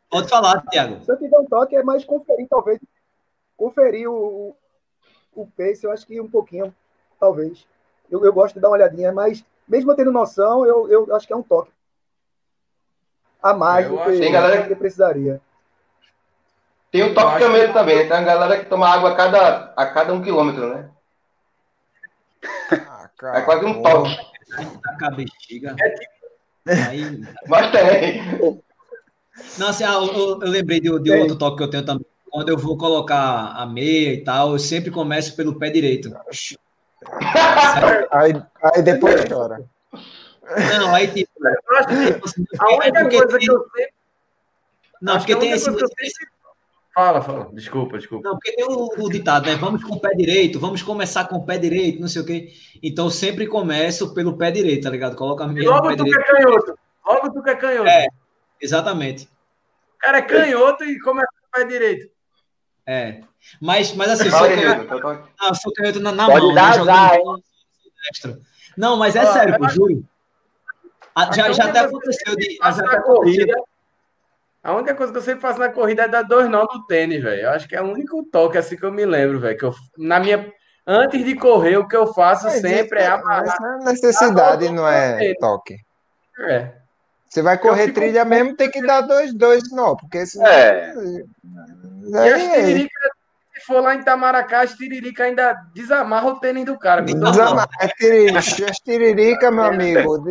Pode 0.09 0.27
falar, 0.27 0.63
Thiago. 0.71 1.05
Se 1.05 1.11
eu 1.11 1.19
tiver 1.19 1.37
um 1.37 1.45
toque, 1.45 1.75
é 1.75 1.83
mais 1.83 2.03
conferir, 2.03 2.47
talvez. 2.49 2.79
Conferir 3.55 4.09
o, 4.09 4.57
o 5.35 5.45
pace, 5.45 5.83
eu 5.83 5.91
acho 5.91 6.07
que 6.07 6.19
um 6.19 6.27
pouquinho, 6.27 6.73
talvez. 7.19 7.67
Eu, 8.09 8.25
eu 8.25 8.33
gosto 8.33 8.55
de 8.55 8.61
dar 8.61 8.69
uma 8.69 8.77
olhadinha, 8.77 9.11
mas 9.11 9.45
mesmo 9.67 9.91
eu 9.91 9.95
tendo 9.95 10.11
noção, 10.11 10.65
eu, 10.65 10.89
eu 10.89 11.15
acho 11.15 11.27
que 11.27 11.33
é 11.33 11.35
um 11.35 11.43
toque. 11.43 11.71
A 13.43 13.53
mais 13.53 13.87
do 13.87 13.95
que, 13.99 14.27
galera... 14.31 14.67
que 14.67 14.75
precisaria. 14.75 15.39
Tem 16.89 17.03
o 17.03 17.13
toque 17.13 17.37
camelo 17.37 17.73
também. 17.73 18.07
Tem 18.07 18.17
a 18.17 18.23
galera 18.23 18.57
que 18.57 18.65
toma 18.65 18.89
água 18.89 19.11
a 19.11 19.15
cada, 19.15 19.73
a 19.75 19.85
cada 19.85 20.11
um 20.13 20.23
quilômetro, 20.23 20.67
né? 20.73 20.89
Ah, 22.71 23.09
é 23.37 23.41
quase 23.41 23.65
um 23.65 23.81
toque. 23.81 24.17
a 25.01 25.11
bexiga. 25.11 25.75
Aí... 26.89 27.21
Mas 27.47 27.71
tem. 27.71 28.61
Não, 29.57 29.67
assim, 29.67 29.83
ah, 29.83 29.93
eu, 29.93 30.41
eu, 30.41 30.49
lembrei 30.49 30.79
de, 30.79 30.99
de 30.99 31.11
outro 31.11 31.37
toque 31.37 31.57
que 31.57 31.63
eu 31.63 31.69
tenho 31.69 31.85
também. 31.85 32.05
Quando 32.29 32.49
eu 32.49 32.57
vou 32.57 32.77
colocar 32.77 33.53
a 33.55 33.65
meia 33.65 34.13
e 34.13 34.23
tal, 34.23 34.51
eu 34.53 34.59
sempre 34.59 34.91
começo 34.91 35.35
pelo 35.35 35.57
pé 35.57 35.69
direito. 35.69 36.13
aí, 38.11 38.33
aí 38.61 38.81
depois 38.81 39.23
chora. 39.29 39.63
Não, 40.77 40.93
aí 40.93 41.07
tipo. 41.07 41.31
Eu 41.43 41.77
acho 41.77 41.87
que 41.87 42.13
tipo 42.13 42.25
assim, 42.25 42.45
a 42.59 42.71
é 42.71 42.75
única 42.75 43.01
porque 43.01 43.17
coisa 43.17 43.37
tem- 43.37 43.39
que 43.39 43.51
eu 43.51 43.65
sei. 43.75 43.87
Não, 45.01 45.17
porque 45.17 45.35
tem 45.35 45.51
esse. 45.51 45.65
que 45.73 45.83
eu 45.83 45.87
sei- 45.87 46.09
Fala, 46.95 47.21
fala. 47.21 47.49
Desculpa, 47.51 47.97
desculpa. 47.97 48.29
Não, 48.29 48.35
porque 48.37 48.55
tem 48.55 48.63
o, 48.65 48.87
o 48.97 49.09
ditado, 49.09 49.45
né? 49.47 49.55
Vamos 49.55 49.83
com 49.83 49.95
o 49.95 49.99
pé 49.99 50.15
direito, 50.15 50.61
vamos 50.61 50.81
começar 50.81 51.25
com 51.25 51.35
o 51.35 51.45
pé 51.45 51.57
direito, 51.57 51.99
não 51.99 52.07
sei 52.07 52.21
o 52.21 52.25
quê. 52.25 52.53
Então 52.81 53.07
eu 53.07 53.11
sempre 53.11 53.45
começo 53.47 54.13
pelo 54.13 54.37
pé 54.37 54.49
direito, 54.49 54.83
tá 54.83 54.89
ligado? 54.89 55.13
Coloca 55.17 55.43
a 55.43 55.47
minha 55.47 55.69
logo 55.69 55.89
tu 55.93 56.03
que 56.05 56.09
direito. 56.09 56.19
é 56.21 56.33
canhoto. 56.33 56.79
Logo 57.05 57.33
tu 57.33 57.43
que 57.43 57.49
é 57.49 57.55
canhoto. 57.55 57.89
É. 57.89 58.07
Exatamente. 58.61 59.25
O 59.25 59.97
cara 59.99 60.19
é 60.19 60.21
canhoto 60.21 60.85
e 60.85 60.97
começa 61.01 61.27
com 61.27 61.47
o 61.59 61.61
pé 61.61 61.67
direito. 61.67 62.09
É. 62.87 63.21
Mas, 63.61 63.93
mas 63.93 64.11
assim, 64.11 64.29
sou 64.31 64.39
canhoto, 64.47 64.87
tô 65.01 65.07
ah, 65.39 65.53
sou 65.53 65.73
canhoto 65.73 65.99
na, 65.99 66.13
na 66.13 66.27
Pode 66.27 66.45
mão, 66.45 66.55
dar 66.55 66.85
né? 66.85 67.17
Bola, 67.17 67.39
extra. 68.09 68.39
Não, 68.77 68.95
mas 68.95 69.17
é 69.17 69.23
Ó, 69.25 69.33
sério, 69.33 69.65
acho- 69.65 69.75
juro. 69.75 70.05
Ah, 71.13 71.29
Já, 71.33 71.45
A 71.47 71.51
já 71.51 71.63
até 71.65 71.79
que 71.81 71.85
aconteceu 71.87 72.33
eu 72.33 72.35
de. 72.37 72.55
Já 72.55 72.63
até 72.69 72.81
aconteceu 72.81 73.03
corrida. 73.03 73.53
A 74.65 74.73
única 74.73 74.95
coisa 74.95 75.11
que 75.13 75.19
eu 75.19 75.21
sempre 75.21 75.41
faço 75.41 75.59
na 75.59 75.69
corrida 75.69 76.01
é 76.03 76.07
dar 76.07 76.23
dois 76.23 76.49
nós 76.49 76.65
no 76.73 76.83
tênis, 76.87 77.21
velho. 77.21 77.43
Eu 77.43 77.49
acho 77.51 77.67
que 77.67 77.75
é 77.75 77.81
o 77.83 77.85
único 77.85 78.23
toque 78.31 78.57
assim 78.57 78.75
que 78.75 78.83
eu 78.83 78.91
me 78.91 79.05
lembro, 79.05 79.39
velho. 79.39 79.55
Que 79.55 79.63
eu, 79.65 79.73
na 79.95 80.19
minha, 80.19 80.51
antes 80.87 81.23
de 81.23 81.35
correr, 81.35 81.77
o 81.77 81.87
que 81.87 81.95
eu 81.95 82.07
faço 82.13 82.45
Mas 82.45 82.61
sempre 82.61 82.99
é 82.99 83.03
isso- 83.03 83.13
amarrar. 83.13 83.43
Essa 83.43 83.67
é 83.67 83.85
necessidade, 83.91 84.69
não 84.69 84.87
é 84.87 85.33
toque. 85.39 85.77
É. 86.39 86.71
Você 87.29 87.43
vai 87.43 87.59
correr 87.59 87.87
fico- 87.89 87.99
trilha 87.99 88.25
mesmo, 88.25 88.55
tem 88.55 88.71
que 88.71 88.81
dar 88.81 89.01
dois, 89.01 89.31
dois, 89.35 89.63
não, 89.71 89.95
porque 89.95 90.25
senão. 90.25 90.47
É. 90.47 90.93
E 92.07 92.17
as 92.17 92.33
Aí, 92.33 92.49
tiririca, 92.65 92.99
se 93.53 93.65
for 93.67 93.81
lá 93.81 93.93
em 93.93 93.99
Itamaracá, 93.99 94.61
as 94.61 94.73
tiririca 94.73 95.25
ainda 95.25 95.53
desamarra 95.75 96.27
o 96.27 96.39
tênis 96.39 96.65
do 96.65 96.77
cara. 96.79 97.01
com 97.01 97.07
dois 97.07 97.19
nós. 97.21 97.31
Desamar- 97.37 97.69
é 97.79 97.87
tiririca, 97.89 98.39
as 98.39 98.77
tiririca, 98.79 99.51
meu 99.51 99.63
amigo. 99.65 100.23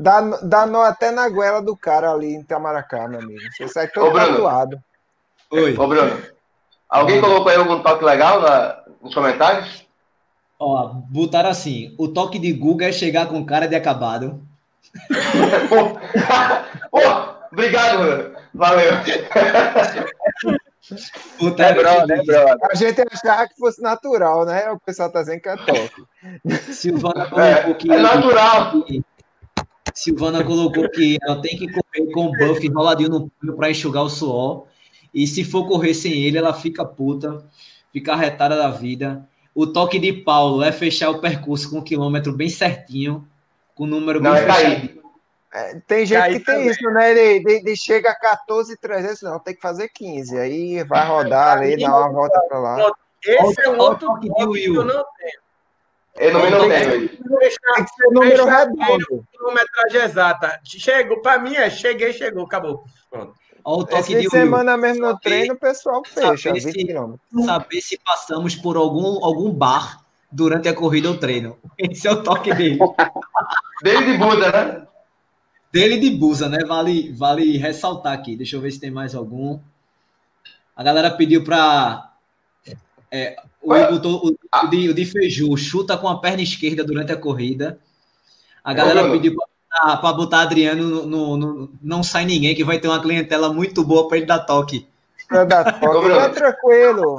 Dá, 0.00 0.20
dá 0.42 0.64
nó 0.64 0.82
até 0.82 1.10
na 1.10 1.28
goela 1.28 1.60
do 1.60 1.76
cara 1.76 2.12
ali 2.12 2.34
em 2.34 2.40
Itamaracá, 2.40 3.08
meu 3.08 3.18
amigo. 3.20 3.40
Você 3.56 3.66
sai 3.66 3.88
todo 3.88 4.12
Bruno. 4.12 4.26
tatuado. 4.28 4.80
Oi. 5.50 5.76
Ô, 5.76 5.88
Bruno. 5.88 6.22
Alguém 6.88 7.20
colocou 7.20 7.48
aí 7.48 7.56
algum 7.56 7.82
toque 7.82 8.04
legal 8.04 8.40
na- 8.40 8.78
nos 9.02 9.12
comentários? 9.12 9.84
Ó, 10.58 10.88
botaram 11.10 11.50
assim: 11.50 11.94
o 11.98 12.06
toque 12.08 12.38
de 12.38 12.52
Guga 12.52 12.86
é 12.88 12.92
chegar 12.92 13.26
com 13.26 13.44
cara 13.44 13.66
de 13.66 13.74
acabado. 13.74 14.40
Obrigado, 17.52 17.98
Bruno. 17.98 18.36
Valeu. 18.54 18.92
Botaram 21.40 21.76
Lembrou, 21.76 21.92
o 21.92 22.06
seguinte, 22.06 22.26
lembrou. 22.30 22.56
A 22.70 22.74
gente 22.74 23.02
achava 23.12 23.48
que 23.48 23.56
fosse 23.56 23.82
natural, 23.82 24.44
né? 24.46 24.70
O 24.70 24.78
pessoal 24.80 25.10
tá 25.10 25.20
dizendo 25.20 25.40
que 25.40 25.48
é 25.48 25.56
toque. 25.66 26.04
Silvana 26.72 27.28
que. 27.78 27.92
É 27.92 27.98
natural. 27.98 28.72
Silvana 29.98 30.44
colocou 30.44 30.88
que 30.88 31.18
ela 31.20 31.42
tem 31.42 31.58
que 31.58 31.66
correr 31.72 32.12
com 32.12 32.26
o 32.26 32.30
buff 32.30 32.64
enroladinho 32.64 33.08
no 33.08 33.28
punho 33.30 33.56
para 33.56 33.68
enxugar 33.68 34.04
o 34.04 34.08
suor. 34.08 34.66
E 35.12 35.26
se 35.26 35.42
for 35.42 35.66
correr 35.66 35.92
sem 35.92 36.12
ele, 36.12 36.38
ela 36.38 36.54
fica 36.54 36.84
puta, 36.84 37.44
fica 37.92 38.12
arretada 38.12 38.56
da 38.56 38.70
vida. 38.70 39.28
O 39.52 39.66
toque 39.66 39.98
de 39.98 40.12
Paulo 40.12 40.62
é 40.62 40.70
fechar 40.70 41.10
o 41.10 41.20
percurso 41.20 41.68
com 41.68 41.78
um 41.78 41.82
quilômetro 41.82 42.32
bem 42.32 42.48
certinho, 42.48 43.26
com 43.74 43.82
o 43.82 43.86
número 43.88 44.20
Não, 44.20 44.34
bem 44.34 44.42
é 44.42 44.46
cair. 44.46 44.70
fechadinho. 44.80 45.02
É, 45.52 45.80
Tem 45.84 46.06
gente 46.06 46.18
Caí 46.18 46.38
que 46.38 46.44
tem 46.44 46.54
também. 46.54 46.70
isso, 46.70 46.90
né? 46.90 47.10
Ele, 47.10 47.20
ele, 47.20 47.58
ele 47.58 47.76
chega 47.76 48.10
a 48.10 48.14
14,300, 48.14 49.22
não, 49.22 49.40
tem 49.40 49.56
que 49.56 49.60
fazer 49.60 49.88
15. 49.88 50.38
Aí 50.38 50.84
vai 50.84 51.08
rodar 51.08 51.58
ali, 51.58 51.76
dá 51.76 51.88
uma 51.88 52.12
volta 52.12 52.40
pra 52.48 52.58
lá. 52.60 52.92
Esse 53.26 53.62
é 53.62 53.68
um 53.68 53.78
outro 53.78 54.06
toque 54.06 54.28
que 54.30 54.64
eu 54.64 54.84
não 54.84 55.04
tenho 55.18 55.47
aí. 56.20 57.08
tenho. 57.08 57.38
Deixar 57.38 57.74
Tem 57.76 57.84
que 57.84 57.90
ser 57.94 58.08
número 58.12 58.44
redondo. 58.44 59.24
a 59.32 59.36
quilometragem 59.36 60.00
exata. 60.02 60.60
Chegou, 60.64 61.20
pra 61.22 61.38
mim 61.38 61.54
é 61.54 61.70
cheguei, 61.70 62.12
chegou, 62.12 62.44
acabou. 62.44 62.84
Pronto. 63.10 63.34
Olha 63.64 63.78
o 63.78 63.82
Esse 63.82 63.90
toque 63.90 64.02
fim 64.04 64.12
de 64.14 64.20
de 64.20 64.26
Will. 64.26 64.30
semana 64.30 64.76
mesmo 64.76 65.00
no 65.02 65.08
Saber- 65.08 65.20
treino, 65.22 65.54
o 65.54 65.58
pessoal 65.58 66.02
fecha, 66.04 66.36
saber 66.48 66.60
20 66.60 66.72
se-. 66.72 67.44
Saber 67.44 67.80
se 67.80 67.98
passamos 68.04 68.54
por 68.56 68.76
algum, 68.76 69.24
algum 69.24 69.50
bar 69.50 70.00
durante 70.30 70.68
a 70.68 70.74
corrida 70.74 71.08
ou 71.08 71.18
treino. 71.18 71.58
Esse 71.78 72.08
é 72.08 72.12
o 72.12 72.22
toque 72.22 72.52
dele. 72.54 72.78
Desde 73.82 74.16
Buda, 74.16 74.50
né? 74.52 74.86
Dele 75.70 75.98
de 75.98 76.10
Busa, 76.10 76.48
né? 76.48 76.64
Vale, 76.66 77.12
vale 77.12 77.58
ressaltar 77.58 78.14
aqui. 78.14 78.36
Deixa 78.36 78.56
eu 78.56 78.60
ver 78.60 78.70
se 78.70 78.80
tem 78.80 78.90
mais 78.90 79.14
algum. 79.14 79.60
A 80.74 80.82
galera 80.82 81.10
pediu 81.10 81.44
para. 81.44 82.10
É, 83.10 83.36
o, 83.62 83.72
o, 83.74 84.28
o 84.28 84.66
de, 84.68 84.88
o 84.88 84.94
de 84.94 85.04
Feiju 85.04 85.56
chuta 85.56 85.96
com 85.96 86.08
a 86.08 86.18
perna 86.20 86.42
esquerda 86.42 86.84
durante 86.84 87.12
a 87.12 87.16
corrida. 87.16 87.78
A 88.64 88.72
galera 88.74 89.10
pediu 89.10 89.34
para 90.00 90.12
botar 90.12 90.40
Adriano 90.42 91.06
no, 91.06 91.06
no- 91.06 91.36
no- 91.36 91.70
Não 91.82 92.02
sai 92.02 92.24
ninguém, 92.24 92.54
que 92.54 92.64
vai 92.64 92.78
ter 92.78 92.88
uma 92.88 93.00
clientela 93.00 93.52
muito 93.52 93.84
boa 93.84 94.08
para 94.08 94.16
ele 94.18 94.26
dar 94.26 94.40
toque. 94.40 94.86
Pra 95.28 95.44
dar 95.44 95.78
toque, 95.78 95.86
Ô, 96.08 96.30
tranquilo. 96.30 97.16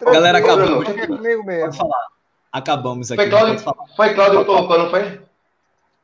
Galera, 0.00 0.40
Tranquilo, 0.42 0.80
acabou. 0.80 0.84
Fica 0.86 1.06
comigo 1.06 1.44
Pode 1.44 1.46
mesmo. 1.46 1.72
falar. 1.74 2.06
Acabamos 2.52 3.12
aqui. 3.12 3.20
Foi 3.22 3.30
Cláudio, 3.30 3.52
Pode 3.54 3.62
falar. 3.64 3.88
foi 3.96 4.14
Cláudio 4.14 4.38
que 4.40 4.44
colocou, 4.46 4.78
não 4.78 4.90
foi? 4.90 5.20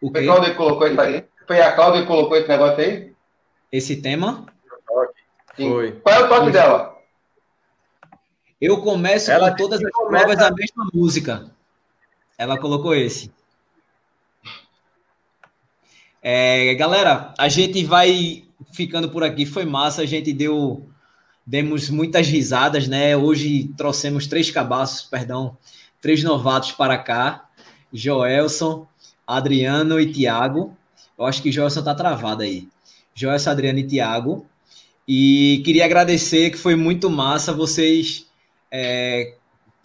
O 0.03 0.11
Foi? 0.11 0.25
Cláudio 0.25 0.51
que 0.51 0.57
colocou 0.57 0.87
isso 0.87 1.01
aí? 1.01 1.25
Foi 1.47 1.61
a 1.61 1.73
Cláudia 1.73 2.03
que 2.03 2.07
colocou 2.07 2.37
esse 2.37 2.49
negócio 2.49 2.79
aí? 2.85 3.13
Esse 3.73 3.97
tema? 3.97 4.45
Sim. 5.57 5.71
Foi. 5.71 5.93
Qual 5.93 6.15
é 6.15 6.25
o 6.25 6.29
toque 6.29 6.51
dela? 6.51 6.96
Eu 8.61 8.81
começo 8.81 9.31
Ela 9.31 9.51
com 9.51 9.57
todas 9.57 9.81
as 9.83 9.91
começa- 9.91 10.25
provas 10.25 10.43
a 10.43 10.51
mesma 10.51 10.89
música. 10.93 11.51
Ela 12.39 12.59
colocou 12.59 12.95
esse. 12.95 13.31
É, 16.23 16.75
galera, 16.75 17.35
a 17.39 17.49
gente 17.49 17.85
vai 17.85 18.45
ficando 18.73 19.09
por 19.11 19.23
aqui. 19.23 19.47
Foi 19.47 19.65
massa, 19.65 20.03
a 20.03 20.07
gente 20.07 20.33
deu 20.33 20.89
demos 21.47 21.89
muitas 21.91 22.27
risadas, 22.27 22.89
né? 22.89 23.17
Hoje 23.17 23.71
trouxemos 23.77 24.27
três 24.27 24.51
cabaços, 24.51 25.03
perdão, 25.03 25.57
três 26.01 26.23
novatos 26.23 26.73
para 26.73 26.99
cá: 26.99 27.49
Joelson, 27.93 28.87
Adriano 29.27 30.01
e 30.01 30.11
Tiago. 30.13 30.77
Eu 31.19 31.25
acho 31.25 31.43
que 31.43 31.53
Joelson 31.53 31.83
tá 31.83 31.95
travado 31.95 32.43
aí. 32.43 32.69
Joelson, 33.15 33.51
Adriano 33.51 33.79
e 33.79 33.87
Tiago. 33.87 34.47
E 35.09 35.63
queria 35.65 35.85
agradecer 35.85 36.51
que 36.51 36.57
foi 36.59 36.75
muito 36.75 37.09
massa 37.09 37.53
vocês. 37.53 38.26
É, 38.71 39.35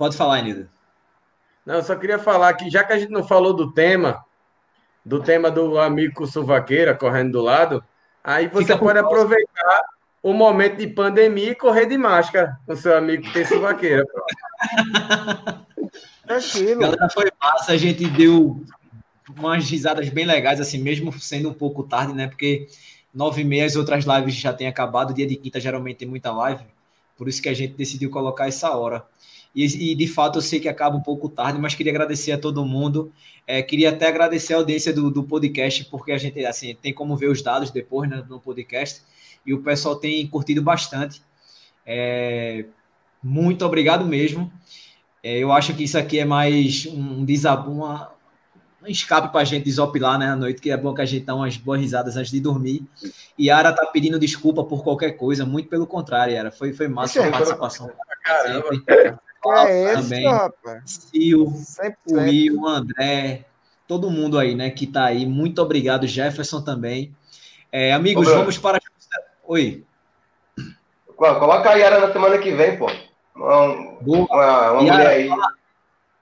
Pode 0.02 0.18
falar, 0.18 0.42
Nildo. 0.42 0.68
Não, 1.64 1.76
eu 1.76 1.84
só 1.84 1.96
queria 1.96 2.18
falar 2.18 2.52
que, 2.56 2.72
já 2.72 2.84
que 2.84 2.92
a 2.92 2.98
gente 2.98 3.12
não 3.12 3.24
falou 3.24 3.54
do 3.54 3.72
tema, 3.72 4.26
do 5.06 5.22
tema 5.22 5.52
do 5.52 5.78
amigo 5.78 6.16
com 6.16 6.26
suvaqueira 6.26 6.96
correndo 6.96 7.34
do 7.34 7.42
lado, 7.44 7.84
aí 8.24 8.48
você 8.48 8.74
Fica 8.74 8.80
pode 8.80 8.98
aproveitar 8.98 9.84
o 10.24 10.34
momento 10.34 10.78
de 10.78 10.88
pandemia 10.88 11.52
e 11.52 11.56
correr 11.56 11.86
de 11.86 12.00
máscara 12.00 12.58
com 12.66 12.76
seu 12.76 12.98
amigo 12.98 13.22
que 13.22 13.32
tem 13.32 13.46
suvaqueira. 13.46 14.04
Tranquilo. 16.26 16.82
Galera, 16.82 17.10
foi 17.10 17.32
massa, 17.40 17.74
a 17.74 17.78
gente 17.78 18.08
deu 18.08 18.60
umas 19.38 19.70
risadas 19.70 20.10
bem 20.10 20.26
legais, 20.26 20.60
assim, 20.60 20.80
mesmo 20.80 21.14
sendo 21.20 21.50
um 21.50 21.54
pouco 21.54 21.84
tarde, 21.84 22.14
né? 22.16 22.26
Porque 22.26 22.66
nove 23.14 23.42
e 23.44 23.46
meia 23.46 23.68
as 23.68 23.76
outras 23.76 24.04
lives 24.04 24.34
já 24.34 24.52
têm 24.52 24.66
acabado, 24.66 25.14
dia 25.14 25.28
de 25.28 25.36
quinta 25.36 25.60
geralmente 25.60 25.98
tem 25.98 26.08
muita 26.08 26.32
live, 26.32 26.64
por 27.18 27.28
isso 27.28 27.42
que 27.42 27.50
a 27.50 27.54
gente 27.54 27.74
decidiu 27.74 28.10
colocar 28.10 28.48
essa 28.48 28.76
hora. 28.76 29.06
E, 29.54 29.92
e, 29.92 29.96
de 29.96 30.08
fato 30.08 30.38
eu 30.38 30.42
sei 30.42 30.60
que 30.60 30.70
acaba 30.70 30.96
um 30.96 31.02
pouco 31.02 31.28
tarde, 31.28 31.60
mas 31.60 31.76
queria 31.76 31.92
agradecer 31.92 32.32
a 32.32 32.38
todo 32.38 32.66
mundo. 32.66 33.12
É, 33.46 33.62
queria 33.62 33.90
até 33.90 34.08
agradecer 34.08 34.54
a 34.54 34.58
audiência 34.58 34.94
do, 34.94 35.12
do 35.12 35.24
podcast, 35.24 35.86
porque 35.86 36.12
a 36.12 36.18
gente 36.18 36.44
assim 36.46 36.76
tem 36.76 36.94
como 36.94 37.18
ver 37.18 37.30
os 37.30 37.42
dados 37.42 37.70
depois 37.70 38.10
né, 38.10 38.24
no 38.30 38.40
podcast, 38.40 39.02
e 39.46 39.54
o 39.54 39.62
pessoal 39.62 39.96
tem 39.96 40.26
curtido 40.28 40.62
bastante. 40.62 41.22
É, 41.86 42.66
muito 43.22 43.66
obrigado 43.66 44.06
mesmo. 44.06 44.52
É, 45.24 45.38
eu 45.38 45.52
acho 45.52 45.74
que 45.76 45.84
isso 45.84 45.98
aqui 45.98 46.20
é 46.20 46.26
mais 46.26 46.86
um 46.86 47.24
desab... 47.26 47.70
uma, 47.70 48.12
um 48.84 48.88
escape 48.88 49.32
para 49.32 49.42
a 49.42 49.44
gente 49.44 49.64
desopilar 49.64 50.18
né, 50.18 50.28
à 50.28 50.36
noite, 50.36 50.62
que 50.62 50.72
é 50.72 50.78
bom 50.78 50.94
que 50.94 51.02
a 51.02 51.06
gente 51.06 51.26
dá 51.26 51.36
umas 51.36 51.56
boas 51.58 51.80
risadas 51.80 52.18
antes 52.18 52.32
de 52.32 52.40
dormir. 52.40 52.84
E 53.38 53.50
a 53.50 53.58
Ara 53.58 53.74
tá 53.74 53.86
pedindo 53.86 54.20
desculpa 54.20 54.64
por 54.64 54.84
qualquer 54.84 55.12
coisa, 55.12 55.46
muito 55.46 55.70
pelo 55.70 55.86
contrário, 55.86 56.38
Ara. 56.38 56.52
Foi, 56.52 56.74
foi 56.74 56.88
massa 56.88 57.22
a 57.22 57.26
Sim, 57.26 57.32
participação. 57.32 57.92
Caramba. 58.24 58.68
Sempre. 58.70 59.18
É 59.68 59.94
esse, 59.94 60.02
também. 60.04 60.28
rapaz. 60.28 61.10
Sil, 61.10 61.46
100%. 61.46 61.94
o 62.08 62.14
Will, 62.14 62.62
o 62.62 62.68
André, 62.68 63.46
todo 63.88 64.12
mundo 64.12 64.38
aí, 64.38 64.54
né, 64.56 64.70
que 64.70 64.86
tá 64.86 65.06
aí. 65.06 65.26
Muito 65.26 65.62
obrigado, 65.62 66.06
Jefferson 66.08 66.62
também. 66.62 67.16
É, 67.72 67.94
amigos, 67.94 68.28
Ô, 68.28 68.36
vamos 68.36 68.58
para. 68.58 68.80
Oi. 69.44 69.84
Coloca 71.16 71.70
a 71.70 71.74
Yara 71.74 72.00
na 72.00 72.12
semana 72.12 72.38
que 72.38 72.52
vem, 72.52 72.78
pô. 72.78 72.90
Uma, 73.36 73.98
Boa. 74.02 74.28
uma, 74.30 74.72
uma 74.74 74.84
Yara, 74.84 74.98
mulher 74.98 75.08
aí. 75.08 75.30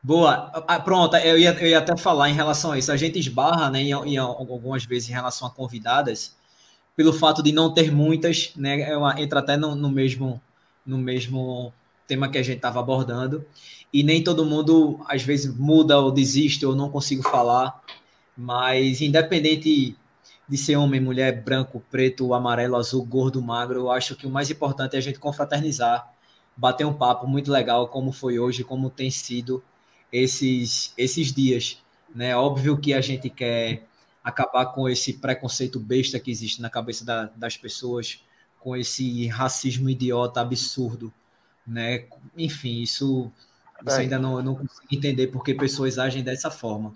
Boa. 0.01 0.51
Ah, 0.67 0.79
pronto, 0.79 1.15
eu 1.17 1.37
ia, 1.37 1.51
eu 1.59 1.67
ia 1.67 1.79
até 1.79 1.95
falar 1.97 2.29
em 2.29 2.33
relação 2.33 2.71
a 2.71 2.77
isso. 2.77 2.91
A 2.91 2.97
gente 2.97 3.19
esbarra, 3.19 3.69
né, 3.69 3.81
em, 3.81 3.89
em 3.91 4.17
algumas 4.17 4.85
vezes 4.85 5.09
em 5.09 5.13
relação 5.13 5.47
a 5.47 5.51
convidadas, 5.51 6.35
pelo 6.95 7.13
fato 7.13 7.43
de 7.43 7.51
não 7.51 7.73
ter 7.73 7.91
muitas, 7.91 8.53
né, 8.55 8.81
é 8.81 8.97
uma- 8.97 9.19
entra 9.21 9.39
até 9.39 9.57
no, 9.57 9.75
no 9.75 9.89
mesmo, 9.91 10.41
no 10.85 10.97
mesmo 10.97 11.73
tema 12.07 12.29
que 12.29 12.37
a 12.37 12.43
gente 12.43 12.57
estava 12.57 12.79
abordando. 12.79 13.45
E 13.93 14.03
nem 14.03 14.23
todo 14.23 14.45
mundo, 14.45 14.99
às 15.07 15.23
vezes, 15.23 15.53
muda 15.57 15.99
ou 15.99 16.11
desiste 16.11 16.65
ou 16.65 16.75
não 16.75 16.89
consigo 16.91 17.23
falar. 17.23 17.81
Mas, 18.37 19.01
independente 19.01 19.97
de 20.47 20.57
ser 20.57 20.75
homem, 20.77 20.99
mulher, 21.01 21.43
branco, 21.43 21.83
preto, 21.91 22.33
amarelo, 22.33 22.75
azul, 22.75 23.05
gordo, 23.05 23.41
magro, 23.41 23.79
eu 23.81 23.91
acho 23.91 24.15
que 24.15 24.25
o 24.25 24.29
mais 24.29 24.49
importante 24.49 24.95
é 24.95 24.99
a 24.99 25.01
gente 25.01 25.19
confraternizar, 25.19 26.11
bater 26.55 26.85
um 26.85 26.93
papo 26.93 27.27
muito 27.27 27.51
legal, 27.51 27.87
como 27.87 28.11
foi 28.11 28.39
hoje, 28.39 28.63
como 28.63 28.89
tem 28.89 29.11
sido 29.11 29.63
esses, 30.11 30.93
esses 30.97 31.31
dias. 31.31 31.81
Né? 32.13 32.35
Óbvio 32.35 32.77
que 32.77 32.93
a 32.93 33.01
gente 33.01 33.29
quer 33.29 33.83
acabar 34.23 34.67
com 34.67 34.87
esse 34.87 35.13
preconceito 35.13 35.79
besta 35.79 36.19
que 36.19 36.31
existe 36.31 36.61
na 36.61 36.69
cabeça 36.69 37.05
da, 37.05 37.25
das 37.35 37.57
pessoas, 37.57 38.23
com 38.59 38.75
esse 38.75 39.27
racismo 39.27 39.89
idiota 39.89 40.41
absurdo, 40.41 41.13
né? 41.65 42.05
Enfim, 42.37 42.81
isso, 42.81 43.31
isso 43.85 43.95
ainda 43.97 44.19
não, 44.19 44.41
não 44.41 44.55
consigo 44.55 44.87
entender 44.91 45.27
porque 45.27 45.53
pessoas 45.53 45.97
agem 45.97 46.23
dessa 46.23 46.51
forma, 46.51 46.93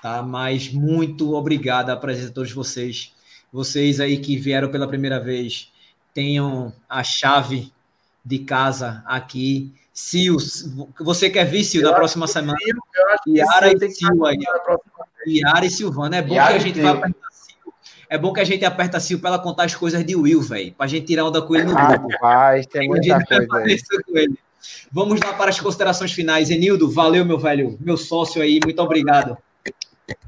tá? 0.00 0.22
Mas 0.22 0.72
muito 0.72 1.34
obrigado 1.34 1.90
à 1.90 1.96
presença 1.96 2.28
de 2.28 2.34
todos 2.34 2.52
vocês. 2.52 3.12
Vocês 3.52 3.98
aí 4.00 4.18
que 4.18 4.36
vieram 4.36 4.70
pela 4.70 4.86
primeira 4.86 5.18
vez, 5.18 5.72
tenham 6.12 6.72
a 6.88 7.02
chave 7.02 7.72
de 8.24 8.38
casa 8.40 9.02
aqui. 9.06 9.72
Sil, 9.94 10.34
você 10.98 11.30
quer 11.30 11.44
vir, 11.44 11.62
Sil, 11.62 11.82
na 11.82 11.92
próxima 11.92 12.26
semana? 12.26 12.58
Yara 13.28 13.72
e 13.72 13.90
Sil 13.94 14.26
aí. 14.26 14.38
Yara 15.26 15.66
e 15.66 15.70
Silvana. 15.70 16.16
É 16.16 16.22
bom 16.22 16.34
Yara 16.34 16.52
que 16.52 16.56
a 16.56 16.60
gente 16.60 16.80
vai 16.80 16.92
apertar 16.92 17.28
Sil. 17.30 17.72
É 18.10 18.18
bom 18.18 18.32
que 18.32 18.40
a 18.40 18.44
gente 18.44 18.64
aperta 18.64 19.00
Sil 19.00 19.18
para 19.18 19.30
ela 19.30 19.38
contar 19.38 19.64
as 19.64 19.74
coisas 19.74 20.04
de 20.04 20.16
Will, 20.16 20.42
velho. 20.42 20.72
Para 20.72 20.86
a 20.86 20.88
gente 20.88 21.06
tirar 21.06 21.24
onda 21.24 21.40
com 21.40 21.54
ele 21.54 21.64
no 21.64 21.74
grupo. 21.74 22.08
Vai, 22.20 22.64
tem 22.64 22.88
muita 22.88 23.24
coisa 23.24 23.56
aí. 23.58 23.78
Com 24.04 24.18
ele. 24.18 24.38
Vamos 24.90 25.20
lá 25.20 25.32
para 25.32 25.50
as 25.50 25.60
considerações 25.60 26.12
finais. 26.12 26.50
Enildo, 26.50 26.90
valeu, 26.90 27.24
meu 27.24 27.38
velho, 27.38 27.76
meu 27.80 27.96
sócio 27.96 28.42
aí, 28.42 28.60
muito 28.64 28.80
obrigado. 28.80 29.36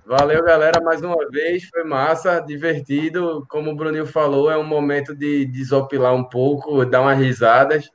Valeu, 0.06 0.44
galera, 0.44 0.80
mais 0.80 1.02
uma 1.02 1.28
vez, 1.28 1.64
foi 1.64 1.82
massa, 1.82 2.40
divertido. 2.40 3.44
Como 3.48 3.70
o 3.70 3.74
Bruninho 3.74 4.06
falou, 4.06 4.50
é 4.50 4.56
um 4.56 4.64
momento 4.64 5.14
de 5.14 5.44
desopilar 5.46 6.14
um 6.14 6.24
pouco, 6.24 6.84
dar 6.84 7.02
umas 7.02 7.18
risadas. 7.18 7.90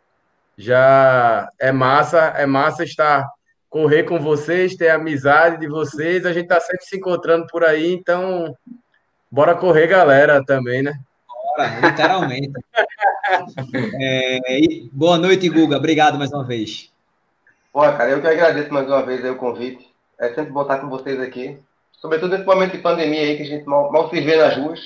Já 0.57 1.49
é 1.57 1.71
massa, 1.71 2.33
é 2.35 2.45
massa 2.45 2.83
estar 2.83 3.25
correr 3.69 4.03
com 4.03 4.19
vocês, 4.19 4.75
ter 4.75 4.89
amizade 4.89 5.57
de 5.57 5.67
vocês. 5.67 6.25
A 6.25 6.33
gente 6.33 6.47
tá 6.47 6.59
sempre 6.59 6.83
se 6.83 6.97
encontrando 6.97 7.47
por 7.47 7.63
aí, 7.63 7.93
então 7.93 8.53
bora 9.31 9.55
correr, 9.55 9.87
galera, 9.87 10.43
também, 10.43 10.83
né? 10.83 10.93
Bora, 11.25 11.79
literalmente. 11.79 12.51
é, 14.01 14.39
boa 14.91 15.17
noite, 15.17 15.47
Guga. 15.47 15.77
Obrigado 15.77 16.17
mais 16.17 16.31
uma 16.33 16.45
vez. 16.45 16.91
Pô, 17.71 17.79
cara, 17.79 18.09
eu 18.09 18.21
que 18.21 18.27
agradeço 18.27 18.73
mais 18.73 18.85
uma 18.85 19.05
vez 19.05 19.23
o 19.23 19.35
convite. 19.35 19.89
É 20.19 20.27
sempre 20.27 20.51
bom 20.51 20.63
estar 20.63 20.79
com 20.79 20.89
vocês 20.89 21.19
aqui. 21.19 21.57
Sobretudo 22.01 22.31
nesse 22.31 22.45
momento 22.45 22.71
de 22.71 22.79
pandemia 22.79 23.21
aí, 23.21 23.37
que 23.37 23.43
a 23.43 23.45
gente 23.45 23.65
mal, 23.67 23.91
mal 23.91 24.09
se 24.09 24.19
vê 24.19 24.35
nas 24.35 24.57
ruas. 24.57 24.79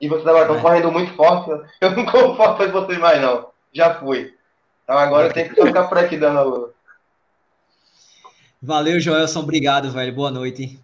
E 0.00 0.08
vocês 0.08 0.26
agora 0.26 0.42
estão 0.42 0.58
é. 0.58 0.60
correndo 0.60 0.90
muito 0.90 1.14
forte. 1.14 1.50
Eu 1.80 1.92
não 1.92 2.04
corro 2.04 2.34
forte 2.34 2.66
de 2.66 2.72
vocês 2.72 2.98
mais, 2.98 3.22
não. 3.22 3.46
Já 3.72 3.94
fui. 3.94 4.34
Então 4.82 4.98
agora 4.98 5.28
eu 5.28 5.32
tenho 5.32 5.48
que 5.48 5.54
só 5.54 5.64
ficar 5.64 5.84
por 5.84 5.96
aqui 5.96 6.18
dando 6.18 6.74
Valeu, 8.60 9.00
Joelson. 9.00 9.40
Obrigado, 9.40 9.90
velho. 9.90 10.12
Boa 10.12 10.30
noite. 10.30 10.78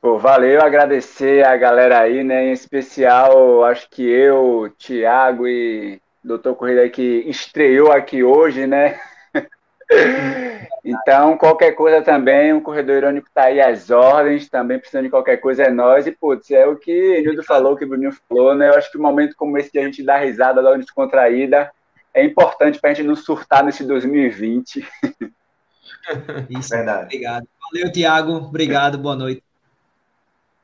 Pô, 0.00 0.18
valeu, 0.18 0.62
agradecer 0.62 1.44
a 1.44 1.56
galera 1.56 1.98
aí, 1.98 2.22
né? 2.22 2.46
Em 2.46 2.52
especial, 2.52 3.64
acho 3.64 3.90
que 3.90 4.02
eu, 4.02 4.72
Thiago 4.78 5.48
e 5.48 6.00
Doutor 6.22 6.54
Corrida 6.54 6.88
que 6.88 7.24
estreou 7.26 7.90
aqui 7.90 8.22
hoje, 8.22 8.66
né? 8.66 9.00
Então, 10.84 11.36
qualquer 11.36 11.72
coisa 11.72 12.00
também, 12.00 12.52
o 12.52 12.60
Corredor 12.60 12.96
Irônico 12.96 13.28
tá 13.34 13.44
aí 13.44 13.60
às 13.60 13.90
ordens, 13.90 14.48
também 14.48 14.78
precisando 14.78 15.04
de 15.04 15.10
qualquer 15.10 15.38
coisa 15.38 15.64
é 15.64 15.70
nós. 15.70 16.06
E, 16.06 16.12
putz, 16.12 16.50
é 16.50 16.64
o 16.64 16.76
que 16.76 17.20
Nildo 17.22 17.42
falou, 17.42 17.72
o 17.72 17.76
que 17.76 17.84
o 17.84 17.88
Bruninho 17.88 18.12
falou, 18.28 18.54
né? 18.54 18.68
Eu 18.68 18.74
acho 18.74 18.90
que 18.90 18.98
um 18.98 19.02
momento 19.02 19.34
como 19.36 19.58
esse 19.58 19.70
que 19.70 19.78
a 19.78 19.84
gente 19.84 20.04
dá 20.04 20.16
risada, 20.16 20.62
dá 20.62 20.70
uma 20.70 20.78
descontraída, 20.78 21.72
é 22.14 22.24
importante 22.24 22.80
para 22.80 22.90
a 22.90 22.94
gente 22.94 23.06
não 23.06 23.16
surtar 23.16 23.64
nesse 23.64 23.84
2020. 23.84 24.88
Isso, 26.50 26.70
Verdade. 26.70 27.04
obrigado. 27.04 27.48
Valeu, 27.72 27.92
Tiago. 27.92 28.32
Obrigado, 28.32 28.96
boa 28.96 29.16
noite. 29.16 29.42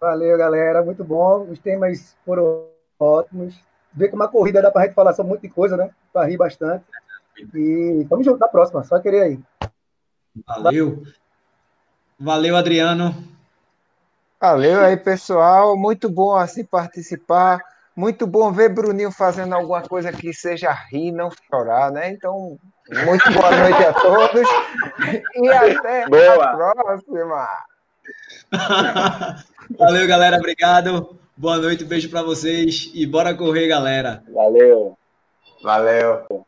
Valeu, 0.01 0.39
galera. 0.39 0.82
Muito 0.82 1.03
bom. 1.05 1.49
Os 1.51 1.59
temas 1.59 2.16
foram 2.24 2.66
ótimos. 2.99 3.55
Vê 3.93 4.09
que 4.09 4.15
uma 4.15 4.28
corrida 4.28 4.62
dá 4.62 4.70
para 4.70 4.82
a 4.82 4.85
gente 4.86 4.94
falar 4.94 5.12
sobre 5.12 5.31
muita 5.31 5.49
coisa, 5.49 5.77
né? 5.77 5.90
Para 6.12 6.27
rir 6.27 6.36
bastante. 6.36 6.85
E 7.55 8.07
vamos 8.09 8.25
junto 8.25 8.39
na 8.39 8.49
próxima. 8.49 8.85
Só 8.85 8.99
querer 8.99 9.23
aí. 9.23 9.41
Valeu. 10.47 11.03
Valeu, 12.19 12.57
Adriano. 12.57 13.15
Valeu 14.41 14.81
aí, 14.81 14.97
pessoal. 14.97 15.77
Muito 15.77 16.09
bom 16.09 16.35
assim 16.35 16.65
participar. 16.65 17.61
Muito 17.95 18.27
bom 18.27 18.51
ver 18.51 18.71
Bruninho 18.71 19.13
fazendo 19.13 19.55
alguma 19.55 19.83
coisa 19.83 20.11
que 20.11 20.33
seja 20.33 20.73
rir, 20.73 21.13
não 21.13 21.29
chorar, 21.51 21.93
né? 21.93 22.11
Então, 22.11 22.59
muito 23.05 23.33
boa 23.33 23.51
noite 23.55 23.85
a 23.85 23.93
todos 23.93 24.49
e 25.35 25.49
até 25.49 26.09
boa. 26.09 26.45
a 26.45 26.57
próxima. 26.57 27.49
Valeu, 29.79 30.09
galera. 30.09 30.39
Obrigado. 30.39 31.19
Boa 31.37 31.59
noite, 31.59 31.85
beijo 31.85 32.09
para 32.09 32.23
vocês 32.23 32.91
e 32.95 33.07
bora 33.07 33.35
correr, 33.35 33.69
galera. 33.69 34.23
Valeu. 34.33 34.97
Valeu. 35.63 36.47